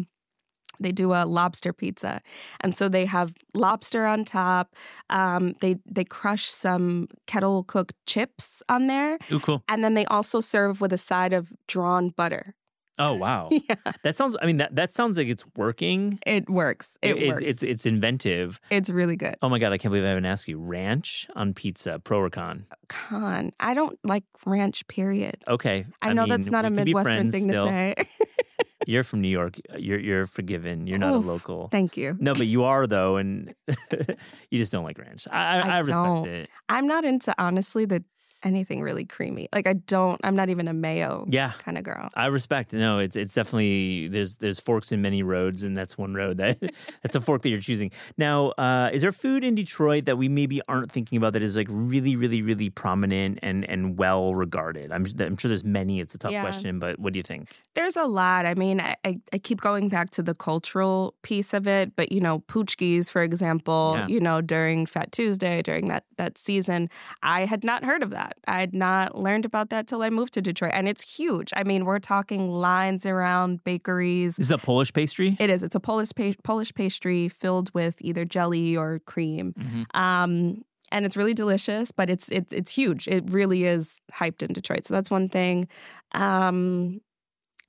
they 0.79 0.91
do 0.91 1.13
a 1.13 1.25
lobster 1.25 1.73
pizza, 1.73 2.21
and 2.61 2.75
so 2.75 2.89
they 2.89 3.05
have 3.05 3.33
lobster 3.53 4.07
on 4.07 4.25
top. 4.25 4.75
Um, 5.11 5.53
they 5.61 5.75
they 5.85 6.03
crush 6.03 6.45
some 6.45 7.07
kettle 7.27 7.63
cooked 7.63 7.93
chips 8.07 8.63
on 8.67 8.87
there, 8.87 9.19
Ooh, 9.31 9.39
cool. 9.39 9.63
and 9.67 9.83
then 9.83 9.93
they 9.93 10.05
also 10.05 10.39
serve 10.39 10.81
with 10.81 10.91
a 10.91 10.97
side 10.97 11.33
of 11.33 11.53
drawn 11.67 12.09
butter. 12.09 12.55
Oh 13.01 13.13
wow. 13.13 13.49
Yeah, 13.69 13.75
That 14.03 14.15
sounds. 14.15 14.37
I 14.41 14.45
mean, 14.45 14.57
that 14.57 14.75
that 14.75 14.91
sounds 14.91 15.17
like 15.17 15.27
it's 15.27 15.43
working. 15.55 16.19
it 16.25 16.49
works. 16.49 16.97
It 17.01 17.17
it's, 17.17 17.31
works. 17.31 17.41
It's 17.41 17.63
it's 17.63 17.85
inventive. 17.85 18.59
it's 18.69 18.89
really 18.89 19.15
good. 19.15 19.35
Oh 19.41 19.49
my 19.49 19.59
god, 19.59 19.73
I 19.73 19.77
can't 19.77 19.91
believe 19.91 20.05
I 20.05 20.09
haven't 20.09 20.25
asked 20.25 20.47
you. 20.47 20.59
Ranch 20.59 21.27
on 21.35 21.53
pizza, 21.53 21.99
pro 21.99 22.19
or 22.19 22.29
con? 22.29 22.65
Uh, 22.71 22.75
con. 22.87 23.51
I 23.59 23.73
don't 23.73 23.97
like 24.03 24.23
ranch, 24.45 24.87
period. 24.87 25.43
Okay. 25.47 25.85
I 26.01 26.13
know 26.13 26.25
that's 26.27 26.47
mean, 26.47 26.51
not 26.51 26.65
a 26.65 26.69
we 26.69 26.77
could 26.77 26.85
be 26.85 26.93
Midwestern 26.93 27.31
thing 27.31 27.43
still. 27.43 27.65
to 27.65 27.71
say. 27.71 27.95
You're 28.87 29.03
from 29.03 29.21
New 29.21 29.27
York. 29.29 29.57
You're 29.77 29.99
you're 29.99 30.25
forgiven. 30.25 30.87
You're 30.87 30.97
not 30.97 31.13
a 31.13 31.17
local. 31.17 31.67
Thank 31.69 31.97
you. 31.97 32.17
No, 32.19 32.33
but 32.33 32.47
you 32.47 32.63
are 32.63 32.87
though, 32.87 33.17
and 33.17 33.53
you 33.67 34.57
just 34.57 34.71
don't 34.71 34.83
like 34.83 34.97
ranch. 34.97 35.27
I 35.31 35.57
I, 35.57 35.59
I 35.59 35.69
I 35.69 35.79
respect 35.79 36.27
it. 36.27 36.49
I'm 36.67 36.87
not 36.87 37.05
into, 37.05 37.33
honestly, 37.37 37.85
the 37.85 38.03
anything 38.43 38.81
really 38.81 39.05
creamy. 39.05 39.47
Like, 39.53 39.67
I 39.67 39.73
don't, 39.73 40.19
I'm 40.23 40.35
not 40.35 40.49
even 40.49 40.67
a 40.67 40.73
mayo 40.73 41.25
Yeah. 41.29 41.53
kind 41.59 41.77
of 41.77 41.83
girl. 41.83 42.09
I 42.15 42.27
respect. 42.27 42.73
No, 42.73 42.99
it's 42.99 43.15
it's 43.15 43.33
definitely 43.33 44.07
there's 44.07 44.37
there's 44.37 44.59
forks 44.59 44.91
in 44.91 45.01
many 45.01 45.23
roads, 45.23 45.63
and 45.63 45.77
that's 45.77 45.97
one 45.97 46.13
road 46.13 46.37
that 46.37 46.59
that's 47.03 47.15
a 47.15 47.21
fork 47.21 47.41
that 47.43 47.49
you're 47.49 47.59
choosing. 47.59 47.91
Now, 48.17 48.49
uh, 48.57 48.89
is 48.93 49.01
there 49.01 49.11
food 49.11 49.43
in 49.43 49.55
Detroit 49.55 50.05
that 50.05 50.17
we 50.17 50.27
maybe 50.29 50.61
aren't 50.67 50.91
thinking 50.91 51.17
about 51.17 51.33
that 51.33 51.41
is 51.41 51.55
like 51.55 51.67
really, 51.69 52.15
really, 52.15 52.41
really 52.41 52.69
prominent 52.69 53.39
and 53.41 53.63
and 53.69 53.97
well 53.97 54.33
regarded? 54.35 54.91
I'm 54.91 55.05
I'm 55.19 55.37
sure 55.37 55.49
there's 55.49 55.63
many. 55.63 55.99
It's 55.99 56.15
a 56.15 56.17
tough 56.17 56.31
Yeah. 56.31 56.41
question, 56.41 56.79
but 56.79 56.99
what 56.99 57.13
do 57.13 57.19
you 57.19 57.23
think? 57.23 57.59
There's 57.75 57.95
a 57.95 58.05
lot. 58.05 58.45
I 58.45 58.53
mean, 58.55 58.79
I, 58.81 58.95
I, 59.05 59.19
I 59.33 59.37
keep 59.37 59.61
going 59.61 59.89
back 59.89 60.09
to 60.11 60.23
the 60.23 60.33
cultural 60.33 61.13
piece 61.21 61.53
of 61.53 61.67
it, 61.67 61.95
but, 61.95 62.11
you 62.11 62.19
know, 62.19 62.39
Paczki, 62.39 63.09
for 63.09 63.21
example, 63.21 63.95
Yeah. 63.97 64.07
you 64.07 64.19
know, 64.19 64.41
during 64.41 64.85
Fat 64.85 65.11
Tuesday, 65.11 65.61
during 65.61 65.87
that, 65.87 66.03
that 66.17 66.37
season, 66.37 66.89
I 67.23 67.45
had 67.45 67.63
not 67.63 67.83
heard 67.85 68.03
of 68.03 68.11
that. 68.11 68.30
I 68.47 68.59
had 68.59 68.73
not 68.73 69.17
learned 69.17 69.45
about 69.45 69.69
that 69.69 69.87
till 69.87 70.01
I 70.01 70.09
moved 70.09 70.33
to 70.33 70.41
Detroit. 70.41 70.71
And 70.73 70.87
it's 70.87 71.01
huge. 71.17 71.51
I 71.55 71.63
mean, 71.63 71.85
we're 71.85 71.99
talking 71.99 72.49
lines 72.49 73.05
around 73.05 73.63
bakeries. 73.63 74.37
Is 74.39 74.51
a 74.51 74.57
Polish 74.57 74.91
pastry. 74.93 75.37
It 75.39 75.49
is. 75.49 75.63
It's 75.63 75.75
a 75.75 75.79
Polish 75.79 76.09
pa- 76.15 76.33
Polish 76.43 76.73
pastry 76.73 77.29
filled 77.29 77.73
with 77.73 77.97
either 78.01 78.25
jelly 78.25 78.75
or 78.77 78.99
cream. 79.05 79.53
Mhm. 79.57 79.85
Um, 79.99 80.63
and 80.93 81.05
it's 81.05 81.15
really 81.15 81.33
delicious, 81.33 81.91
but 81.91 82.09
it's 82.09 82.27
it's 82.29 82.51
it's 82.53 82.71
huge. 82.71 83.07
It 83.07 83.23
really 83.29 83.63
is 83.63 84.01
hyped 84.13 84.43
in 84.43 84.51
Detroit. 84.53 84.85
So 84.85 84.93
that's 84.93 85.09
one 85.09 85.29
thing. 85.29 85.67
Um, 86.13 86.99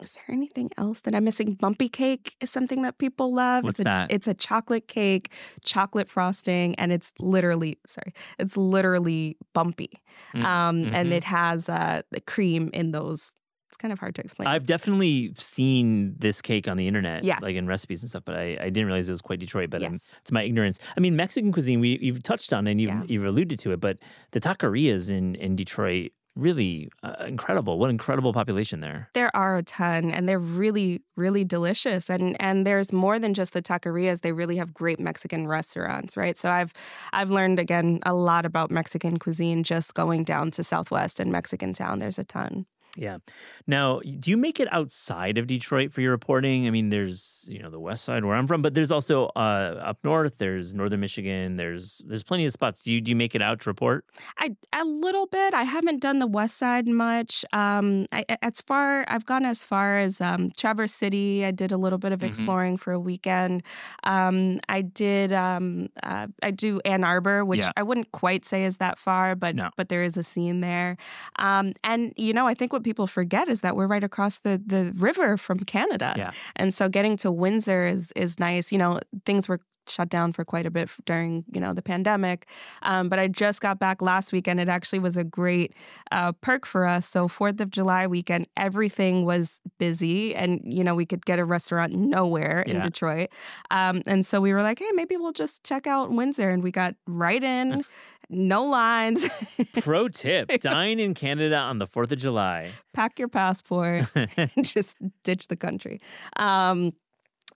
is 0.00 0.12
there 0.12 0.24
anything 0.28 0.70
else 0.78 1.00
that 1.02 1.14
I'm 1.14 1.24
missing? 1.24 1.54
Bumpy 1.54 1.88
cake 1.88 2.36
is 2.40 2.50
something 2.50 2.82
that 2.82 2.98
people 2.98 3.34
love. 3.34 3.62
What's 3.64 3.80
it's 3.80 3.80
a, 3.80 3.84
that? 3.84 4.12
It's 4.12 4.26
a 4.26 4.34
chocolate 4.34 4.88
cake, 4.88 5.32
chocolate 5.64 6.08
frosting, 6.08 6.74
and 6.76 6.92
it's 6.92 7.12
literally 7.20 7.78
sorry, 7.86 8.12
it's 8.38 8.56
literally 8.56 9.36
bumpy. 9.52 9.90
Mm, 10.34 10.44
Um, 10.44 10.84
and 10.94 11.12
it 11.12 11.24
has 11.24 11.68
uh, 11.68 12.02
the 12.10 12.20
cream 12.20 12.70
in 12.72 12.92
those. 12.92 13.32
It's 13.68 13.78
kind 13.78 13.90
of 13.92 13.98
hard 13.98 14.14
to 14.16 14.20
explain. 14.22 14.48
I've 14.48 14.66
definitely 14.66 15.32
seen 15.38 16.16
this 16.18 16.42
cake 16.42 16.68
on 16.68 16.76
the 16.76 16.86
internet, 16.86 17.24
Yes. 17.24 17.40
like 17.40 17.56
in 17.56 17.66
recipes 17.66 18.02
and 18.02 18.10
stuff, 18.10 18.22
but 18.26 18.34
I, 18.36 18.58
I 18.60 18.64
didn't 18.68 18.84
realize 18.86 19.08
it 19.08 19.12
was 19.12 19.22
quite 19.22 19.38
Detroit. 19.40 19.70
But 19.70 19.82
I'm- 19.82 19.92
yes. 19.92 20.14
it's 20.20 20.30
my 20.32 20.42
ignorance. 20.42 20.78
I 20.94 21.00
mean, 21.00 21.16
Mexican 21.16 21.52
cuisine, 21.52 21.80
we 21.80 21.98
you've 22.02 22.22
touched 22.22 22.52
on 22.52 22.66
and 22.66 22.80
you've, 22.80 22.90
Yeah. 22.90 23.02
you've 23.06 23.24
alluded 23.24 23.58
to 23.60 23.72
it, 23.72 23.80
but 23.80 23.96
the 24.32 24.40
taquerias 24.40 25.10
in 25.10 25.36
in 25.36 25.56
Detroit 25.56 26.12
really 26.34 26.90
uh, 27.02 27.24
incredible. 27.26 27.78
What 27.78 27.90
incredible 27.90 28.32
population 28.32 28.80
there. 28.80 29.10
There 29.14 29.34
are 29.36 29.56
a 29.56 29.62
ton, 29.62 30.10
and 30.10 30.28
they're 30.28 30.38
really, 30.38 31.02
really 31.16 31.44
delicious. 31.44 32.08
And 32.08 32.36
and 32.40 32.66
there's 32.66 32.92
more 32.92 33.18
than 33.18 33.34
just 33.34 33.52
the 33.52 33.62
taquerias. 33.62 34.20
They 34.20 34.32
really 34.32 34.56
have 34.56 34.72
great 34.74 35.00
Mexican 35.00 35.46
restaurants, 35.46 36.16
right? 36.16 36.38
So 36.38 36.50
I've 36.50 36.72
I've 37.12 37.30
learned 37.30 37.58
again 37.58 38.00
a 38.04 38.14
lot 38.14 38.46
about 38.46 38.70
Mexican 38.70 39.18
cuisine 39.18 39.62
just 39.62 39.94
going 39.94 40.24
down 40.24 40.50
to 40.52 40.64
Southwest 40.64 41.20
and 41.20 41.30
Mexican 41.30 41.72
Town. 41.72 41.98
There's 41.98 42.18
a 42.18 42.24
ton. 42.24 42.66
Yeah. 42.96 43.18
Now, 43.66 44.00
do 44.00 44.30
you 44.30 44.36
make 44.36 44.60
it 44.60 44.68
outside 44.70 45.38
of 45.38 45.46
Detroit 45.46 45.92
for 45.92 46.02
your 46.02 46.10
reporting? 46.10 46.66
I 46.66 46.70
mean, 46.70 46.90
there's 46.90 47.46
you 47.48 47.58
know 47.62 47.70
the 47.70 47.80
west 47.80 48.04
side 48.04 48.22
where 48.24 48.34
I'm 48.36 48.46
from, 48.46 48.60
but 48.60 48.74
there's 48.74 48.90
also 48.90 49.26
uh, 49.34 49.80
up 49.82 49.98
north. 50.04 50.36
There's 50.36 50.74
northern 50.74 51.00
Michigan. 51.00 51.56
There's 51.56 52.02
there's 52.06 52.22
plenty 52.22 52.44
of 52.44 52.52
spots. 52.52 52.82
Do 52.84 52.92
you 52.92 53.00
do 53.00 53.08
you 53.10 53.16
make 53.16 53.34
it 53.34 53.40
out 53.40 53.60
to 53.60 53.70
report? 53.70 54.04
I 54.36 54.50
a 54.74 54.84
little 54.84 55.26
bit. 55.26 55.54
I 55.54 55.62
haven't 55.62 56.00
done 56.02 56.18
the 56.18 56.26
west 56.26 56.58
side 56.58 56.86
much. 56.86 57.44
Um, 57.54 58.06
I, 58.12 58.24
as 58.42 58.60
far 58.60 59.06
I've 59.08 59.24
gone 59.24 59.46
as 59.46 59.64
far 59.64 59.98
as 59.98 60.20
um, 60.20 60.50
Traverse 60.56 60.92
City. 60.92 61.46
I 61.46 61.50
did 61.50 61.72
a 61.72 61.78
little 61.78 61.98
bit 61.98 62.12
of 62.12 62.20
Mhm. 62.20 62.28
exploring 62.28 62.76
for 62.76 62.92
a 62.92 63.00
weekend. 63.00 63.62
Um, 64.04 64.60
I 64.68 64.82
did. 64.82 65.32
Um, 65.32 65.88
uh, 66.02 66.26
I 66.42 66.50
do 66.50 66.80
Ann 66.84 67.04
Arbor, 67.04 67.42
which 67.44 67.60
Yeah. 67.60 67.72
I 67.76 67.82
wouldn't 67.84 68.12
quite 68.12 68.44
say 68.44 68.64
is 68.64 68.76
that 68.78 68.98
far, 68.98 69.34
but 69.34 69.54
No. 69.56 69.70
but 69.78 69.88
there 69.88 70.02
is 70.02 70.16
a 70.18 70.22
scene 70.22 70.60
there. 70.60 70.98
Um, 71.38 71.72
and 71.82 72.12
you 72.18 72.34
know, 72.34 72.46
I 72.46 72.52
think 72.54 72.72
what 72.72 72.81
people 72.82 73.06
forget 73.06 73.48
is 73.48 73.60
that 73.62 73.76
we're 73.76 73.86
right 73.86 74.04
across 74.04 74.38
the 74.40 74.60
the 74.64 74.92
river 74.96 75.36
from 75.36 75.58
Canada. 75.60 76.14
Yeah. 76.16 76.30
And 76.56 76.74
so 76.74 76.88
getting 76.88 77.16
to 77.18 77.30
Windsor 77.30 77.86
is 77.86 78.12
is 78.16 78.38
nice. 78.38 78.72
You 78.72 78.78
know, 78.78 79.00
things 79.24 79.48
were 79.48 79.60
shut 79.88 80.08
down 80.08 80.32
for 80.32 80.44
quite 80.44 80.64
a 80.64 80.70
bit 80.70 80.88
during 81.06 81.44
you 81.52 81.60
know 81.60 81.72
the 81.72 81.82
pandemic, 81.82 82.46
um, 82.82 83.08
but 83.08 83.18
I 83.18 83.26
just 83.26 83.60
got 83.60 83.80
back 83.80 84.00
last 84.00 84.32
weekend. 84.32 84.60
It 84.60 84.68
actually 84.68 85.00
was 85.00 85.16
a 85.16 85.24
great 85.24 85.74
uh, 86.12 86.30
perk 86.40 86.66
for 86.66 86.86
us. 86.86 87.04
So 87.08 87.26
Fourth 87.26 87.60
of 87.60 87.68
July 87.68 88.06
weekend, 88.06 88.46
everything 88.56 89.24
was 89.24 89.60
busy, 89.78 90.36
and 90.36 90.60
you 90.62 90.84
know 90.84 90.94
we 90.94 91.04
could 91.04 91.26
get 91.26 91.40
a 91.40 91.44
restaurant 91.44 91.94
nowhere 91.94 92.62
in 92.62 92.76
Yeah. 92.76 92.84
Detroit. 92.84 93.30
Um, 93.72 94.02
and 94.06 94.24
so 94.24 94.40
we 94.40 94.52
were 94.52 94.62
like, 94.62 94.78
hey, 94.78 94.90
maybe 94.94 95.16
we'll 95.16 95.32
just 95.32 95.64
check 95.64 95.88
out 95.88 96.12
Windsor, 96.12 96.48
and 96.50 96.62
we 96.62 96.70
got 96.70 96.94
right 97.08 97.42
in, 97.42 97.82
no 98.32 98.64
lines. 98.64 99.28
Pro 99.80 100.08
tip: 100.08 100.48
dine 100.60 100.98
in 100.98 101.14
Canada 101.14 101.56
on 101.56 101.78
the 101.78 101.86
Fourth 101.86 102.10
of 102.12 102.18
July. 102.18 102.70
Pack 102.94 103.18
your 103.18 103.28
passport. 103.28 104.06
and 104.14 104.50
just 104.64 104.96
ditch 105.22 105.48
the 105.48 105.56
country. 105.56 106.00
Um, 106.36 106.92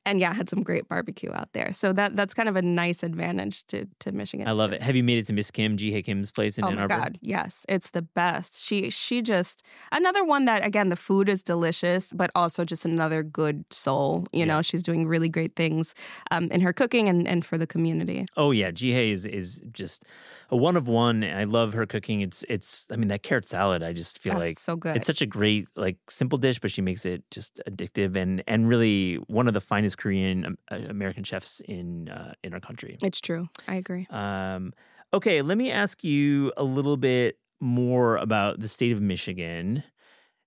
and 0.06 0.20
yeah, 0.20 0.32
had 0.32 0.48
some 0.48 0.62
great 0.62 0.88
barbecue 0.88 1.30
out 1.32 1.52
there. 1.52 1.72
So 1.72 1.92
that 1.92 2.16
that's 2.16 2.32
kind 2.34 2.48
of 2.48 2.56
a 2.56 2.62
nice 2.62 3.02
advantage 3.02 3.66
to 3.66 3.86
to 4.00 4.12
Michigan. 4.12 4.48
I 4.48 4.52
love 4.52 4.72
it. 4.72 4.80
Have 4.82 4.96
you 4.96 5.04
made 5.04 5.18
it 5.18 5.26
to 5.26 5.32
Miss 5.34 5.50
Kim, 5.50 5.76
Ji 5.76 5.92
Hye 5.92 6.02
Kim's 6.02 6.30
place 6.30 6.58
in 6.58 6.64
Oh 6.64 6.70
Ann 6.70 6.76
my 6.76 6.82
Arbor? 6.82 6.96
god, 6.96 7.18
yes, 7.20 7.66
it's 7.68 7.90
the 7.90 8.02
best. 8.02 8.64
She 8.64 8.88
she 8.90 9.20
just 9.22 9.62
another 9.92 10.24
one 10.24 10.46
that 10.46 10.64
again 10.64 10.88
the 10.88 10.96
food 10.96 11.28
is 11.28 11.42
delicious, 11.42 12.12
but 12.12 12.30
also 12.34 12.64
just 12.64 12.84
another 12.86 13.22
good 13.22 13.64
soul. 13.72 14.24
You 14.32 14.46
Yeah. 14.46 14.46
know, 14.46 14.62
she's 14.62 14.82
doing 14.82 15.06
really 15.06 15.28
great 15.28 15.54
things 15.56 15.94
um, 16.30 16.44
in 16.50 16.60
her 16.62 16.72
cooking 16.72 17.08
and, 17.08 17.28
and 17.28 17.44
for 17.44 17.58
the 17.58 17.66
community. 17.66 18.24
Oh 18.36 18.50
yeah, 18.50 18.70
Ji 18.70 18.92
Hye 18.92 19.12
is 19.12 19.24
is 19.24 19.62
just 19.72 20.04
a 20.50 20.56
one 20.56 20.76
of 20.76 20.86
one. 20.86 21.24
I 21.24 21.44
love 21.44 21.72
her 21.72 21.86
cooking. 21.86 22.20
It's 22.20 22.44
it's. 22.48 22.86
I 22.90 22.96
mean 22.96 23.08
that 23.08 23.22
carrot 23.22 23.48
salad. 23.48 23.82
I 23.82 23.92
just 23.92 24.18
feel 24.18 24.34
Oh, 24.34 24.38
like 24.38 24.58
so 24.58 24.76
good. 24.76 24.96
It's 24.96 25.06
such 25.06 25.22
a 25.22 25.26
great, 25.26 25.68
like, 25.76 25.96
simple 26.10 26.38
dish, 26.38 26.58
but 26.58 26.70
she 26.70 26.82
makes 26.82 27.04
it 27.06 27.22
just 27.30 27.60
addictive 27.68 28.14
and 28.16 28.42
and 28.46 28.68
really 28.68 29.14
one 29.28 29.48
of 29.48 29.54
the 29.54 29.60
finest 29.60 29.95
Korean 29.96 30.44
um, 30.44 30.58
uh, 30.70 30.78
American 30.88 31.24
chefs 31.24 31.60
in 31.60 32.08
uh, 32.08 32.34
in 32.42 32.54
our 32.54 32.60
country. 32.60 32.98
it's 33.02 33.20
true. 33.20 33.48
I 33.68 33.76
agree. 33.76 34.06
Um, 34.10 34.72
okay, 35.12 35.42
let 35.42 35.58
me 35.58 35.70
ask 35.70 36.04
you 36.04 36.52
a 36.56 36.64
little 36.64 36.96
bit 36.96 37.38
more 37.60 38.16
about 38.16 38.60
the 38.60 38.68
state 38.68 38.92
of 38.92 39.00
Michigan. 39.00 39.82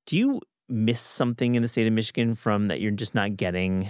Do 0.05 0.17
you 0.17 0.41
miss 0.67 1.01
something 1.01 1.55
in 1.55 1.61
the 1.61 1.67
state 1.67 1.87
of 1.87 1.93
Michigan 1.93 2.35
from 2.35 2.67
that 2.67 2.79
you're 2.81 2.91
just 2.91 3.15
not 3.15 3.35
getting? 3.35 3.89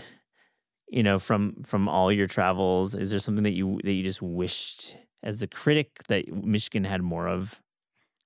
You 0.90 1.04
know, 1.04 1.20
from 1.20 1.64
from 1.64 1.88
all 1.88 2.12
your 2.12 2.28
travels, 2.28 2.96
is 2.96 3.12
there 3.12 3.20
something 3.20 3.44
that 3.44 3.54
you 3.54 3.80
that 3.84 3.94
you 3.94 4.04
just 4.04 4.22
wished 4.22 4.98
as 5.22 5.42
a 5.44 5.48
critic 5.48 6.04
that 6.08 6.28
Michigan 6.34 6.84
had 6.84 7.04
more 7.04 7.28
of? 7.28 7.62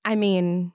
I 0.06 0.16
mean, 0.16 0.72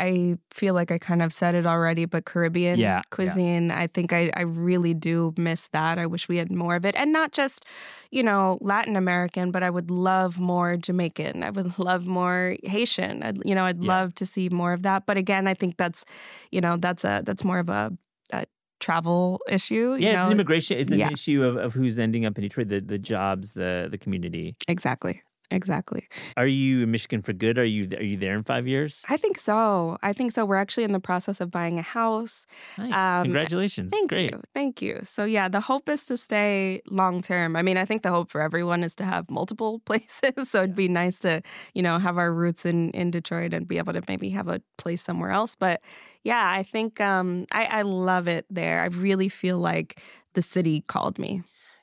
I, 0.00 0.36
feel 0.50 0.74
like 0.74 0.90
I 0.90 0.98
kind 0.98 1.22
of 1.22 1.32
said 1.32 1.54
it 1.54 1.66
already, 1.66 2.04
but 2.04 2.24
Caribbean 2.24 2.78
Yeah, 2.78 2.96
yeah. 2.98 3.02
cuisine, 3.10 3.70
I 3.70 3.86
think 3.86 4.12
I, 4.12 4.30
I 4.36 4.42
really 4.42 4.94
do 4.94 5.32
miss 5.36 5.68
that. 5.68 5.98
I 5.98 6.06
wish 6.06 6.28
we 6.28 6.36
had 6.36 6.50
more 6.52 6.76
of 6.76 6.84
it. 6.84 6.94
And 6.96 7.12
not 7.12 7.32
just, 7.32 7.64
you 8.10 8.22
know, 8.22 8.58
Latin 8.60 8.96
American, 8.96 9.50
but 9.50 9.62
I 9.62 9.70
would 9.70 9.90
love 9.90 10.38
more 10.38 10.76
Jamaican. 10.76 11.42
I 11.42 11.50
would 11.50 11.78
love 11.78 12.06
more 12.06 12.56
Haitian. 12.64 13.22
I'd, 13.22 13.38
you 13.44 13.54
know, 13.54 13.64
I'd 13.64 13.82
Yeah. 13.82 13.88
love 13.88 14.14
to 14.16 14.26
see 14.26 14.48
more 14.50 14.72
of 14.72 14.82
that. 14.82 15.06
But 15.06 15.16
again, 15.16 15.46
I 15.46 15.54
think 15.54 15.76
that's, 15.78 16.04
you 16.50 16.60
know, 16.60 16.76
that's 16.76 17.04
a 17.04 17.22
that's 17.24 17.44
more 17.44 17.58
of 17.58 17.70
a, 17.70 17.92
a 18.32 18.44
travel 18.80 19.40
issue. 19.48 19.96
Yeah, 19.98 20.10
you 20.10 20.14
it's 20.16 20.24
an 20.26 20.32
immigration. 20.32 20.78
It's 20.78 20.90
an 20.92 20.98
yeah. 20.98 21.10
issue 21.10 21.42
of, 21.44 21.56
of 21.56 21.72
who's 21.74 21.98
ending 21.98 22.26
up 22.26 22.36
in 22.36 22.42
Detroit, 22.42 22.68
the 22.68 22.80
the 22.80 22.98
jobs, 22.98 23.54
the 23.54 23.88
the 23.90 23.98
community. 23.98 24.56
exactly. 24.68 25.22
Exactly. 25.52 26.08
Are 26.36 26.46
you 26.46 26.82
in 26.82 26.90
Michigan 26.90 27.20
for 27.22 27.32
good? 27.34 27.58
Are 27.58 27.64
you 27.64 27.88
are 27.96 28.02
you 28.02 28.16
there 28.16 28.34
in 28.34 28.42
five 28.42 28.66
years? 28.66 29.04
I 29.08 29.18
think 29.18 29.38
so. 29.38 29.98
I 30.02 30.12
think 30.12 30.32
so. 30.32 30.44
We're 30.44 30.56
actually 30.56 30.84
in 30.84 30.92
the 30.92 31.00
process 31.00 31.40
of 31.40 31.50
buying 31.50 31.78
a 31.78 31.82
house. 31.82 32.46
Nice. 32.78 32.94
Um, 32.94 33.24
Congratulations. 33.24 33.90
That's 33.90 34.00
Thank 34.00 34.10
great. 34.10 34.30
you. 34.30 34.40
Thank 34.54 34.80
you. 34.80 35.00
So 35.02 35.24
yeah, 35.24 35.48
the 35.48 35.60
hope 35.60 35.88
is 35.88 36.06
to 36.06 36.16
stay 36.16 36.80
long 36.88 37.20
term. 37.20 37.54
I 37.54 37.62
mean, 37.62 37.76
I 37.76 37.84
think 37.84 38.02
the 38.02 38.10
hope 38.10 38.30
for 38.30 38.40
everyone 38.40 38.82
is 38.82 38.94
to 38.96 39.04
have 39.04 39.30
multiple 39.30 39.78
places. 39.84 40.48
so 40.48 40.62
it'd 40.62 40.74
be 40.74 40.88
nice 40.88 41.18
to, 41.20 41.42
you 41.74 41.82
know, 41.82 41.98
have 41.98 42.16
our 42.16 42.32
roots 42.32 42.64
in 42.64 42.90
in 42.90 43.10
Detroit 43.10 43.52
and 43.52 43.68
be 43.68 43.78
able 43.78 43.92
to 43.92 44.02
maybe 44.08 44.30
have 44.30 44.48
a 44.48 44.62
place 44.78 45.02
somewhere 45.02 45.30
else. 45.30 45.54
But 45.54 45.82
yeah, 46.24 46.50
I 46.50 46.62
think 46.62 47.00
um 47.00 47.46
I, 47.52 47.64
I 47.66 47.82
love 47.82 48.26
it 48.26 48.46
there. 48.48 48.80
I 48.80 48.86
really 48.86 49.28
feel 49.28 49.58
like 49.58 50.00
the 50.34 50.42
city 50.42 50.80
called 50.86 51.18
me. 51.18 51.42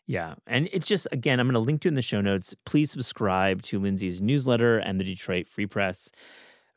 Yeah. 0.10 0.34
And 0.48 0.68
it's 0.74 0.88
just, 0.88 1.08
again, 1.12 1.40
I'm 1.40 1.46
going 1.46 1.54
to 1.54 1.60
link 1.60 1.82
to 1.82 1.88
in 1.88 1.94
the 1.94 2.02
show 2.02 2.20
notes. 2.20 2.56
Please 2.66 2.90
subscribe 2.90 3.62
to 3.62 3.80
Lyndsay's 3.80 4.20
newsletter 4.20 4.80
and 4.80 5.00
the 5.00 5.04
Detroit 5.04 5.48
Free 5.48 5.68
Press. 5.68 6.12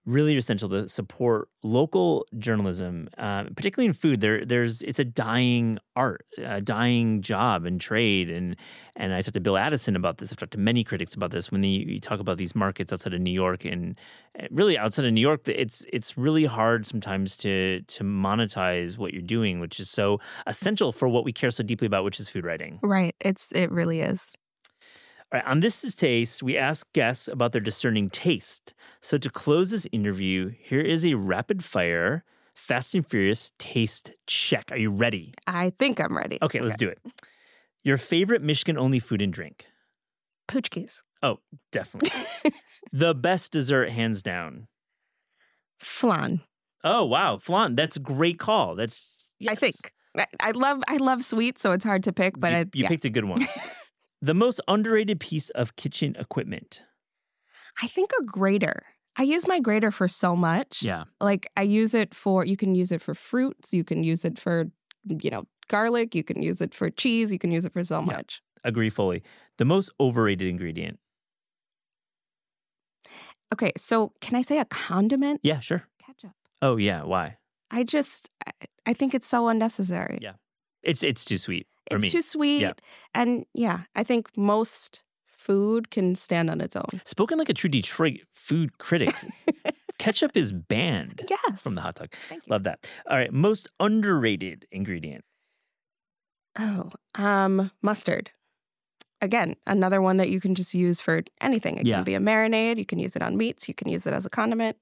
Really 0.04 0.36
essential 0.36 0.68
to 0.70 0.88
support 0.88 1.48
local 1.62 2.26
journalism, 2.36 3.08
uh, 3.18 3.44
particularly 3.54 3.86
in 3.86 3.92
food. 3.92 4.20
There, 4.20 4.44
there's 4.44 4.82
it's 4.82 4.98
a 4.98 5.04
dying 5.04 5.78
art, 5.94 6.26
a 6.38 6.60
dying 6.60 7.22
job 7.22 7.64
and 7.64 7.80
trade, 7.80 8.28
and 8.28 8.56
and 8.96 9.14
I 9.14 9.22
talked 9.22 9.34
to 9.34 9.40
Bill 9.40 9.56
Addison 9.56 9.94
about 9.94 10.18
this. 10.18 10.32
I've 10.32 10.38
talked 10.38 10.52
to 10.52 10.58
many 10.58 10.82
critics 10.82 11.14
about 11.14 11.30
this. 11.30 11.52
When 11.52 11.60
the, 11.60 11.68
you 11.68 12.00
talk 12.00 12.18
about 12.18 12.36
these 12.36 12.56
markets 12.56 12.92
outside 12.92 13.14
of 13.14 13.20
New 13.20 13.30
York 13.30 13.64
and 13.64 13.96
uh, 14.40 14.46
really 14.50 14.76
outside 14.76 15.04
of 15.06 15.12
New 15.12 15.20
York, 15.20 15.46
it's 15.46 15.86
it's 15.92 16.18
really 16.18 16.46
hard 16.46 16.84
sometimes 16.84 17.36
to 17.38 17.82
to 17.82 18.02
monetize 18.02 18.98
what 18.98 19.12
you're 19.12 19.22
doing, 19.22 19.60
which 19.60 19.78
is 19.78 19.88
so 19.88 20.18
essential 20.48 20.90
for 20.90 21.06
what 21.06 21.24
we 21.24 21.32
care 21.32 21.52
so 21.52 21.62
deeply 21.62 21.86
about, 21.86 22.02
which 22.02 22.18
is 22.18 22.28
food 22.28 22.44
writing. 22.44 22.80
Right. 22.82 23.14
It's 23.20 23.52
it 23.52 23.70
really 23.70 24.00
is. 24.00 24.36
All 25.32 25.38
right, 25.38 25.48
on 25.48 25.60
This 25.60 25.82
is 25.82 25.94
Taste, 25.94 26.42
we 26.42 26.58
ask 26.58 26.92
guests 26.92 27.26
about 27.26 27.52
their 27.52 27.60
discerning 27.62 28.10
taste. 28.10 28.74
So 29.00 29.16
to 29.16 29.30
close 29.30 29.70
this 29.70 29.86
interview, 29.90 30.52
here 30.60 30.82
is 30.82 31.06
a 31.06 31.14
rapid 31.14 31.64
fire 31.64 32.22
Fast 32.54 32.94
and 32.94 33.06
Furious 33.06 33.50
taste 33.58 34.10
check. 34.26 34.70
Are 34.70 34.76
you 34.76 34.90
ready? 34.90 35.32
I 35.46 35.72
think 35.78 36.00
I'm 36.00 36.14
ready. 36.14 36.36
Okay, 36.42 36.60
let's 36.60 36.76
do 36.76 36.86
it. 36.86 36.98
Your 37.82 37.96
favorite 37.96 38.42
Michigan 38.42 38.76
only 38.76 38.98
food 38.98 39.22
and 39.22 39.32
drink? 39.32 39.64
Paczki. 40.48 41.02
Oh, 41.22 41.38
definitely. 41.70 42.26
the 42.92 43.14
best 43.14 43.52
dessert, 43.52 43.88
hands 43.88 44.20
down. 44.20 44.66
Flan. 45.80 46.42
Oh, 46.84 47.06
wow. 47.06 47.38
Flan. 47.38 47.74
That's 47.74 47.96
a 47.96 48.00
great 48.00 48.38
call. 48.38 48.74
That's, 48.76 49.24
I 49.48 49.54
think. 49.54 49.76
I, 50.14 50.26
I 50.40 50.50
love 50.50 50.82
I 50.88 50.98
love 50.98 51.24
sweet, 51.24 51.58
so 51.58 51.72
it's 51.72 51.86
hard 51.86 52.02
to 52.04 52.12
pick, 52.12 52.38
but 52.38 52.52
you, 52.52 52.58
I 52.58 52.60
you 52.60 52.68
yeah. 52.74 52.88
picked 52.88 53.06
a 53.06 53.10
good 53.10 53.24
one. 53.24 53.38
the 54.22 54.34
most 54.34 54.60
underrated 54.68 55.20
piece 55.20 55.50
of 55.50 55.76
kitchen 55.76 56.16
equipment? 56.18 56.84
I 57.82 57.88
think 57.88 58.10
a 58.18 58.24
grater. 58.24 58.84
I 59.16 59.24
use 59.24 59.46
my 59.46 59.60
grater 59.60 59.90
for 59.90 60.08
so 60.08 60.34
much. 60.34 60.82
Yeah. 60.82 61.04
Like 61.20 61.50
I 61.56 61.62
use 61.62 61.94
it 61.94 62.14
for 62.14 62.46
you 62.46 62.56
can 62.56 62.74
use 62.74 62.92
it 62.92 63.02
for 63.02 63.14
fruits, 63.14 63.74
you 63.74 63.84
can 63.84 64.04
use 64.04 64.24
it 64.24 64.38
for 64.38 64.66
you 65.04 65.30
know, 65.30 65.44
garlic, 65.68 66.14
you 66.14 66.22
can 66.22 66.40
use 66.42 66.60
it 66.60 66.72
for 66.72 66.88
cheese, 66.88 67.32
you 67.32 67.38
can 67.38 67.50
use 67.50 67.64
it 67.64 67.72
for 67.72 67.82
so 67.84 67.98
Yeah. 67.98 68.06
much. 68.16 68.40
Agree 68.64 68.90
fully. 68.90 69.22
The 69.58 69.64
most 69.64 69.90
overrated 69.98 70.48
ingredient? 70.48 70.98
Okay, 73.52 73.72
so 73.76 74.12
can 74.20 74.36
I 74.36 74.42
say 74.42 74.58
a 74.60 74.64
condiment? 74.64 75.40
Yeah, 75.42 75.60
sure. 75.60 75.82
Ketchup. 75.98 76.30
Oh, 76.62 76.76
yeah. 76.76 77.02
Why? 77.02 77.36
I 77.70 77.84
just 77.84 78.30
I, 78.86 78.92
think 78.94 79.14
it's 79.14 79.26
so 79.26 79.48
unnecessary. 79.48 80.18
Yeah. 80.22 80.34
It's 80.82 81.02
it's 81.02 81.24
too 81.24 81.38
sweet 81.38 81.66
it's 81.90 82.12
too 82.12 82.22
sweet. 82.22 82.72
And 83.14 83.44
yeah, 83.54 83.80
I 83.94 84.02
think 84.04 84.28
most 84.36 85.02
food 85.26 85.90
can 85.90 86.14
stand 86.14 86.50
on 86.50 86.60
its 86.60 86.76
own. 86.76 87.00
Spoken 87.04 87.38
like 87.38 87.48
a 87.48 87.54
true 87.54 87.70
Detroit 87.70 88.20
food 88.30 88.78
critic. 88.78 89.14
Ketchup 89.98 90.36
is 90.36 90.52
banned 90.52 91.22
Yes. 91.28 91.62
from 91.62 91.74
the 91.74 91.80
hot 91.80 91.96
dog. 91.96 92.12
Love 92.48 92.64
that. 92.64 92.90
All 93.08 93.16
right, 93.16 93.32
most 93.32 93.68
underrated 93.80 94.66
ingredient. 94.72 95.24
Oh, 96.58 96.90
um, 97.14 97.70
mustard. 97.82 98.30
Again, 99.20 99.54
another 99.66 100.02
one 100.02 100.16
that 100.16 100.28
you 100.30 100.40
can 100.40 100.54
just 100.54 100.74
use 100.74 101.00
for 101.00 101.22
anything. 101.40 101.76
It 101.78 101.86
Yeah. 101.86 101.96
can 101.96 102.04
be 102.04 102.14
a 102.14 102.18
marinade. 102.20 102.78
You 102.78 102.84
can 102.84 102.98
use 102.98 103.14
it 103.16 103.22
on 103.22 103.36
meats. 103.36 103.68
You 103.68 103.74
can 103.74 103.88
use 103.88 104.06
it 104.06 104.12
as 104.12 104.26
a 104.26 104.30
condiment. 104.30 104.76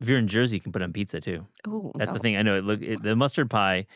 If 0.00 0.08
you're 0.08 0.18
in 0.18 0.28
Jersey, 0.28 0.56
you 0.56 0.60
can 0.60 0.70
put 0.72 0.82
on 0.82 0.92
pizza 0.92 1.20
too. 1.20 1.46
Oh, 1.66 1.92
That's 1.96 2.12
the 2.12 2.18
thing. 2.20 2.36
I 2.36 2.42
know. 2.42 2.56
It 2.58 2.64
look 2.64 2.80
it, 2.82 3.02
the 3.02 3.16
mustard 3.16 3.50
pie, 3.50 3.86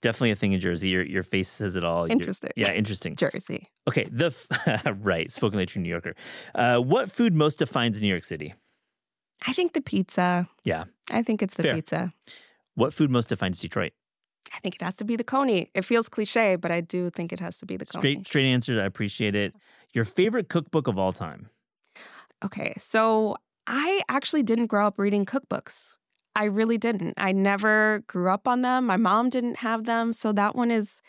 definitely 0.00 0.32
a 0.32 0.34
thing 0.36 0.52
in 0.52 0.60
Jersey. 0.60 0.88
Your 0.88 1.04
your 1.04 1.22
face 1.22 1.48
says 1.48 1.76
it 1.76 1.84
all. 1.84 2.08
You're- 2.08 2.18
Interesting. 2.18 2.50
yeah, 2.56 2.72
interesting. 2.72 3.14
Jersey. 3.14 3.68
Okay, 3.88 4.08
the 4.10 4.26
f- 4.66 4.82
right. 5.00 5.30
Spoken 5.30 5.58
like 5.58 5.68
a 5.68 5.72
true 5.72 5.82
New 5.82 5.88
Yorker. 5.88 6.14
Uh, 6.54 6.78
what 6.78 7.12
food 7.12 7.34
most 7.34 7.58
defines 7.60 8.00
New 8.02 8.08
York 8.08 8.24
City? 8.24 8.54
I 9.46 9.52
think 9.52 9.72
the 9.72 9.80
pizza. 9.80 10.48
Yeah. 10.64 10.84
I 11.10 11.22
think 11.22 11.42
it's 11.42 11.54
the 11.54 11.62
Fair. 11.64 11.74
pizza. 11.74 12.12
What 12.74 12.92
food 12.94 13.10
most 13.10 13.28
defines 13.28 13.60
Detroit? 13.60 13.92
I 14.54 14.58
think 14.60 14.74
it 14.76 14.82
has 14.82 14.94
to 14.96 15.04
be 15.04 15.14
the 15.16 15.24
coney. 15.24 15.70
It 15.74 15.84
feels 15.84 16.08
cliche, 16.08 16.56
but 16.56 16.70
I 16.70 16.80
do 16.80 17.08
think 17.10 17.32
it 17.32 17.40
has 17.40 17.56
to 17.58 17.66
be 17.66 17.76
the 17.76 17.86
coney. 17.86 18.00
Straight 18.00 18.26
straight 18.26 18.46
answers. 18.46 18.78
I 18.78 18.84
appreciate 18.84 19.34
it. 19.36 19.54
Your 19.94 20.04
favorite 20.04 20.48
cookbook 20.48 20.88
of 20.88 20.98
all 20.98 21.12
time? 21.12 21.50
Okay, 22.44 22.72
so 22.76 23.36
I 23.74 24.02
actually 24.06 24.42
didn't 24.42 24.66
grow 24.66 24.86
up 24.86 24.98
reading 24.98 25.24
cookbooks. 25.24 25.96
I 26.36 26.44
really 26.44 26.76
didn't. 26.76 27.14
I 27.16 27.32
never 27.32 28.04
grew 28.06 28.30
up 28.30 28.46
on 28.46 28.60
them. 28.60 28.86
My 28.86 28.98
mom 28.98 29.30
didn't 29.30 29.56
have 29.56 29.84
them, 29.84 30.12
so 30.12 30.30
that 30.32 30.54
one 30.54 30.70
is 30.70 31.00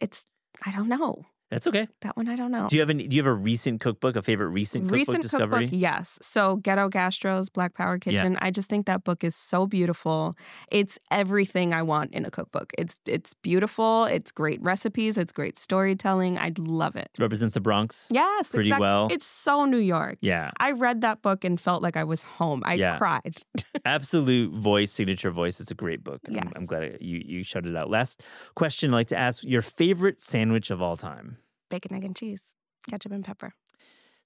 it's 0.00 0.26
I 0.64 0.70
don't 0.70 0.88
know. 0.88 1.24
That's 1.52 1.66
okay. 1.66 1.86
That 2.00 2.16
one 2.16 2.28
I 2.28 2.34
don't 2.36 2.50
know. 2.50 2.66
Do 2.66 2.76
you 2.76 2.80
have 2.80 2.88
any, 2.90 3.06
do 3.06 3.14
you 3.14 3.22
have 3.22 3.30
a 3.30 3.34
recent 3.34 3.80
cookbook, 3.80 4.16
a 4.16 4.22
favorite 4.22 4.48
recent 4.48 4.84
cookbook 4.84 4.96
Recent 4.98 5.22
discovery? 5.22 5.64
cookbook, 5.66 5.78
yes. 5.80 6.18
So 6.22 6.56
Ghetto 6.56 6.88
Gastro's 6.88 7.48
Black 7.50 7.74
Power 7.74 7.98
Kitchen. 7.98 8.38
I 8.40 8.50
just 8.50 8.68
think 8.70 8.86
that 8.86 9.04
book 9.04 9.22
is 9.22 9.36
so 9.36 9.66
beautiful. 9.66 10.34
It's 10.70 10.98
everything 11.10 11.74
I 11.74 11.82
want 11.82 12.12
in 12.14 12.24
a 12.24 12.30
cookbook. 12.30 12.72
It's 12.78 12.98
it's 13.06 13.34
beautiful. 13.34 14.06
It's 14.06 14.32
great 14.32 14.62
recipes. 14.62 15.18
It's 15.18 15.30
great 15.32 15.58
storytelling. 15.58 16.38
I 16.38 16.52
love 16.58 16.96
it. 16.96 17.10
Represents 17.18 17.54
the 17.54 17.60
Bronx 17.60 18.08
Yes, 18.10 18.50
pretty 18.50 18.70
exact- 18.70 18.80
well. 18.80 19.08
It's 19.10 19.26
so 19.26 19.66
New 19.66 19.76
York. 19.78 20.18
yeah. 20.22 20.50
I 20.58 20.70
read 20.72 21.02
that 21.02 21.20
book 21.20 21.44
and 21.44 21.60
felt 21.60 21.82
like 21.82 21.96
I 21.98 22.04
was 22.04 22.22
home. 22.22 22.62
I 22.64 22.74
Yeah. 22.74 22.96
cried. 22.96 23.42
Absolute 23.84 24.52
voice, 24.54 24.90
signature 24.92 25.30
voice. 25.30 25.60
It's 25.60 25.70
a 25.70 25.74
great 25.74 26.02
book. 26.02 26.20
I'm- 26.26 26.34
Yes. 26.36 26.52
I'm, 26.56 26.64
glad 26.66 26.82
I- 26.84 26.96
you, 27.00 27.22
you 27.24 27.42
shouted 27.44 27.70
it 27.70 27.76
out. 27.76 27.90
Last 27.90 28.22
question 28.54 28.90
I'd 28.90 28.96
like 28.96 29.06
to 29.08 29.18
ask 29.18 29.44
your 29.44 29.60
favorite 29.62 30.20
sandwich 30.22 30.70
of 30.70 30.80
all 30.80 30.96
time? 30.96 31.36
Bacon, 31.72 31.94
egg, 31.94 32.04
and 32.04 32.14
cheese, 32.14 32.54
ketchup 32.90 33.12
and 33.12 33.24
pepper. 33.24 33.54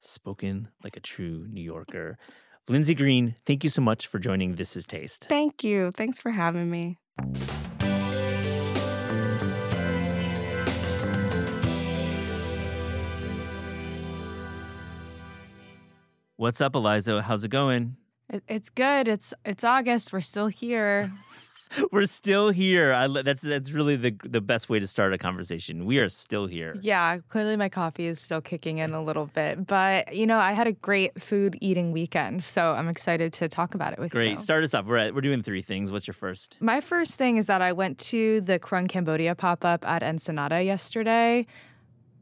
Spoken 0.00 0.66
like 0.82 0.96
a 0.96 1.00
true 1.00 1.46
New 1.48 1.62
Yorker. 1.62 2.18
Lyndsay 2.68 2.96
Green, 2.96 3.36
thank 3.46 3.62
you 3.62 3.70
so 3.70 3.80
much 3.80 4.08
for 4.08 4.18
joining 4.18 4.56
This 4.56 4.76
Is 4.76 4.84
Taste. 4.84 5.26
Thank 5.28 5.62
you. 5.62 5.92
Thanks 5.92 6.18
for 6.18 6.32
having 6.32 6.68
me. 6.68 6.98
What's 16.34 16.60
up, 16.60 16.72
Aliza? 16.72 17.22
How's 17.22 17.44
it 17.44 17.50
going? 17.50 17.96
It's 18.48 18.70
good. 18.70 19.06
It's 19.06 19.32
it's 19.44 19.62
August. 19.62 20.12
We're 20.12 20.20
still 20.20 20.48
here. 20.48 21.12
We're 21.92 22.06
still 22.06 22.50
here. 22.50 22.92
I, 22.92 23.08
that's 23.08 23.42
that's 23.42 23.72
really 23.72 23.96
the 23.96 24.14
the 24.24 24.40
best 24.40 24.68
way 24.68 24.78
to 24.78 24.86
start 24.86 25.12
a 25.12 25.18
conversation. 25.18 25.86
We 25.86 25.98
are 25.98 26.08
still 26.08 26.46
here. 26.46 26.76
Yeah, 26.80 27.18
clearly 27.28 27.56
my 27.56 27.68
coffee 27.68 28.06
is 28.06 28.20
still 28.20 28.40
kicking 28.40 28.78
in 28.78 28.94
a 28.94 29.02
little 29.02 29.26
bit, 29.26 29.66
but 29.66 30.14
you 30.14 30.26
know 30.26 30.38
I 30.38 30.52
had 30.52 30.66
a 30.66 30.72
great 30.72 31.20
food 31.22 31.56
eating 31.60 31.92
weekend, 31.92 32.44
so 32.44 32.72
I'm 32.72 32.88
excited 32.88 33.32
to 33.34 33.48
talk 33.48 33.74
about 33.74 33.92
it 33.92 33.98
with 33.98 34.12
you. 34.12 34.20
Great. 34.20 34.40
Start 34.40 34.64
us 34.64 34.74
off. 34.74 34.86
We're 34.86 34.96
at, 34.96 35.14
we're 35.14 35.20
doing 35.20 35.42
three 35.42 35.62
things. 35.62 35.90
What's 35.90 36.06
your 36.06 36.14
first? 36.14 36.58
My 36.60 36.80
first 36.80 37.16
thing 37.16 37.36
is 37.36 37.46
that 37.46 37.62
I 37.62 37.72
went 37.72 37.98
to 37.98 38.40
the 38.40 38.58
Kreung 38.58 38.88
Cambodia 38.88 39.34
pop 39.34 39.64
up 39.64 39.86
at 39.86 40.02
Ensenada 40.02 40.62
yesterday. 40.62 41.46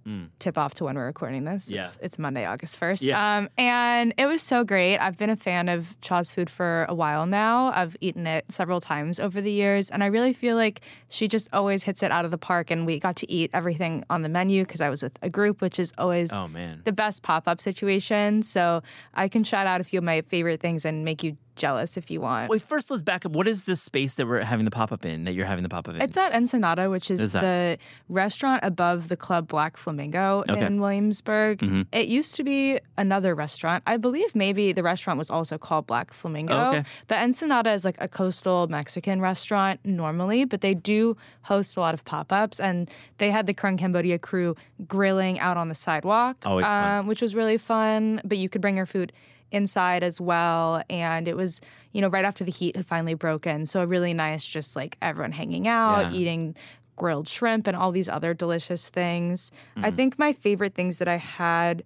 Mm. 0.06 0.28
Tip 0.38 0.58
off 0.58 0.74
to 0.74 0.84
when 0.84 0.96
we're 0.96 1.06
recording 1.06 1.44
this. 1.44 1.70
Yeah. 1.70 1.80
It's, 1.82 1.98
it's 2.02 2.18
Monday, 2.18 2.44
August 2.44 2.78
1st. 2.78 3.02
Yeah. 3.02 3.38
Um, 3.38 3.48
and 3.56 4.12
it 4.18 4.26
was 4.26 4.42
so 4.42 4.62
great. 4.64 4.98
I've 4.98 5.16
been 5.16 5.30
a 5.30 5.36
fan 5.36 5.68
of 5.68 5.98
Chaw's 6.02 6.30
food 6.30 6.50
for 6.50 6.84
a 6.88 6.94
while 6.94 7.26
now. 7.26 7.72
I've 7.72 7.96
eaten 8.00 8.26
it 8.26 8.44
several 8.50 8.80
times 8.80 9.18
over 9.18 9.40
the 9.40 9.50
years. 9.50 9.88
And 9.90 10.04
I 10.04 10.06
really 10.08 10.32
feel 10.32 10.56
like 10.56 10.82
she 11.08 11.26
just 11.26 11.48
always 11.52 11.82
hits 11.84 12.02
it 12.02 12.10
out 12.10 12.24
of 12.24 12.30
the 12.30 12.38
park. 12.38 12.70
And 12.70 12.84
we 12.84 12.98
got 12.98 13.16
to 13.16 13.30
eat 13.30 13.50
everything 13.54 14.04
on 14.10 14.22
the 14.22 14.28
menu 14.28 14.64
because 14.64 14.80
I 14.80 14.90
was 14.90 15.02
with 15.02 15.18
a 15.22 15.30
group, 15.30 15.60
which 15.62 15.78
is 15.78 15.92
always 15.96 16.32
Oh 16.32 16.48
man. 16.48 16.82
the 16.84 16.92
best 16.92 17.22
pop 17.22 17.48
up 17.48 17.60
situation. 17.60 18.42
So 18.42 18.82
I 19.14 19.28
can 19.28 19.42
shout 19.44 19.66
out 19.66 19.80
a 19.80 19.84
few 19.84 19.98
of 19.98 20.04
my 20.04 20.20
favorite 20.22 20.60
things 20.60 20.84
and 20.84 21.04
make 21.04 21.22
you 21.22 21.36
jealous 21.56 21.96
if 21.96 22.10
you 22.10 22.20
want. 22.20 22.50
Wait, 22.50 22.62
first 22.62 22.90
let's 22.90 23.02
back 23.02 23.24
up. 23.26 23.32
What 23.32 23.46
is 23.48 23.64
this 23.64 23.82
space 23.82 24.14
that 24.16 24.26
we're 24.26 24.40
having 24.42 24.64
the 24.64 24.70
pop 24.70 24.92
up 24.92 25.04
in? 25.04 25.24
That 25.24 25.32
you're 25.34 25.46
having 25.46 25.62
the 25.62 25.68
pop 25.68 25.88
up 25.88 25.94
in? 25.94 26.02
It's 26.02 26.16
at 26.16 26.32
Ensenada, 26.32 26.90
which 26.90 27.10
is 27.10 27.20
Is 27.20 27.32
the 27.32 27.78
restaurant 28.08 28.64
above 28.64 29.08
the 29.08 29.16
club 29.16 29.48
Black 29.48 29.76
Flamingo 29.76 30.44
Okay. 30.48 30.64
in 30.64 30.80
Williamsburg. 30.80 31.58
Mhm. 31.58 31.86
It 31.92 32.06
used 32.08 32.34
to 32.36 32.44
be 32.44 32.78
another 32.96 33.34
restaurant. 33.34 33.82
I 33.86 33.96
believe 33.96 34.34
maybe 34.34 34.72
the 34.72 34.82
restaurant 34.82 35.18
was 35.18 35.30
also 35.30 35.58
called 35.58 35.86
Black 35.86 36.12
Flamingo. 36.12 36.54
Oh, 36.54 36.68
okay. 36.70 36.84
But 37.08 37.18
Ensenada 37.22 37.72
is 37.72 37.84
like 37.84 37.96
a 38.00 38.08
coastal 38.08 38.66
Mexican 38.68 39.20
restaurant 39.20 39.80
normally, 39.84 40.44
but 40.44 40.60
they 40.60 40.74
do 40.74 41.16
host 41.42 41.76
a 41.76 41.80
lot 41.80 41.94
of 41.94 42.04
pop 42.04 42.32
ups. 42.32 42.58
And 42.60 42.90
they 43.18 43.30
had 43.30 43.46
the 43.46 43.54
Kreung 43.54 43.78
Cambodia 43.78 44.18
crew 44.18 44.56
grilling 44.86 45.38
out 45.38 45.56
on 45.56 45.68
the 45.68 45.74
sidewalk, 45.74 46.44
um, 46.46 47.06
which 47.06 47.22
was 47.22 47.34
really 47.34 47.58
fun. 47.58 48.20
But 48.24 48.38
you 48.38 48.48
could 48.48 48.60
bring 48.60 48.76
your 48.76 48.86
food 48.86 49.12
inside 49.54 50.02
as 50.02 50.20
well. 50.20 50.82
And 50.90 51.28
it 51.28 51.36
was, 51.36 51.60
you 51.92 52.00
know, 52.02 52.08
right 52.08 52.24
after 52.24 52.44
the 52.44 52.50
heat 52.50 52.76
had 52.76 52.86
finally 52.86 53.14
broken. 53.14 53.66
So 53.66 53.80
a 53.80 53.86
really 53.86 54.12
nice, 54.14 54.44
just 54.44 54.74
like 54.76 54.96
everyone 55.00 55.32
hanging 55.32 55.68
out, 55.68 56.10
Yeah. 56.12 56.18
eating 56.18 56.56
grilled 56.96 57.28
shrimp 57.28 57.66
and 57.66 57.76
all 57.76 57.90
these 57.92 58.08
other 58.08 58.34
delicious 58.34 58.88
things. 58.88 59.50
I 59.76 59.90
Mm. 59.90 59.96
think 59.96 60.18
my 60.18 60.32
favorite 60.32 60.74
things 60.74 60.98
that 60.98 61.08
I 61.08 61.16
had. 61.16 61.82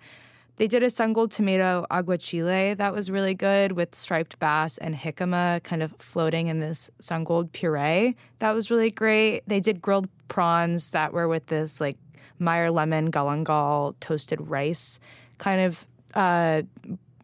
They 0.56 0.66
did 0.66 0.82
a 0.82 0.86
sungold 0.90 1.30
tomato 1.30 1.86
aguachile 1.88 2.76
that 2.76 2.92
was 2.92 3.12
really 3.12 3.32
good 3.34 3.72
with 3.72 3.94
striped 3.94 4.40
bass 4.40 4.76
and 4.76 4.96
jicama 4.96 5.62
kind 5.62 5.84
of 5.84 5.94
floating 6.00 6.48
in 6.48 6.58
this 6.58 6.90
sungold 7.00 7.52
puree. 7.52 8.16
That 8.40 8.52
was 8.56 8.68
really 8.68 8.90
great. 8.90 9.42
They 9.46 9.60
did 9.60 9.80
grilled 9.80 10.08
prawns 10.26 10.90
that 10.90 11.12
were 11.12 11.28
with 11.28 11.46
this 11.46 11.80
like 11.80 11.96
Meyer 12.40 12.70
lemon 12.72 13.10
galangal 13.12 13.94
toasted 14.00 14.40
rice, 14.50 14.98
kind 15.38 15.60
of 15.60 15.86
uh, 16.14 16.62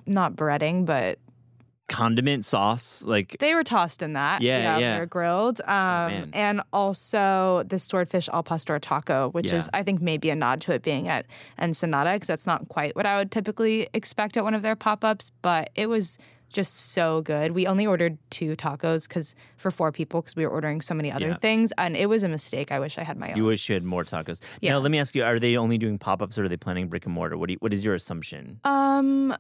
not 0.07 0.35
breading, 0.37 0.85
but 0.87 1.19
condiment 1.89 2.45
sauce. 2.45 3.05
Like 3.05 3.37
they 3.41 3.55
were 3.55 3.65
tossed 3.65 4.03
in 4.03 4.15
that. 4.15 4.43
Yeah, 4.43 4.79
yeah. 4.79 4.95
They 4.95 5.01
were 5.01 5.07
grilled. 5.07 5.61
Um, 5.63 5.69
man. 5.69 6.31
and 6.33 6.63
also 6.73 7.63
the 7.67 7.79
swordfish 7.79 8.29
al 8.31 8.43
pastor 8.43 8.79
taco, 8.79 9.29
which 9.31 9.53
is, 9.53 9.69
I 9.75 9.83
think, 9.83 10.01
maybe 10.01 10.31
a 10.31 10.35
nod 10.35 10.61
to 10.63 10.73
it 10.73 10.83
being 10.83 11.09
at 11.09 11.27
Ensenada, 11.59 12.15
because 12.15 12.29
that's 12.29 12.47
not 12.47 12.69
quite 12.69 12.97
what 12.97 13.07
I 13.07 13.19
would 13.19 13.31
typically 13.31 13.89
expect 13.93 14.37
at 14.37 14.45
one 14.45 14.55
of 14.55 14.63
their 14.63 14.77
pop 14.77 15.05
ups, 15.05 15.31
but 15.43 15.71
it 15.75 15.89
was 15.89 16.17
just 16.53 16.93
so 16.93 17.21
good. 17.21 17.51
We 17.53 17.67
only 17.67 17.85
ordered 17.85 18.17
two 18.31 18.55
tacos 18.55 19.09
because 19.09 19.35
for 19.57 19.73
four 19.73 19.91
people 19.91 20.21
because 20.23 20.37
we 20.37 20.47
were 20.47 20.53
ordering 20.53 20.81
so 20.83 20.95
many 20.95 21.11
other 21.11 21.29
Yeah. 21.29 21.37
things, 21.39 21.73
and 21.77 21.97
it 21.97 22.07
was 22.09 22.23
a 22.23 22.29
mistake. 22.29 22.71
I 22.73 22.79
wish 22.79 22.97
I 22.97 23.03
had 23.03 23.19
my 23.19 23.31
own. 23.31 23.37
you 23.37 23.45
wish 23.45 23.69
you 23.69 23.75
had 23.75 23.83
more 23.85 24.05
tacos. 24.05 24.41
Yeah. 24.61 24.73
Now 24.73 24.79
let 24.79 24.91
me 24.91 24.99
ask 25.01 25.15
you: 25.17 25.25
Are 25.25 25.39
they 25.39 25.57
only 25.57 25.79
doing 25.79 25.99
pop 25.99 26.23
ups 26.23 26.39
or 26.39 26.45
are 26.45 26.49
they 26.49 26.57
planning 26.57 26.89
brick 26.89 27.05
and 27.07 27.15
mortar? 27.15 27.37
What 27.37 27.49
do 27.49 27.55
you, 27.55 27.59
What 27.61 27.73
is 27.75 27.85
your 27.85 27.95
assumption? 27.95 28.61
Um, 28.65 29.37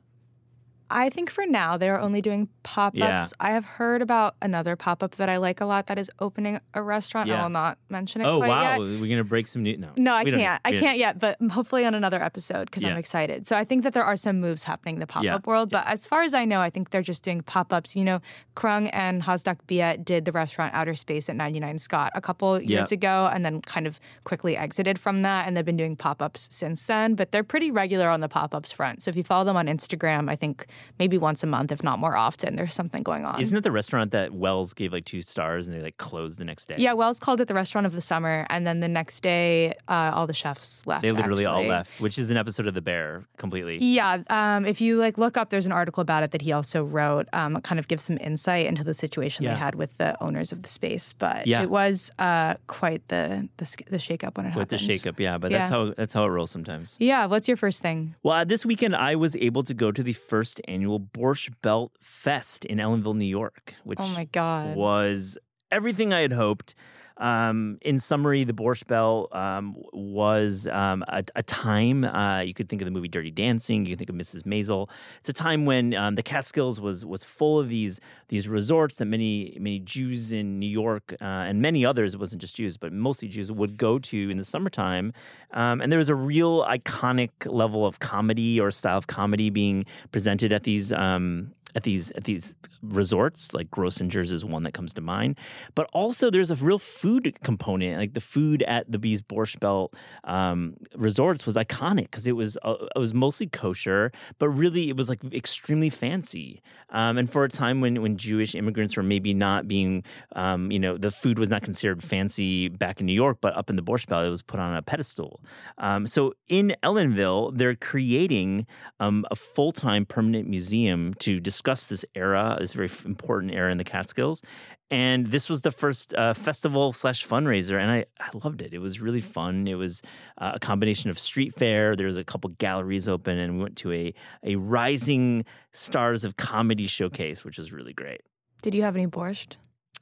I 0.90 1.10
think 1.10 1.30
for 1.30 1.46
now 1.46 1.76
they 1.76 1.88
are 1.88 1.98
only 2.00 2.20
doing 2.20 2.48
pop 2.62 2.94
ups. 2.94 2.98
Yeah. 3.00 3.24
I 3.40 3.50
have 3.52 3.64
heard 3.64 4.02
about 4.02 4.36
another 4.42 4.76
pop 4.76 5.02
up 5.02 5.16
that 5.16 5.28
I 5.28 5.38
like 5.38 5.60
a 5.60 5.64
lot 5.64 5.86
that 5.86 5.98
is 5.98 6.10
opening 6.20 6.60
a 6.74 6.82
restaurant. 6.82 7.28
Yeah. 7.28 7.40
I 7.40 7.42
will 7.42 7.48
not 7.50 7.78
mention 7.88 8.20
it. 8.20 8.26
oh 8.26 8.38
wow, 8.40 8.72
yet. 8.72 8.80
we're 8.80 9.08
gonna 9.08 9.24
break 9.24 9.46
some 9.46 9.62
new. 9.62 9.76
No, 9.76 9.88
No, 9.96 10.14
I 10.14 10.24
can't. 10.24 10.60
I 10.64 10.72
can't 10.76 10.98
yet, 10.98 11.18
but 11.18 11.36
hopefully 11.50 11.84
on 11.84 11.94
another 11.94 12.22
episode 12.22 12.66
because 12.66 12.82
Yeah. 12.82 12.90
I'm 12.90 12.98
excited. 12.98 13.46
So 13.46 13.56
I 13.56 13.64
think 13.64 13.82
that 13.82 13.94
there 13.94 14.04
are 14.04 14.16
some 14.16 14.40
moves 14.40 14.64
happening 14.64 14.96
in 14.96 15.00
the 15.00 15.06
pop 15.06 15.24
up 15.26 15.46
world. 15.46 15.70
But 15.70 15.86
as 15.86 16.06
far 16.06 16.22
as 16.22 16.34
I 16.34 16.44
know, 16.44 16.60
I 16.60 16.70
think 16.70 16.90
they're 16.90 17.02
just 17.02 17.22
doing 17.24 17.40
pop 17.42 17.72
ups. 17.72 17.96
You 17.96 18.04
know, 18.04 18.20
Kreung 18.56 18.90
and 18.92 19.22
Hasdak 19.22 19.58
Biet 19.66 20.04
did 20.04 20.24
the 20.24 20.32
restaurant 20.32 20.74
Outer 20.74 20.94
Space 20.94 21.28
at 21.28 21.36
99 21.36 21.78
Scott 21.78 22.12
a 22.14 22.20
couple 22.20 22.62
years 22.62 22.92
ago 22.92 23.30
and 23.32 23.44
then 23.44 23.60
kind 23.62 23.86
of 23.86 23.98
quickly 24.24 24.56
exited 24.56 24.98
from 24.98 25.22
that. 25.22 25.46
And 25.46 25.56
they've 25.56 25.64
been 25.64 25.76
doing 25.76 25.96
pop 25.96 26.20
ups 26.22 26.48
since 26.50 26.86
then. 26.86 27.14
But 27.14 27.32
they're 27.32 27.44
pretty 27.44 27.70
regular 27.70 28.08
on 28.08 28.20
the 28.20 28.28
pop 28.28 28.54
ups 28.54 28.70
front. 28.72 29.02
So 29.02 29.08
if 29.08 29.16
you 29.16 29.22
follow 29.24 29.44
them 29.44 29.56
on 29.56 29.66
Instagram, 29.66 30.28
I 30.28 30.36
think 30.36 30.66
maybe 30.98 31.18
once 31.18 31.42
a 31.42 31.46
month, 31.46 31.72
if 31.72 31.82
not 31.82 31.98
more 31.98 32.16
often, 32.16 32.56
there's 32.56 32.74
something 32.74 33.02
going 33.02 33.24
on. 33.24 33.40
Isn't 33.40 33.56
it 33.56 33.62
the 33.62 33.72
restaurant 33.72 34.10
that 34.12 34.32
Wells 34.32 34.74
gave 34.74 34.92
like 34.92 35.04
two 35.04 35.22
stars 35.22 35.66
and 35.66 35.76
they 35.76 35.82
like 35.82 35.96
closed 35.98 36.38
the 36.38 36.44
next 36.44 36.66
day? 36.66 36.76
yeah, 36.78 36.92
Wells 36.92 37.18
called 37.18 37.40
it 37.40 37.48
the 37.48 37.54
restaurant 37.54 37.86
of 37.86 37.92
the 37.94 38.00
summer, 38.00 38.46
and 38.50 38.66
then 38.66 38.80
the 38.80 38.88
next 38.88 39.20
day, 39.20 39.74
uh, 39.88 40.10
all 40.14 40.26
the 40.26 40.34
chefs 40.34 40.86
left. 40.86 41.02
they 41.02 41.12
literally 41.12 41.46
all 41.46 41.62
left, 41.64 42.00
which 42.00 42.18
is 42.18 42.30
an 42.30 42.36
episode 42.36 42.66
of 42.66 42.74
The 42.74 42.82
Bear 42.82 43.24
completely. 43.38 43.78
Yeah, 43.80 44.22
um, 44.30 44.64
if 44.66 44.80
you 44.80 44.98
like 44.98 45.18
look 45.18 45.36
up, 45.36 45.50
there's 45.50 45.66
an 45.66 45.72
article 45.72 46.00
about 46.00 46.22
it 46.22 46.30
that 46.32 46.42
he 46.42 46.52
also 46.52 46.84
wrote. 46.84 47.28
Um, 47.32 47.60
kind 47.62 47.78
of 47.78 47.88
gives 47.88 48.04
some 48.04 48.18
insight 48.20 48.66
into 48.66 48.84
the 48.84 48.94
situation 48.94 49.44
Yeah. 49.44 49.54
they 49.54 49.58
had 49.60 49.74
with 49.74 49.96
the 49.98 50.22
owners 50.22 50.52
of 50.52 50.62
the 50.62 50.68
space. 50.68 51.12
But 51.12 51.46
Yeah. 51.46 51.62
it 51.62 51.70
was 51.70 52.10
uh, 52.18 52.54
quite 52.66 53.06
the 53.08 53.48
the, 53.56 53.76
the 53.88 53.96
shakeup 53.98 54.36
when 54.36 54.46
it 54.46 54.50
happened. 54.50 54.56
With 54.56 54.68
the 54.68 54.76
shakeup, 54.76 55.18
yeah, 55.18 55.38
but 55.38 55.50
that's 55.50 55.70
Yeah. 55.70 55.76
how 55.76 55.94
that's 55.96 56.14
how 56.14 56.24
it 56.24 56.28
rolls 56.28 56.50
sometimes. 56.50 56.96
Yeah, 57.00 57.26
what's 57.26 57.48
your 57.48 57.56
first 57.56 57.82
thing? 57.82 58.14
Well, 58.22 58.34
uh, 58.34 58.44
this 58.44 58.64
weekend 58.66 58.94
I 58.96 59.14
was 59.16 59.36
able 59.36 59.62
to 59.64 59.74
go 59.74 59.90
to 59.92 60.02
the 60.02 60.12
first 60.12 60.60
annual 60.66 61.00
Borscht 61.00 61.52
Belt 61.62 61.92
Fest 62.00 62.64
in 62.64 62.78
Ellenville, 62.78 63.14
New 63.14 63.24
York, 63.24 63.74
which 63.84 63.98
Oh 64.00 64.08
my 64.14 64.24
god! 64.24 64.76
was 64.76 65.38
everything 65.70 66.12
I 66.12 66.20
had 66.20 66.32
hoped. 66.32 66.74
Um, 67.16 67.78
in 67.82 67.98
summary, 67.98 68.44
the 68.44 68.52
Borscht 68.52 68.86
Belt 68.86 69.34
um, 69.34 69.76
was 69.92 70.66
um, 70.66 71.04
a, 71.08 71.24
a 71.36 71.42
time 71.42 72.04
uh, 72.04 72.40
you 72.40 72.54
could 72.54 72.68
think 72.68 72.82
of 72.82 72.86
the 72.86 72.92
movie 72.92 73.08
Dirty 73.08 73.30
Dancing. 73.30 73.86
You 73.86 73.92
could 73.92 73.98
think 73.98 74.10
of 74.10 74.16
Mrs. 74.16 74.42
Maisel. 74.42 74.88
It's 75.20 75.28
a 75.28 75.32
time 75.32 75.64
when 75.64 75.94
um, 75.94 76.16
the 76.16 76.22
Catskills 76.22 76.80
was 76.80 77.04
was 77.04 77.22
full 77.22 77.58
of 77.60 77.68
these 77.68 78.00
these 78.28 78.48
resorts 78.48 78.96
that 78.96 79.06
many 79.06 79.56
many 79.60 79.78
Jews 79.78 80.32
in 80.32 80.58
New 80.58 80.68
York 80.68 81.14
uh, 81.20 81.24
and 81.24 81.62
many 81.62 81.84
others. 81.84 82.14
It 82.14 82.20
wasn't 82.20 82.40
just 82.40 82.56
Jews, 82.56 82.76
but 82.76 82.92
mostly 82.92 83.28
Jews 83.28 83.52
would 83.52 83.76
go 83.76 83.98
to 83.98 84.30
in 84.30 84.36
the 84.36 84.44
summertime. 84.44 85.12
Um, 85.52 85.80
and 85.80 85.92
there 85.92 85.98
was 85.98 86.08
a 86.08 86.14
real 86.14 86.64
iconic 86.64 87.30
level 87.46 87.86
of 87.86 88.00
comedy 88.00 88.60
or 88.60 88.70
style 88.70 88.98
of 88.98 89.06
comedy 89.06 89.50
being 89.50 89.86
presented 90.10 90.52
at 90.52 90.64
these 90.64 90.92
um, 90.92 91.52
at 91.74 91.82
these 91.82 92.10
at 92.12 92.24
these 92.24 92.54
resorts 92.82 93.54
like 93.54 93.70
Grossinger's 93.70 94.30
is 94.30 94.44
one 94.44 94.62
that 94.62 94.72
comes 94.72 94.92
to 94.94 95.00
mind. 95.00 95.38
But 95.74 95.88
also 95.92 96.30
there's 96.30 96.50
a 96.50 96.56
real 96.56 96.78
food 96.78 97.36
component 97.42 97.98
like 97.98 98.14
the 98.14 98.20
food 98.20 98.62
at 98.62 98.90
the 98.90 98.98
Bees 98.98 99.22
Borscht 99.22 99.60
Belt 99.60 99.94
um, 100.24 100.76
resorts 100.94 101.46
was 101.46 101.56
iconic 101.56 102.04
because 102.04 102.26
it 102.26 102.36
was 102.36 102.56
uh, 102.62 102.76
it 102.94 102.98
was 102.98 103.12
mostly 103.14 103.46
kosher 103.46 104.12
but 104.38 104.48
really 104.48 104.88
it 104.88 104.96
was 104.96 105.08
like 105.08 105.20
extremely 105.32 105.90
fancy. 105.90 106.62
Um, 106.90 107.18
and 107.18 107.30
for 107.30 107.44
a 107.44 107.48
time 107.48 107.80
when 107.80 108.00
when 108.02 108.16
Jewish 108.16 108.54
immigrants 108.54 108.96
were 108.96 109.02
maybe 109.02 109.34
not 109.34 109.66
being 109.66 110.04
um, 110.36 110.70
you 110.70 110.78
know 110.78 110.96
the 110.96 111.10
food 111.10 111.38
was 111.38 111.50
not 111.50 111.62
considered 111.62 112.02
fancy 112.02 112.68
back 112.68 113.00
in 113.00 113.06
New 113.06 113.12
York 113.12 113.38
but 113.40 113.56
up 113.56 113.70
in 113.70 113.76
the 113.76 113.82
Borscht 113.82 114.08
Belt 114.08 114.26
it 114.26 114.30
was 114.30 114.42
put 114.42 114.60
on 114.60 114.76
a 114.76 114.82
pedestal. 114.82 115.40
Um, 115.78 116.06
so 116.06 116.34
in 116.48 116.74
Ellenville 116.82 117.56
they're 117.56 117.74
creating 117.74 118.66
um, 119.00 119.24
a 119.30 119.36
full-time 119.36 120.06
permanent 120.06 120.48
museum 120.48 121.14
to 121.14 121.40
discuss 121.40 121.63
this 121.64 122.04
era 122.14 122.56
this 122.60 122.72
very 122.72 122.90
important 123.04 123.52
era 123.52 123.70
in 123.72 123.78
the 123.78 123.84
Catskills. 123.84 124.42
And 124.90 125.26
this 125.26 125.48
was 125.48 125.62
the 125.62 125.72
first 125.72 126.14
uh, 126.14 126.34
festival 126.34 126.92
slash 126.92 127.26
fundraiser, 127.26 127.80
and 127.80 127.90
I, 127.90 128.04
I 128.20 128.28
loved 128.44 128.62
it. 128.62 128.72
It 128.72 128.78
was 128.78 129.00
really 129.00 129.20
fun. 129.20 129.66
It 129.66 129.74
was 129.74 130.02
uh, 130.38 130.52
a 130.54 130.60
combination 130.60 131.10
of 131.10 131.18
street 131.18 131.54
fair. 131.54 131.96
There 131.96 132.06
was 132.06 132.18
a 132.18 132.22
couple 132.22 132.50
galleries 132.50 133.08
open, 133.08 133.38
and 133.38 133.56
we 133.56 133.62
went 133.62 133.76
to 133.78 133.92
a 133.92 134.14
a 134.44 134.56
rising 134.56 135.44
stars 135.72 136.22
of 136.22 136.36
comedy 136.36 136.86
showcase, 136.86 137.44
which 137.44 137.58
was 137.58 137.72
really 137.72 137.92
great. 137.92 138.20
Did 138.62 138.74
you 138.74 138.82
have 138.82 138.94
any 138.94 139.06
borscht? 139.06 139.56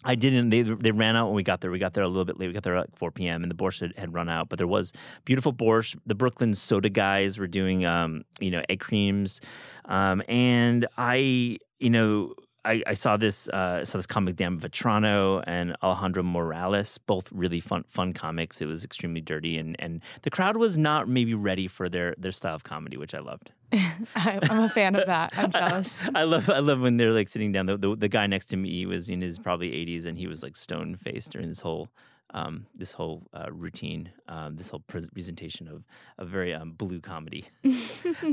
I 0.05 0.15
didn't. 0.17 0.51
They 0.51 0.63
they 0.63 0.91
ran 0.91 1.17
out 1.17 1.27
when 1.27 1.37
we 1.37 1.43
got 1.43 1.61
there. 1.61 1.71
We 1.71 1.79
got 1.79 1.93
there 1.93 2.03
a 2.03 2.09
little 2.09 2.25
bit 2.25 2.39
late. 2.39 2.49
We 2.49 2.53
got 2.53 2.65
there 2.65 2.77
at 2.77 2.97
4 2.99 3.13
p.m. 3.13 3.43
and 3.43 3.51
the 3.51 3.55
borscht 3.55 3.81
had, 3.81 3.97
had 3.97 4.15
run 4.15 4.29
out. 4.29 4.49
But 4.49 4.59
there 4.59 4.67
was 4.67 4.93
beautiful 5.25 5.53
borscht. 5.53 5.97
The 6.07 6.15
Brooklyn 6.15 6.55
soda 6.55 6.91
guys 6.91 7.39
were 7.39 7.47
doing, 7.47 7.85
um, 7.85 8.25
you 8.41 8.51
know, 8.51 8.63
egg 8.69 8.81
creams, 8.81 9.41
um, 9.85 10.23
and 10.29 10.87
I, 10.99 11.59
you 11.79 11.91
know, 11.91 12.35
I, 12.65 12.83
I, 12.87 12.95
saw 12.95 13.17
this 13.17 13.49
uh, 13.49 13.85
saw 13.85 13.99
this 13.99 14.07
comic 14.07 14.37
Dan 14.37 14.59
Vetrano 14.59 15.43
and 15.47 15.77
Alejandro 15.83 16.23
Morales, 16.23 16.99
both 16.99 17.31
really 17.33 17.61
fun 17.61 17.85
fun 17.89 18.13
comics. 18.13 18.61
It 18.61 18.67
was 18.67 18.85
extremely 18.85 19.21
dirty, 19.21 19.59
and, 19.59 19.75
and 19.79 20.03
the 20.23 20.31
crowd 20.31 20.57
was 20.57 20.79
not 20.79 21.09
maybe 21.09 21.35
ready 21.35 21.67
for 21.67 21.89
their 21.89 22.15
their 22.19 22.33
style 22.33 22.55
of 22.55 22.65
comedy, 22.65 22.97
which 22.97 23.15
I 23.15 23.19
loved. 23.19 23.53
I'm 24.15 24.61
a 24.61 24.69
fan 24.69 24.95
of 24.95 25.07
that. 25.07 25.33
I'm 25.37 25.51
jealous. 25.53 26.03
I, 26.15 26.21
I, 26.21 26.25
love 26.25 26.49
I 26.51 26.59
love 26.59 26.81
when 26.81 26.99
they're 26.99 27.13
like 27.13 27.29
sitting 27.29 27.53
down. 27.53 27.67
The, 27.67 27.77
the, 27.77 27.97
the 27.97 28.09
guy 28.09 28.27
next 28.27 28.47
to 28.49 28.57
me 28.57 28.87
was 28.87 29.09
in 29.09 29.21
his 29.21 29.39
probably 29.39 29.71
80s, 29.71 30.07
and 30.07 30.19
he 30.19 30.27
was 30.27 30.43
like 30.43 30.57
stone 30.57 30.95
faced 30.95 31.33
during 31.33 31.49
this 31.49 31.61
whole 31.61 31.89
um, 32.33 32.67
this 32.75 32.93
whole 32.93 33.23
uh, 33.33 33.47
routine, 33.51 34.11
um, 34.29 34.57
this 34.57 34.69
whole 34.69 34.83
presentation 34.87 35.69
of 35.69 35.85
a 36.19 36.25
very 36.25 36.55
um, 36.55 36.73
blue 36.73 37.01
comedy. 37.01 37.45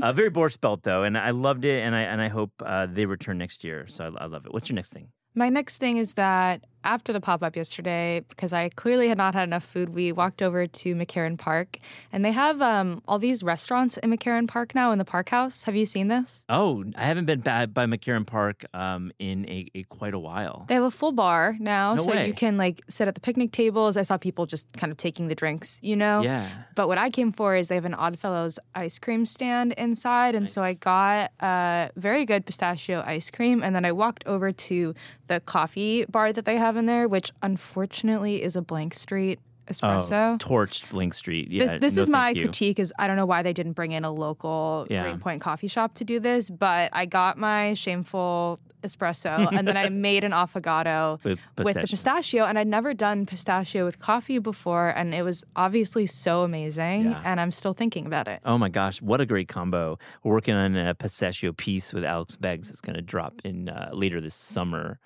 uh, 0.02 0.12
very 0.12 0.30
Borscht 0.30 0.60
Belt 0.60 0.82
though, 0.82 1.02
and 1.02 1.16
I 1.16 1.30
loved 1.30 1.64
it, 1.64 1.84
and 1.84 1.94
I 1.94 2.02
and 2.02 2.20
I 2.20 2.28
hope 2.28 2.52
uh, 2.64 2.86
they 2.86 3.06
return 3.06 3.38
next 3.38 3.64
year. 3.64 3.86
So 3.88 4.04
I, 4.04 4.24
I 4.24 4.26
love 4.26 4.46
it. 4.46 4.52
What's 4.52 4.68
your 4.68 4.76
next 4.76 4.92
thing? 4.92 5.08
My 5.34 5.48
next 5.48 5.78
thing 5.78 5.96
is 5.96 6.14
that 6.14 6.64
after 6.84 7.12
the 7.12 7.20
pop 7.20 7.42
up 7.42 7.56
yesterday, 7.56 8.24
because 8.28 8.52
I 8.52 8.68
clearly 8.70 9.08
had 9.08 9.18
not 9.18 9.34
had 9.34 9.44
enough 9.44 9.64
food, 9.64 9.90
we 9.90 10.12
walked 10.12 10.42
over 10.42 10.66
to 10.66 10.94
McCarren 10.94 11.38
Park, 11.38 11.78
and 12.12 12.24
they 12.24 12.32
have 12.32 12.60
um, 12.62 13.02
all 13.06 13.18
these 13.18 13.42
restaurants 13.42 13.96
in 13.98 14.10
McCarren 14.10 14.48
Park 14.48 14.74
now 14.74 14.92
in 14.92 14.98
the 14.98 15.04
Park 15.04 15.28
House. 15.28 15.64
Have 15.64 15.76
you 15.76 15.86
seen 15.86 16.08
this? 16.08 16.44
Oh, 16.48 16.84
I 16.96 17.04
haven't 17.04 17.26
been 17.26 17.40
by, 17.40 17.66
by 17.66 17.86
McCarren 17.86 18.26
Park 18.26 18.64
um, 18.74 19.12
in 19.18 19.48
a, 19.48 19.70
a, 19.74 19.82
quite 19.84 20.14
a 20.14 20.18
while. 20.18 20.64
They 20.68 20.74
have 20.74 20.84
a 20.84 20.90
full 20.90 21.12
bar 21.12 21.56
now, 21.58 21.94
no 21.94 22.02
so 22.02 22.10
way. 22.12 22.26
you 22.26 22.34
can 22.34 22.56
like 22.56 22.82
sit 22.88 23.08
at 23.08 23.14
the 23.14 23.20
picnic 23.20 23.52
tables. 23.52 23.96
I 23.96 24.02
saw 24.02 24.16
people 24.16 24.46
just 24.46 24.72
kind 24.74 24.90
of 24.90 24.96
taking 24.96 25.28
the 25.28 25.34
drinks, 25.34 25.78
you 25.82 25.96
know. 25.96 26.22
Yeah. 26.22 26.48
But 26.74 26.88
what 26.88 26.98
I 26.98 27.10
came 27.10 27.32
for 27.32 27.56
is 27.56 27.68
they 27.68 27.74
have 27.74 27.84
an 27.84 27.94
Oddfellows 27.94 28.58
ice 28.74 28.98
cream 28.98 29.26
stand 29.26 29.72
inside, 29.72 30.34
and 30.34 30.44
nice. 30.44 30.52
so 30.52 30.62
I 30.62 30.74
got 30.74 31.32
a 31.40 31.90
very 31.96 32.24
good 32.24 32.46
pistachio 32.46 33.02
ice 33.06 33.30
cream, 33.30 33.62
and 33.62 33.74
then 33.74 33.84
I 33.84 33.92
walked 33.92 34.26
over 34.26 34.52
to 34.52 34.94
the 35.26 35.40
coffee 35.40 36.04
bar 36.06 36.32
that 36.32 36.44
they 36.44 36.56
have 36.56 36.69
in 36.76 36.86
there, 36.86 37.08
which 37.08 37.30
unfortunately 37.42 38.42
is 38.42 38.56
a 38.56 38.62
blank 38.62 38.94
street 38.94 39.38
espresso. 39.68 40.34
Oh, 40.34 40.38
torched 40.38 40.90
Blank 40.90 41.14
Street. 41.14 41.48
Yeah. 41.50 41.78
This, 41.78 41.80
this 41.80 41.96
no, 41.96 42.02
is 42.02 42.08
my 42.08 42.34
critique 42.34 42.80
is 42.80 42.92
I 42.98 43.06
don't 43.06 43.14
know 43.16 43.26
why 43.26 43.42
they 43.42 43.52
didn't 43.52 43.72
bring 43.74 43.92
in 43.92 44.04
a 44.04 44.10
local 44.10 44.86
Yeah. 44.90 45.04
Greenpoint 45.04 45.40
coffee 45.40 45.68
shop 45.68 45.94
to 45.94 46.04
do 46.04 46.18
this, 46.18 46.50
but 46.50 46.90
I 46.92 47.06
got 47.06 47.38
my 47.38 47.74
shameful 47.74 48.58
espresso 48.82 49.46
and 49.52 49.68
then 49.68 49.76
I 49.76 49.90
made 49.90 50.24
an 50.24 50.32
affogato 50.32 51.22
With 51.22 51.38
with 51.58 51.74
the 51.74 51.82
pistachio. 51.82 51.90
pistachio 51.90 52.44
and 52.46 52.58
I'd 52.58 52.66
never 52.66 52.94
done 52.94 53.26
pistachio 53.26 53.84
with 53.84 54.00
coffee 54.00 54.38
before 54.38 54.88
and 54.96 55.14
it 55.14 55.22
was 55.22 55.44
obviously 55.54 56.06
so 56.06 56.42
amazing 56.42 57.04
Yeah. 57.10 57.22
and 57.24 57.40
I'm 57.40 57.50
still 57.52 57.74
thinking 57.74 58.06
about 58.06 58.26
it. 58.26 58.40
Oh 58.44 58.56
my 58.58 58.70
gosh, 58.70 59.00
what 59.02 59.20
a 59.20 59.26
great 59.26 59.48
combo. 59.48 59.98
We're 60.24 60.32
working 60.32 60.54
on 60.54 60.76
a 60.76 60.94
pistachio 60.94 61.52
piece 61.52 61.92
with 61.92 62.04
Alex 62.04 62.34
Beggs 62.36 62.68
that's 62.68 62.80
going 62.80 62.96
to 62.96 63.02
drop 63.02 63.34
in 63.44 63.68
uh, 63.68 63.90
later 63.92 64.20
this 64.20 64.34
summer. 64.34 64.98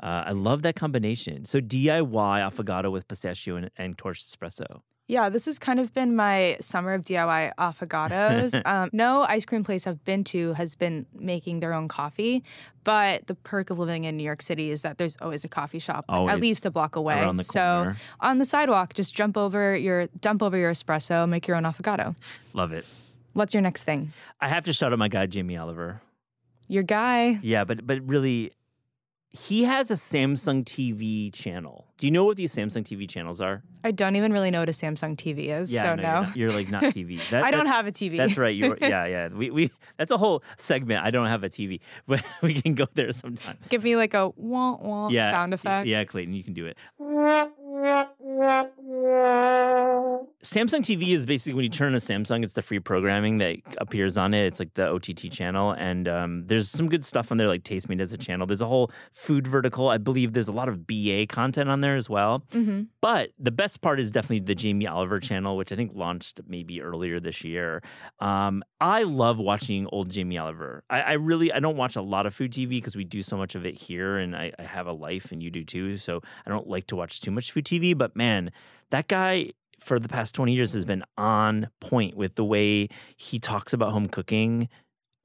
Uh, 0.00 0.24
I 0.26 0.32
love 0.32 0.62
that 0.62 0.76
combination. 0.76 1.44
So 1.44 1.60
DIY 1.60 2.08
affogato 2.10 2.90
with 2.92 3.08
pistachio 3.08 3.56
and, 3.56 3.70
and 3.76 3.96
torched 3.96 4.34
espresso. 4.34 4.82
Yeah, 5.10 5.30
this 5.30 5.46
has 5.46 5.58
kind 5.58 5.80
of 5.80 5.94
been 5.94 6.14
my 6.14 6.58
summer 6.60 6.92
of 6.92 7.02
DIY 7.02 7.52
affogatos. 7.58 8.60
um, 8.66 8.90
no 8.92 9.22
ice 9.22 9.46
cream 9.46 9.64
place 9.64 9.86
I've 9.86 10.04
been 10.04 10.22
to 10.24 10.52
has 10.52 10.74
been 10.74 11.06
making 11.14 11.60
their 11.60 11.72
own 11.72 11.88
coffee, 11.88 12.44
but 12.84 13.26
the 13.26 13.34
perk 13.34 13.70
of 13.70 13.78
living 13.78 14.04
in 14.04 14.18
New 14.18 14.22
York 14.22 14.42
City 14.42 14.70
is 14.70 14.82
that 14.82 14.98
there's 14.98 15.16
always 15.22 15.44
a 15.44 15.48
coffee 15.48 15.78
shop 15.78 16.04
Always. 16.10 16.34
at 16.34 16.40
least 16.40 16.66
a 16.66 16.70
block 16.70 16.94
away. 16.94 17.26
So 17.38 17.58
corner. 17.60 17.96
on 18.20 18.36
the 18.38 18.44
sidewalk, 18.44 18.92
just 18.92 19.14
jump 19.14 19.38
over 19.38 19.74
your 19.74 20.08
dump 20.20 20.42
over 20.42 20.58
your 20.58 20.70
espresso, 20.72 21.26
make 21.26 21.48
your 21.48 21.56
own 21.56 21.64
affogato. 21.64 22.14
Love 22.52 22.72
it. 22.72 22.86
What's 23.32 23.54
your 23.54 23.62
next 23.62 23.84
thing? 23.84 24.12
I 24.42 24.48
have 24.48 24.66
to 24.66 24.74
shout 24.74 24.92
out 24.92 24.98
my 24.98 25.08
guy 25.08 25.24
Jamie 25.26 25.56
Oliver. 25.56 26.02
Your 26.68 26.82
guy. 26.82 27.38
Yeah, 27.40 27.64
but 27.64 27.86
but 27.86 28.06
really, 28.06 28.52
he 29.46 29.64
has 29.64 29.90
a 29.90 29.94
Samsung 29.94 30.64
TV 30.64 31.32
channel. 31.32 31.86
Do 31.96 32.06
you 32.06 32.10
know 32.10 32.24
what 32.24 32.36
these 32.36 32.54
Samsung 32.54 32.82
TV 32.84 33.08
channels 33.08 33.40
are? 33.40 33.62
I 33.84 33.90
don't 33.90 34.16
even 34.16 34.32
really 34.32 34.50
know 34.50 34.60
what 34.60 34.68
a 34.68 34.72
Samsung 34.72 35.16
TV 35.16 35.48
is, 35.48 35.72
Yeah, 35.72 35.82
so 35.82 35.94
no, 35.96 36.02
no. 36.02 36.02
You're, 36.02 36.22
not- 36.22 36.36
you're 36.36 36.52
like 36.52 36.70
not 36.70 36.82
TV. 36.84 37.18
That- 37.30 37.44
I 37.44 37.50
don't 37.50 37.64
that- 37.66 37.74
have 37.74 37.86
a 37.86 37.92
TV. 37.92 38.16
That's 38.16 38.36
right. 38.36 38.54
You 38.54 38.76
yeah 38.82 39.06
yeah. 39.06 39.28
We 39.28 39.50
we 39.50 39.70
that's 39.96 40.10
a 40.10 40.16
whole 40.16 40.42
segment. 40.56 41.04
I 41.04 41.10
don't 41.10 41.26
have 41.26 41.44
a 41.44 41.48
TV, 41.48 41.80
but 42.06 42.22
we 42.42 42.60
can 42.60 42.74
go 42.74 42.86
there 42.94 43.12
sometime. 43.12 43.58
Give 43.68 43.82
me 43.84 43.96
like 43.96 44.14
a 44.14 44.28
wah 44.36 44.76
wah 44.76 45.08
Yeah, 45.08 45.30
sound 45.30 45.54
effect. 45.54 45.86
Yeah, 45.86 46.04
Clayton, 46.04 46.34
you 46.34 46.44
can 46.44 46.54
do 46.54 46.66
it. 46.66 46.76
Samsung 50.42 50.80
TV 50.82 51.08
is 51.08 51.26
basically 51.26 51.54
when 51.54 51.64
you 51.64 51.70
turn 51.70 51.88
on 51.88 51.94
a 51.94 51.98
Samsung, 51.98 52.44
it's 52.44 52.52
the 52.54 52.62
free 52.62 52.78
programming 52.78 53.38
that 53.38 53.56
appears 53.78 54.16
on 54.16 54.34
it. 54.34 54.46
It's 54.46 54.58
like 54.60 54.74
the 54.74 54.88
OTT 54.88 55.30
channel, 55.30 55.72
and 55.72 56.08
um, 56.08 56.46
there's 56.46 56.70
some 56.70 56.88
good 56.88 57.04
stuff 57.04 57.30
on 57.32 57.38
there. 57.38 57.48
Like 57.48 57.64
Tastemade 57.64 58.00
has 58.00 58.12
a 58.12 58.18
channel. 58.18 58.46
There's 58.46 58.60
a 58.60 58.66
whole 58.66 58.90
food 59.12 59.46
vertical. 59.46 59.88
I 59.88 59.98
believe 59.98 60.32
there's 60.32 60.48
a 60.48 60.52
lot 60.52 60.68
of 60.68 60.86
BA 60.86 61.26
content 61.28 61.68
on 61.68 61.80
there 61.80 61.96
as 61.96 62.08
well. 62.08 62.44
hmm 62.52 62.82
But 63.00 63.30
the 63.38 63.50
best 63.50 63.80
part 63.80 64.00
is 64.00 64.10
definitely 64.10 64.40
the 64.40 64.54
Jamie 64.54 64.86
Oliver 64.86 65.20
channel, 65.20 65.56
which 65.56 65.72
I 65.72 65.76
think 65.76 65.92
launched 65.94 66.40
maybe 66.46 66.80
earlier 66.80 67.20
this 67.20 67.44
year. 67.44 67.82
Um, 68.20 68.62
I 68.80 69.02
love 69.02 69.38
watching 69.38 69.88
old 69.92 70.10
Jamie 70.10 70.38
Oliver. 70.38 70.84
I, 70.88 71.02
I 71.02 71.12
really 71.14 71.52
I 71.52 71.60
don't 71.60 71.76
watch 71.76 71.96
a 71.96 72.02
lot 72.02 72.26
of 72.26 72.34
food 72.34 72.52
TV 72.52 72.70
because 72.70 72.94
we 72.96 73.04
do 73.04 73.22
so 73.22 73.36
much 73.36 73.54
of 73.54 73.66
it 73.66 73.74
here, 73.74 74.18
and 74.18 74.36
I, 74.36 74.52
I 74.58 74.62
have 74.62 74.86
a 74.86 74.92
life, 74.92 75.32
and 75.32 75.42
you 75.42 75.50
do 75.50 75.64
too. 75.64 75.96
So 75.98 76.20
I 76.46 76.50
don't 76.50 76.68
like 76.68 76.86
to 76.88 76.96
watch 76.96 77.20
too 77.20 77.30
much 77.32 77.50
food 77.52 77.64
TV. 77.68 77.96
But 77.96 78.16
man, 78.16 78.50
that 78.90 79.08
guy 79.08 79.52
for 79.78 79.98
the 79.98 80.08
past 80.08 80.34
twenty 80.34 80.54
years 80.54 80.72
has 80.72 80.84
been 80.84 81.04
on 81.16 81.68
point 81.80 82.16
with 82.16 82.34
the 82.34 82.44
way 82.44 82.88
he 83.16 83.38
talks 83.38 83.72
about 83.72 83.92
home 83.92 84.06
cooking. 84.06 84.68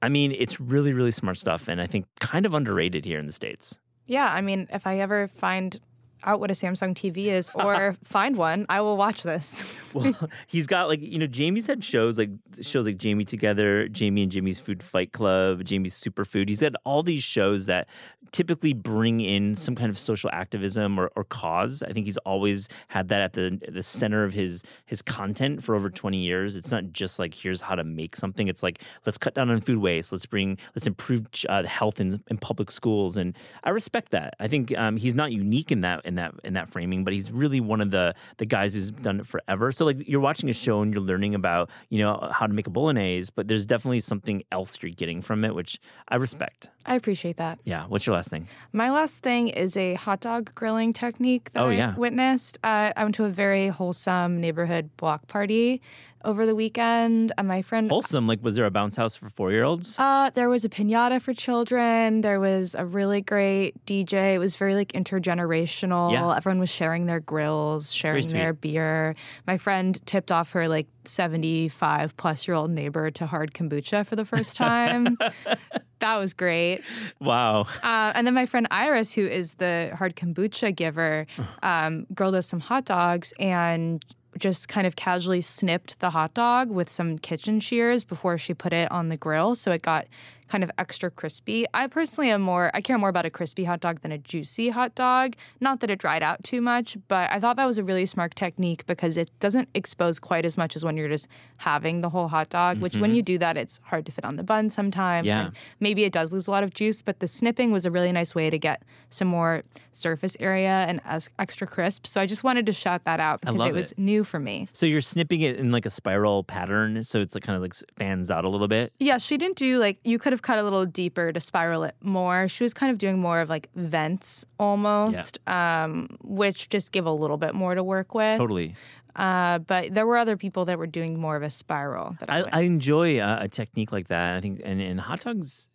I 0.02 0.08
mean, 0.08 0.32
it's 0.32 0.60
really 0.60 0.92
really 0.92 1.10
smart 1.10 1.38
stuff, 1.38 1.68
and 1.68 1.80
I 1.80 1.86
think 1.86 2.06
kind 2.20 2.46
of 2.46 2.54
underrated 2.54 3.04
here 3.04 3.18
in 3.18 3.26
the 3.26 3.32
states. 3.32 3.78
Yeah, 4.06 4.28
I 4.30 4.42
mean, 4.42 4.68
if 4.70 4.86
I 4.86 4.98
ever 4.98 5.28
find 5.28 5.80
out 6.24 6.40
what 6.40 6.50
a 6.50 6.54
Samsung 6.54 6.94
TV 6.94 7.26
is 7.26 7.50
or 7.54 7.96
find 8.04 8.36
one, 8.36 8.66
I 8.68 8.80
will 8.80 8.96
watch 8.96 9.22
this. 9.22 9.80
Well, 9.94 10.28
he's 10.48 10.66
got 10.66 10.88
like 10.88 11.00
you 11.00 11.20
know 11.20 11.28
Jamie's 11.28 11.68
had 11.68 11.84
shows 11.84 12.18
like 12.18 12.30
shows 12.60 12.84
like 12.84 12.96
Jamie 12.96 13.24
Together, 13.24 13.86
Jamie 13.86 14.24
and 14.24 14.32
Jimmy's 14.32 14.58
Food 14.58 14.82
Fight 14.82 15.12
Club, 15.12 15.62
Jamie's 15.62 15.94
Superfood. 15.94 16.48
He's 16.48 16.58
had 16.58 16.74
all 16.84 17.04
these 17.04 17.22
shows 17.22 17.66
that 17.66 17.88
typically 18.32 18.72
bring 18.72 19.20
in 19.20 19.54
some 19.54 19.76
kind 19.76 19.90
of 19.90 19.96
social 19.96 20.28
activism 20.32 20.98
or, 20.98 21.12
or 21.14 21.22
cause. 21.22 21.84
I 21.84 21.92
think 21.92 22.06
he's 22.06 22.16
always 22.18 22.68
had 22.88 23.08
that 23.10 23.20
at 23.20 23.34
the 23.34 23.60
the 23.68 23.84
center 23.84 24.24
of 24.24 24.32
his 24.32 24.64
his 24.84 25.00
content 25.00 25.62
for 25.62 25.76
over 25.76 25.88
twenty 25.88 26.18
years. 26.18 26.56
It's 26.56 26.72
not 26.72 26.92
just 26.92 27.20
like 27.20 27.32
here's 27.32 27.60
how 27.60 27.76
to 27.76 27.84
make 27.84 28.16
something. 28.16 28.48
It's 28.48 28.64
like 28.64 28.80
let's 29.06 29.16
cut 29.16 29.36
down 29.36 29.48
on 29.48 29.60
food 29.60 29.78
waste. 29.78 30.10
Let's 30.10 30.26
bring 30.26 30.58
let's 30.74 30.88
improve 30.88 31.28
uh, 31.48 31.62
health 31.62 32.00
in, 32.00 32.20
in 32.26 32.38
public 32.38 32.72
schools, 32.72 33.16
and 33.16 33.36
I 33.62 33.70
respect 33.70 34.10
that. 34.10 34.34
I 34.40 34.48
think 34.48 34.76
um, 34.76 34.96
he's 34.96 35.14
not 35.14 35.30
unique 35.30 35.70
in 35.70 35.82
that 35.82 36.04
in 36.04 36.13
that 36.16 36.34
in 36.44 36.54
that 36.54 36.68
framing, 36.68 37.04
but 37.04 37.12
he's 37.12 37.30
really 37.32 37.60
one 37.60 37.80
of 37.80 37.90
the 37.90 38.14
the 38.38 38.46
guys 38.46 38.74
who's 38.74 38.90
done 38.90 39.20
it 39.20 39.26
forever. 39.26 39.72
So 39.72 39.84
like 39.84 40.08
you're 40.08 40.20
watching 40.20 40.48
a 40.50 40.52
show 40.52 40.80
and 40.82 40.92
you're 40.92 41.02
learning 41.02 41.34
about 41.34 41.70
you 41.90 41.98
know 41.98 42.28
how 42.32 42.46
to 42.46 42.52
make 42.52 42.66
a 42.66 42.70
bolognese, 42.70 43.30
but 43.34 43.48
there's 43.48 43.66
definitely 43.66 44.00
something 44.00 44.42
else 44.52 44.78
you're 44.82 44.90
getting 44.92 45.22
from 45.22 45.44
it, 45.44 45.54
which 45.54 45.78
I 46.08 46.16
respect. 46.16 46.70
I 46.86 46.96
appreciate 46.96 47.38
that. 47.38 47.58
Yeah. 47.64 47.86
What's 47.86 48.06
your 48.06 48.14
last 48.16 48.30
thing? 48.30 48.46
My 48.72 48.90
last 48.90 49.22
thing 49.22 49.48
is 49.48 49.76
a 49.76 49.94
hot 49.94 50.20
dog 50.20 50.54
grilling 50.54 50.92
technique 50.92 51.50
that 51.52 51.62
Oh, 51.62 51.70
I 51.70 51.74
yeah. 51.74 51.94
witnessed. 51.96 52.58
Uh, 52.62 52.92
I 52.96 53.02
went 53.04 53.14
to 53.16 53.24
a 53.24 53.30
very 53.30 53.68
wholesome 53.68 54.40
neighborhood 54.40 54.90
block 54.96 55.26
party 55.28 55.80
over 56.24 56.46
the 56.46 56.54
weekend. 56.54 57.32
And 57.38 57.48
my 57.48 57.62
friend 57.62 57.88
Wholesome. 57.88 58.26
Like, 58.26 58.42
was 58.42 58.56
there 58.56 58.66
a 58.66 58.70
bounce 58.70 58.96
house 58.96 59.16
for 59.16 59.28
four 59.28 59.52
year 59.52 59.64
olds? 59.64 59.98
Uh, 59.98 60.30
there 60.30 60.48
was 60.48 60.64
a 60.64 60.68
pinata 60.68 61.20
for 61.20 61.32
children. 61.34 62.22
There 62.22 62.40
was 62.40 62.74
a 62.74 62.84
really 62.84 63.20
great 63.20 63.84
DJ. 63.86 64.34
It 64.34 64.38
was 64.38 64.56
very 64.56 64.74
like 64.74 64.92
intergenerational. 64.92 66.12
Yeah. 66.12 66.36
Everyone 66.36 66.58
was 66.60 66.70
sharing 66.70 67.06
their 67.06 67.20
grills, 67.20 67.92
sharing 67.92 68.26
their 68.28 68.52
beer. 68.52 69.14
My 69.46 69.58
friend 69.58 69.98
tipped 70.06 70.32
off 70.32 70.52
her 70.52 70.68
like 70.68 70.86
75 71.04 72.16
plus 72.16 72.48
year 72.48 72.54
old 72.54 72.70
neighbor 72.70 73.10
to 73.10 73.26
hard 73.26 73.52
kombucha 73.54 74.06
for 74.06 74.16
the 74.16 74.24
first 74.24 74.56
time. 74.56 75.16
that 76.00 76.16
was 76.16 76.34
great. 76.34 76.80
Wow. 77.20 77.62
Uh, 77.82 78.12
and 78.14 78.26
then 78.26 78.34
my 78.34 78.46
friend 78.46 78.66
Iris, 78.70 79.14
who 79.14 79.26
is 79.26 79.54
the 79.54 79.92
hard 79.96 80.16
kombucha 80.16 80.74
giver, 80.74 81.26
um, 81.62 82.06
grilled 82.14 82.34
us 82.34 82.46
some 82.46 82.60
hot 82.60 82.84
dogs 82.84 83.32
and 83.38 84.04
just 84.38 84.68
kind 84.68 84.86
of 84.86 84.96
casually 84.96 85.40
snipped 85.40 86.00
the 86.00 86.10
hot 86.10 86.34
dog 86.34 86.70
with 86.70 86.90
some 86.90 87.18
kitchen 87.18 87.60
shears 87.60 88.04
before 88.04 88.38
she 88.38 88.54
put 88.54 88.72
it 88.72 88.90
on 88.90 89.08
the 89.08 89.16
grill. 89.16 89.54
So 89.54 89.72
it 89.72 89.82
got 89.82 90.06
kind 90.48 90.62
of 90.62 90.70
extra 90.78 91.10
crispy. 91.10 91.66
I 91.72 91.86
personally 91.86 92.30
am 92.30 92.42
more, 92.42 92.70
I 92.74 92.80
care 92.80 92.98
more 92.98 93.08
about 93.08 93.26
a 93.26 93.30
crispy 93.30 93.64
hot 93.64 93.80
dog 93.80 94.00
than 94.00 94.12
a 94.12 94.18
juicy 94.18 94.70
hot 94.70 94.94
dog. 94.94 95.34
Not 95.60 95.80
that 95.80 95.90
it 95.90 95.98
dried 95.98 96.22
out 96.22 96.44
too 96.44 96.60
much, 96.60 96.96
but 97.08 97.30
I 97.30 97.40
thought 97.40 97.56
that 97.56 97.66
was 97.66 97.78
a 97.78 97.84
really 97.84 98.06
smart 98.06 98.34
technique 98.34 98.86
because 98.86 99.16
it 99.16 99.30
doesn't 99.40 99.68
expose 99.74 100.18
quite 100.18 100.44
as 100.44 100.56
much 100.56 100.76
as 100.76 100.84
when 100.84 100.96
you're 100.96 101.08
just 101.08 101.28
having 101.58 102.00
the 102.02 102.10
whole 102.10 102.28
hot 102.28 102.50
dog, 102.50 102.78
which 102.78 102.96
when 102.96 103.10
mm-hmm. 103.10 103.16
you 103.16 103.22
do 103.22 103.38
that, 103.38 103.56
it's 103.56 103.80
hard 103.84 104.04
to 104.06 104.12
fit 104.12 104.24
on 104.24 104.36
the 104.36 104.42
bun 104.42 104.68
sometimes. 104.70 105.26
Yeah. 105.26 105.46
And 105.46 105.56
maybe 105.80 106.04
it 106.04 106.12
does 106.12 106.32
lose 106.32 106.46
a 106.46 106.50
lot 106.50 106.62
of 106.62 106.72
juice, 106.74 107.00
but 107.00 107.20
the 107.20 107.28
snipping 107.28 107.72
was 107.72 107.86
a 107.86 107.90
really 107.90 108.12
nice 108.12 108.34
way 108.34 108.50
to 108.50 108.58
get 108.58 108.82
some 109.10 109.28
more 109.28 109.62
surface 109.92 110.36
area 110.40 110.84
and 110.88 111.00
as 111.04 111.30
extra 111.38 111.66
crisp. 111.66 112.06
So 112.06 112.20
I 112.20 112.26
just 112.26 112.44
wanted 112.44 112.66
to 112.66 112.72
shout 112.72 113.04
that 113.04 113.20
out 113.20 113.40
because 113.40 113.62
it 113.64 113.72
was 113.72 113.92
it. 113.92 113.98
new 113.98 114.24
for 114.24 114.38
me. 114.38 114.68
So 114.72 114.86
you're 114.86 115.00
snipping 115.00 115.40
it 115.40 115.56
in 115.56 115.72
like 115.72 115.86
a 115.86 115.90
spiral 115.90 116.44
pattern, 116.44 117.04
so 117.04 117.20
it's 117.20 117.34
like 117.34 117.44
kind 117.44 117.56
of 117.56 117.62
like 117.62 117.74
fans 117.96 118.30
out 118.30 118.44
a 118.44 118.48
little 118.48 118.68
bit. 118.68 118.92
Yeah, 118.98 119.18
she 119.18 119.38
didn't 119.38 119.56
do 119.56 119.78
like 119.78 119.98
you 120.04 120.18
could 120.18 120.33
have 120.34 120.42
cut 120.42 120.58
a 120.58 120.62
little 120.62 120.84
deeper 120.84 121.32
to 121.32 121.40
spiral 121.40 121.84
it 121.84 121.94
more. 122.02 122.48
She 122.48 122.64
was 122.64 122.74
kind 122.74 122.92
of 122.92 122.98
doing 122.98 123.18
more 123.18 123.40
of 123.40 123.48
like 123.48 123.70
vents 123.74 124.44
almost, 124.58 125.38
um, 125.48 126.16
which 126.22 126.68
just 126.68 126.92
give 126.92 127.06
a 127.06 127.10
little 127.10 127.36
bit 127.38 127.54
more 127.54 127.74
to 127.74 127.82
work 127.82 128.14
with. 128.14 128.36
Totally. 128.36 128.74
Uh, 129.16 129.60
but 129.60 129.94
there 129.94 130.06
were 130.06 130.16
other 130.16 130.36
people 130.36 130.64
that 130.64 130.76
were 130.76 130.88
doing 130.88 131.20
more 131.20 131.36
of 131.36 131.42
a 131.42 131.50
spiral. 131.50 132.16
That 132.20 132.30
I, 132.30 132.40
I, 132.40 132.48
I 132.52 132.60
enjoy 132.62 133.20
uh, 133.20 133.38
a 133.42 133.48
technique 133.48 133.92
like 133.92 134.08
that. 134.08 134.36
I 134.36 134.40
think, 134.40 134.60
and, 134.64 134.80
and 134.80 135.00
hot 135.00 135.20
dogs 135.20 135.70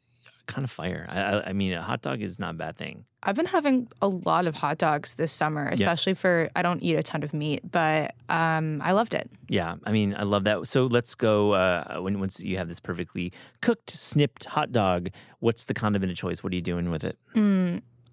kind 0.49 0.65
of 0.65 0.71
fire. 0.71 1.05
I, 1.09 1.49
I, 1.49 1.53
mean, 1.53 1.71
a 1.73 1.81
hot 1.81 2.01
dog 2.01 2.21
is 2.21 2.39
not 2.39 2.55
a 2.55 2.57
bad 2.57 2.75
thing. 2.75 3.05
I've 3.23 3.35
been 3.35 3.45
having 3.45 3.87
a 4.01 4.07
lot 4.07 4.47
of 4.47 4.55
hot 4.55 4.77
dogs 4.77 5.15
this 5.15 5.31
summer, 5.31 5.69
especially 5.69 6.13
for 6.15 6.49
I 6.55 6.61
don't 6.61 6.81
eat 6.83 6.95
a 6.95 7.03
ton 7.03 7.23
of 7.23 7.33
meat, 7.33 7.61
but 7.69 8.15
um, 8.27 8.81
I 8.83 8.91
loved 8.91 9.13
it. 9.13 9.29
Yeah, 9.47 9.75
I 9.85 9.91
mean, 9.91 10.15
I 10.17 10.23
love 10.23 10.43
that. 10.45 10.67
So 10.67 10.85
let's 10.87 11.15
go. 11.15 11.53
Uh, 11.53 11.99
when 11.99 12.19
once 12.19 12.39
you 12.39 12.57
have 12.57 12.67
this 12.67 12.79
perfectly 12.79 13.31
cooked, 13.61 13.91
snipped 13.91 14.45
hot 14.45 14.71
dog, 14.71 15.09
what's 15.39 15.65
the 15.65 15.73
condiment 15.73 16.11
of 16.11 16.17
choice? 16.17 16.43
What 16.43 16.51
are 16.51 16.55
you 16.55 16.61
doing 16.61 16.89
with 16.91 17.03
it? 17.05 17.17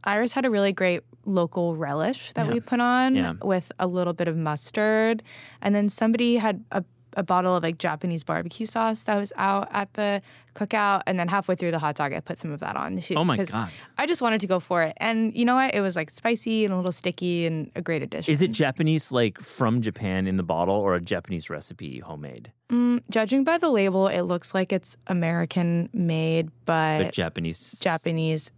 Iris 0.05 0.33
had 0.33 0.45
a 0.45 0.51
really 0.51 0.73
great 0.73 1.03
local 1.25 1.75
relish 1.77 2.33
that 2.35 2.47
Yeah. 2.47 2.53
we 2.53 2.61
put 2.61 2.81
on 2.81 3.17
Yeah. 3.17 3.35
with 3.43 3.73
a 3.81 3.89
little 3.89 4.13
bit 4.13 4.29
of 4.29 4.37
mustard. 4.37 5.23
And 5.61 5.75
then 5.75 5.89
somebody 5.89 6.37
had 6.37 6.65
a, 6.71 6.85
a 7.17 7.23
bottle 7.23 7.57
of 7.57 7.63
like 7.63 7.79
Japanese 7.79 8.23
barbecue 8.23 8.67
sauce 8.67 9.03
that 9.05 9.17
was 9.17 9.33
out 9.37 9.69
at 9.73 9.93
the 9.95 10.23
cookout. 10.55 11.03
And 11.07 11.19
then 11.19 11.29
halfway 11.29 11.55
through 11.57 11.71
the 11.73 11.79
hot 11.79 11.97
dog, 11.97 12.13
I 12.13 12.21
put 12.21 12.39
some 12.39 12.53
of 12.53 12.61
that 12.61 12.77
on. 12.77 13.01
She- 13.01 13.17
Oh 13.17 13.25
my 13.25 13.37
God. 13.39 13.71
I 13.99 14.07
just 14.07 14.23
wanted 14.23 14.41
to 14.43 14.47
go 14.47 14.61
for 14.61 14.83
it. 14.83 14.93
And 14.99 15.35
you 15.35 15.45
know 15.45 15.55
what? 15.57 15.75
It 15.75 15.81
was 15.81 15.97
like 15.97 16.11
spicy 16.11 16.65
and 16.65 16.73
a 16.73 16.77
little 16.77 16.93
sticky 16.93 17.47
and 17.47 17.71
a 17.75 17.83
great 17.83 18.03
addition. 18.03 18.31
Is 18.33 18.43
it 18.43 18.53
Japanese, 18.53 19.11
like 19.11 19.41
from 19.41 19.81
Japan 19.83 20.27
in 20.27 20.37
the 20.37 20.43
bottle, 20.43 20.77
or 20.77 20.95
a 20.95 21.01
Japanese 21.01 21.51
recipe 21.51 21.99
homemade? 22.01 22.53
Mm, 22.71 23.03
judging 23.11 23.45
by 23.45 23.59
the 23.59 23.71
label, 23.71 24.09
it 24.09 24.23
looks 24.23 24.55
like 24.55 24.73
it's 24.73 24.97
American 25.07 25.89
made, 25.93 26.51
but, 26.65 26.99
But 27.05 27.13
Japanese. 27.13 27.79
Japanese 27.81 28.51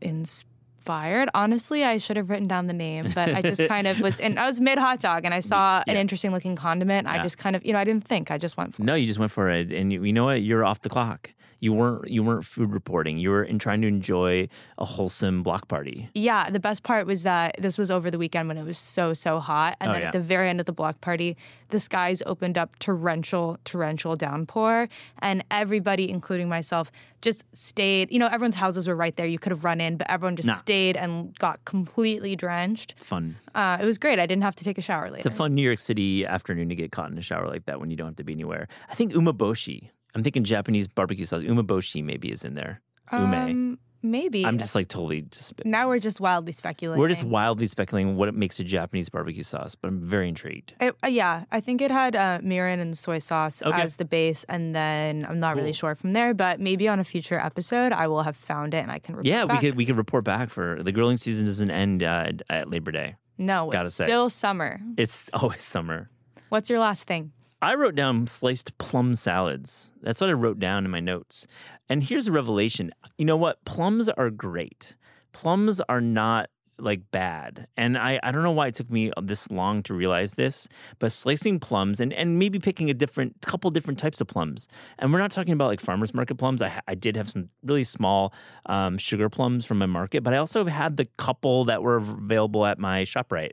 inspired. 0.88 1.28
Honestly, 1.34 1.84
I 1.84 1.98
should 1.98 2.16
have 2.16 2.30
written 2.30 2.48
down 2.48 2.66
the 2.66 2.72
name, 2.72 3.08
but 3.14 3.34
I 3.34 3.42
just 3.42 3.66
kind 3.68 3.86
of 3.86 4.00
was 4.00 4.18
in 4.18 4.38
I 4.38 4.46
was 4.46 4.58
mid 4.60 4.78
hot 4.78 5.00
dog 5.00 5.24
and 5.24 5.34
I 5.34 5.40
saw 5.52 5.82
an 5.86 5.96
interesting 5.96 6.32
looking 6.32 6.56
condiment. 6.56 7.06
I 7.06 7.22
just 7.22 7.36
kind 7.36 7.54
of, 7.54 7.64
you 7.64 7.72
know, 7.74 7.78
I 7.78 7.84
didn't 7.84 8.04
think. 8.04 8.30
I 8.30 8.38
just 8.38 8.56
went 8.56 8.74
for 8.74 8.82
it. 8.82 8.86
No, 8.86 8.94
you 8.94 9.06
just 9.06 9.18
went 9.18 9.30
for 9.30 9.50
it, 9.50 9.70
and 9.72 9.92
you, 9.92 10.02
you 10.02 10.12
know 10.12 10.24
what? 10.24 10.42
You're 10.42 10.64
off 10.64 10.80
the 10.80 10.88
clock. 10.88 11.30
You 11.60 11.72
weren't. 11.72 12.08
You 12.08 12.22
weren't 12.22 12.44
food 12.44 12.72
reporting. 12.72 13.18
You 13.18 13.30
were 13.30 13.42
in 13.42 13.58
trying 13.58 13.80
to 13.82 13.88
enjoy 13.88 14.48
a 14.78 14.84
wholesome 14.84 15.42
block 15.42 15.66
party. 15.66 16.08
Yeah, 16.14 16.50
the 16.50 16.60
best 16.60 16.84
part 16.84 17.06
was 17.06 17.24
that 17.24 17.56
this 17.58 17.76
was 17.76 17.90
over 17.90 18.10
the 18.10 18.18
weekend 18.18 18.46
when 18.46 18.56
it 18.58 18.64
was 18.64 18.78
so 18.78 19.12
so 19.12 19.40
hot, 19.40 19.76
and 19.80 19.90
Oh, 19.90 19.92
then 19.92 20.02
yeah. 20.02 20.06
at 20.08 20.12
the 20.12 20.20
very 20.20 20.48
end 20.48 20.60
of 20.60 20.66
the 20.66 20.72
block 20.72 21.00
party, 21.00 21.36
the 21.70 21.80
skies 21.80 22.22
opened 22.26 22.56
up 22.58 22.78
torrential 22.78 23.58
torrential 23.64 24.14
downpour, 24.14 24.88
and 25.20 25.44
everybody, 25.50 26.08
including 26.10 26.48
myself, 26.48 26.92
just 27.22 27.44
stayed. 27.52 28.12
You 28.12 28.20
know, 28.20 28.28
everyone's 28.28 28.54
houses 28.54 28.86
were 28.86 28.94
right 28.94 29.16
there. 29.16 29.26
You 29.26 29.40
could 29.40 29.50
have 29.50 29.64
run 29.64 29.80
in, 29.80 29.96
but 29.96 30.08
everyone 30.08 30.36
just 30.36 30.46
Nah. 30.46 30.54
stayed 30.54 30.96
and 30.96 31.36
got 31.40 31.64
completely 31.64 32.36
drenched. 32.36 32.92
It's 32.96 33.04
fun. 33.04 33.36
Uh, 33.54 33.78
it 33.80 33.84
was 33.84 33.98
great. 33.98 34.20
I 34.20 34.26
didn't 34.26 34.44
have 34.44 34.54
to 34.56 34.64
take 34.64 34.78
a 34.78 34.82
shower 34.82 35.06
later. 35.06 35.16
It's 35.18 35.26
a 35.26 35.30
fun 35.32 35.56
New 35.56 35.62
York 35.62 35.80
City 35.80 36.24
afternoon 36.24 36.68
to 36.68 36.76
get 36.76 36.92
caught 36.92 37.10
in 37.10 37.18
a 37.18 37.22
shower 37.22 37.48
like 37.48 37.64
that 37.66 37.80
when 37.80 37.90
you 37.90 37.96
don't 37.96 38.06
have 38.08 38.16
to 38.16 38.24
be 38.24 38.32
anywhere. 38.32 38.68
I 38.88 38.94
think 38.94 39.12
umeboshi. 39.12 39.90
I'm 40.14 40.22
thinking 40.22 40.44
Japanese 40.44 40.88
barbecue 40.88 41.24
sauce. 41.24 41.42
Umeboshi 41.42 42.02
maybe 42.04 42.30
is 42.32 42.44
in 42.44 42.54
there. 42.54 42.80
Ume. 43.12 43.34
Um, 43.34 43.78
maybe. 44.02 44.44
I'm 44.44 44.58
just 44.58 44.74
like 44.74 44.88
totally 44.88 45.22
just. 45.22 45.64
now 45.64 45.88
we're 45.88 45.98
just 45.98 46.20
wildly 46.20 46.52
speculating. 46.52 47.00
We're 47.00 47.08
just 47.08 47.24
wildly 47.24 47.66
speculating 47.66 48.16
what 48.16 48.28
it 48.28 48.34
makes 48.34 48.58
a 48.60 48.64
Japanese 48.64 49.08
barbecue 49.08 49.42
sauce, 49.42 49.74
but 49.74 49.88
I'm 49.88 50.00
very 50.00 50.28
intrigued. 50.28 50.74
It, 50.80 50.94
uh, 51.04 51.08
yeah, 51.08 51.44
I 51.52 51.60
think 51.60 51.80
it 51.80 51.90
had 51.90 52.16
uh, 52.16 52.38
mirin 52.42 52.80
and 52.80 52.96
soy 52.96 53.18
sauce 53.18 53.62
Okay. 53.62 53.80
as 53.80 53.96
the 53.96 54.04
base, 54.04 54.44
and 54.44 54.74
then 54.74 55.26
I'm 55.28 55.40
not 55.40 55.56
really 55.56 55.72
sure 55.72 55.94
from 55.94 56.12
there. 56.12 56.34
But 56.34 56.60
maybe 56.60 56.88
on 56.88 57.00
a 57.00 57.04
future 57.04 57.38
episode, 57.38 57.92
I 57.92 58.08
will 58.08 58.22
have 58.22 58.36
found 58.36 58.74
it 58.74 58.78
and 58.78 58.90
I 58.90 58.98
can 58.98 59.14
report 59.16 59.26
Yeah, 59.26 59.44
back. 59.46 59.60
we 59.62 59.68
could 59.68 59.76
we 59.76 59.86
could 59.86 59.96
report 59.96 60.24
back 60.24 60.50
for 60.50 60.82
the 60.82 60.92
grilling 60.92 61.16
season 61.16 61.46
doesn't 61.46 61.70
end 61.70 62.02
uh, 62.02 62.32
at 62.50 62.70
Labor 62.70 62.92
Day. 62.92 63.16
No, 63.36 63.70
gotta 63.70 63.86
it's 63.86 63.94
say. 63.94 64.04
still 64.04 64.28
summer. 64.30 64.80
It's 64.96 65.30
always 65.32 65.62
summer. 65.62 66.10
What's 66.48 66.68
your 66.70 66.80
last 66.80 67.06
thing? 67.06 67.32
I 67.60 67.74
wrote 67.74 67.96
down 67.96 68.26
sliced 68.28 68.78
plum 68.78 69.14
salads. 69.14 69.90
That's 70.00 70.20
what 70.20 70.30
I 70.30 70.34
wrote 70.34 70.60
down 70.60 70.84
in 70.84 70.90
my 70.90 71.00
notes. 71.00 71.46
And 71.88 72.04
here's 72.04 72.28
a 72.28 72.32
revelation. 72.32 72.92
You 73.16 73.24
know 73.24 73.36
what? 73.36 73.64
Plums 73.64 74.08
are 74.08 74.30
great. 74.30 74.94
Plums 75.32 75.80
are 75.88 76.00
not 76.00 76.50
like 76.78 77.10
bad. 77.10 77.66
And 77.76 77.98
I, 77.98 78.20
I 78.22 78.30
don't 78.30 78.44
know 78.44 78.52
why 78.52 78.68
it 78.68 78.74
took 78.74 78.88
me 78.88 79.10
this 79.20 79.50
long 79.50 79.82
to 79.84 79.94
realize 79.94 80.34
this, 80.34 80.68
but 81.00 81.10
slicing 81.10 81.58
plums 81.58 81.98
and, 81.98 82.12
and 82.12 82.38
maybe 82.38 82.60
picking 82.60 82.88
a 82.90 82.94
different 82.94 83.40
couple 83.42 83.70
different 83.70 83.98
types 83.98 84.20
of 84.20 84.28
plums. 84.28 84.68
And 85.00 85.12
we're 85.12 85.18
not 85.18 85.32
talking 85.32 85.52
about 85.52 85.66
like 85.66 85.80
farmers 85.80 86.14
market 86.14 86.36
plums. 86.36 86.62
I, 86.62 86.80
I 86.86 86.94
did 86.94 87.16
have 87.16 87.30
some 87.30 87.48
really 87.64 87.82
small 87.82 88.32
um, 88.66 88.98
sugar 88.98 89.28
plums 89.28 89.64
from 89.64 89.78
my 89.78 89.86
market, 89.86 90.22
but 90.22 90.32
I 90.32 90.36
also 90.36 90.64
had 90.66 90.96
the 90.96 91.06
couple 91.16 91.64
that 91.64 91.82
were 91.82 91.96
available 91.96 92.64
at 92.64 92.78
my 92.78 93.02
ShopRite. 93.02 93.52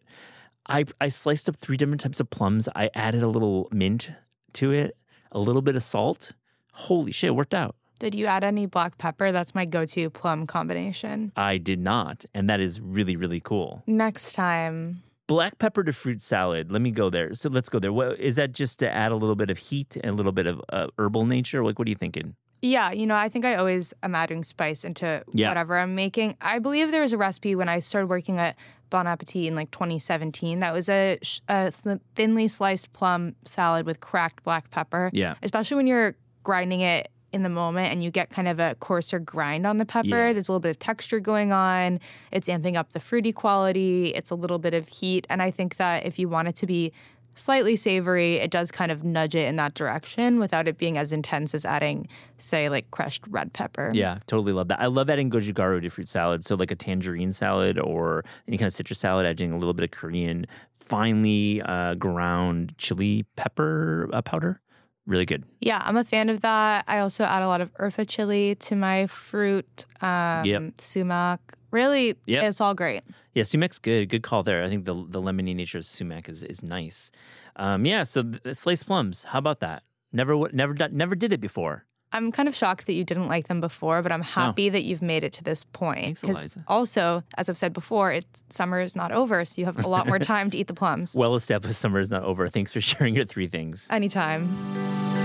I, 0.68 0.86
I 1.00 1.10
sliced 1.10 1.48
up 1.50 1.56
three 1.56 1.78
different 1.78 2.02
types 2.02 2.20
of 2.20 2.30
plums. 2.30 2.68
I 2.76 2.90
added 2.96 3.24
a 3.24 3.28
little 3.28 3.68
mint 3.72 4.10
to 4.54 4.72
it, 4.72 4.98
a 5.32 5.40
little 5.40 5.62
bit 5.62 5.76
of 5.76 5.84
salt. 5.84 6.32
Holy 6.74 7.12
shit, 7.12 7.30
it 7.30 7.34
worked 7.36 7.54
out. 7.54 7.76
Did 8.00 8.14
you 8.16 8.26
add 8.26 8.44
any 8.44 8.66
black 8.66 8.98
pepper? 8.98 9.32
That's 9.32 9.56
my 9.56 9.64
go 9.66 9.86
to 9.86 10.10
plum 10.10 10.48
combination. 10.48 11.32
I 11.36 11.58
did 11.58 11.80
not, 11.80 12.26
and 12.34 12.50
that 12.50 12.60
is 12.60 12.82
really, 12.82 13.16
really 13.16 13.40
cool. 13.40 13.84
Next 13.88 14.34
time. 14.34 15.02
Black 15.28 15.58
pepper 15.58 15.84
to 15.84 15.94
fruit 15.94 16.22
salad. 16.22 16.72
Let 16.72 16.82
me 16.82 16.92
go 16.92 17.10
there. 17.10 17.34
So 17.34 17.50
let's 17.50 17.70
go 17.70 17.80
there. 17.80 17.94
What, 17.94 18.20
is 18.20 18.36
that 18.36 18.52
just 18.52 18.80
to 18.80 18.92
add 18.94 19.12
a 19.12 19.16
little 19.16 19.36
bit 19.36 19.50
of 19.50 19.58
heat 19.58 19.96
and 19.98 20.08
a 20.12 20.14
little 20.14 20.32
bit 20.34 20.46
of 20.46 20.62
uh, 20.70 20.88
herbal 21.00 21.26
nature? 21.26 21.64
Like, 21.64 21.80
what 21.80 21.88
are 21.88 21.90
you 21.90 21.96
thinking? 21.96 22.36
Yeah, 22.62 22.92
you 22.92 23.06
know, 23.08 23.16
I 23.16 23.30
think 23.30 23.46
I 23.46 23.56
always 23.56 23.94
am 24.04 24.14
adding 24.14 24.44
spice 24.44 24.84
into 24.84 25.24
Yeah. 25.32 25.50
whatever 25.50 25.78
I'm 25.78 25.96
making. 25.96 26.36
I 26.42 26.60
believe 26.60 26.92
there 26.92 27.02
was 27.02 27.14
a 27.14 27.18
recipe 27.18 27.56
when 27.56 27.70
I 27.70 27.80
started 27.80 28.08
working 28.08 28.40
at 28.40 28.56
Bon 28.96 29.08
Appetit 29.08 29.44
in 29.44 29.56
like 29.56 29.72
2017 29.72 30.60
that 30.60 30.74
was 30.74 30.88
a, 30.88 31.20
a 31.50 31.70
thinly 32.16 32.48
sliced 32.48 32.94
plum 32.94 33.36
salad 33.44 33.86
with 33.86 34.00
cracked 34.00 34.42
black 34.46 34.72
pepper. 34.72 35.10
Yeah. 35.12 35.36
Especially 35.44 35.76
when 35.76 35.86
you're 35.86 36.16
grinding 36.44 36.80
it 36.80 37.12
in 37.34 37.44
the 37.44 37.50
moment 37.50 37.92
and 37.92 38.02
you 38.02 38.10
get 38.10 38.30
kind 38.30 38.48
of 38.48 38.58
a 38.58 38.78
coarser 38.80 39.20
grind 39.20 39.68
on 39.68 39.76
the 39.76 39.86
pepper. 39.86 40.08
Yeah. 40.08 40.32
There's 40.32 40.48
a 40.48 40.54
little 40.54 40.62
bit 40.62 40.70
of 40.70 40.80
texture 40.80 41.20
going 41.20 41.52
on. 41.52 42.00
It's 42.32 42.48
amping 42.48 42.78
up 42.78 42.94
the 42.94 43.02
fruity 43.02 43.34
quality. 43.34 44.14
It's 44.16 44.32
a 44.32 44.36
little 44.36 44.60
bit 44.60 44.74
of 44.74 44.88
heat. 44.88 45.28
And 45.30 45.42
I 45.42 45.52
think 45.52 45.76
that 45.76 46.06
if 46.06 46.18
you 46.18 46.30
want 46.30 46.48
it 46.48 46.56
to 46.56 46.66
be 46.66 46.94
slightly 47.36 47.76
savory, 47.76 48.36
it 48.36 48.50
does 48.52 48.72
kind 48.72 48.92
of 48.92 49.04
nudge 49.04 49.36
it 49.36 49.48
in 49.48 49.56
that 49.58 49.74
direction 49.76 50.40
without 50.40 50.68
it 50.68 50.78
being 50.78 50.98
as 50.98 51.12
intense 51.14 51.54
as 51.54 51.66
adding, 51.66 52.08
say, 52.38 52.70
like 52.70 52.90
crushed 52.92 53.24
red 53.30 53.54
pepper. 53.54 53.92
Yeah, 53.94 54.20
totally 54.28 54.54
love 54.54 54.68
that. 54.70 54.82
I 54.82 54.88
love 54.88 55.10
adding 55.10 55.30
gochugaru 55.30 55.82
to 55.82 55.90
fruit 55.90 56.08
salad. 56.08 56.44
So, 56.46 56.56
like 56.56 56.72
a 56.72 56.76
tangerine 56.76 57.32
salad 57.32 57.80
or 57.80 58.24
any 58.48 58.58
kind 58.58 58.68
of 58.68 58.74
citrus 58.74 59.00
salad, 59.00 59.26
adding 59.26 59.52
a 59.52 59.58
little 59.58 59.74
bit 59.74 59.84
of 59.84 59.92
Korean 59.92 60.48
finely 60.74 61.62
uh, 61.64 61.96
ground 61.96 62.74
chili 62.78 63.26
pepper 63.36 64.10
uh, 64.14 64.22
powder. 64.22 64.62
Really 65.08 65.26
good. 65.26 65.44
Yeah, 65.60 65.82
I'm 65.86 65.98
a 65.98 66.04
fan 66.04 66.30
of 66.30 66.42
that. 66.42 66.84
I 66.88 66.98
also 67.00 67.26
add 67.26 67.44
a 67.44 67.48
lot 67.48 67.62
of 67.62 67.72
Urfa 67.76 68.08
chili 68.08 68.56
to 68.56 68.76
my 68.76 69.06
fruit, 69.08 69.86
um, 70.02 70.44
Yep. 70.46 70.74
sumac. 70.80 71.40
Really, 71.76 72.16
Yep. 72.26 72.44
it's 72.46 72.62
all 72.62 72.74
great. 72.74 73.04
Yeah, 73.34 73.44
sumac's 73.44 73.80
good. 73.80 74.08
Good 74.08 74.24
call 74.24 74.44
there. 74.44 74.64
I 74.64 74.70
think 74.70 74.86
the 74.86 74.94
the 74.94 75.22
lemony 75.22 75.54
nature 75.54 75.80
of 75.80 75.86
sumac 75.86 76.30
is 76.30 76.42
is 76.42 76.64
nice. 76.64 77.12
Um, 77.58 77.86
yeah, 77.86 78.04
so 78.04 78.22
the 78.24 78.56
sliced 78.56 78.86
plums. 78.88 79.26
How 79.26 79.40
about 79.40 79.60
that? 79.60 79.84
Never, 80.14 80.34
never, 80.54 80.74
never 80.92 81.16
did 81.16 81.34
it 81.34 81.42
before. 81.42 81.84
I'm 82.14 82.32
kind 82.32 82.48
of 82.48 82.56
shocked 82.56 82.86
that 82.88 82.94
you 82.94 83.04
didn't 83.04 83.28
like 83.28 83.48
them 83.50 83.60
before, 83.60 84.02
but 84.02 84.12
I'm 84.14 84.22
happy 84.22 84.70
that 84.70 84.84
you've 84.84 85.02
made 85.02 85.26
it 85.26 85.34
to 85.34 85.44
this 85.44 85.66
point. 85.66 86.18
Thanks, 86.18 86.22
Aliza. 86.24 86.64
Also, 86.70 87.24
as 87.38 87.50
I've 87.50 87.58
said 87.58 87.74
before, 87.74 88.14
it's 88.14 88.46
summer 88.50 88.80
is 88.80 88.96
not 88.96 89.12
over, 89.12 89.44
so 89.44 89.60
you 89.60 89.66
have 89.66 89.84
a 89.84 89.88
lot 89.90 90.08
more 90.08 90.20
time 90.34 90.50
to 90.52 90.58
eat 90.58 90.68
the 90.68 90.74
plums. 90.74 91.14
Well 91.18 91.36
established 91.36 91.80
summer 91.80 92.00
is 92.00 92.10
not 92.10 92.24
over. 92.24 92.48
Thanks 92.48 92.72
for 92.72 92.80
sharing 92.80 93.16
your 93.18 93.26
three 93.26 93.48
things. 93.48 93.88
Anytime. 93.90 95.25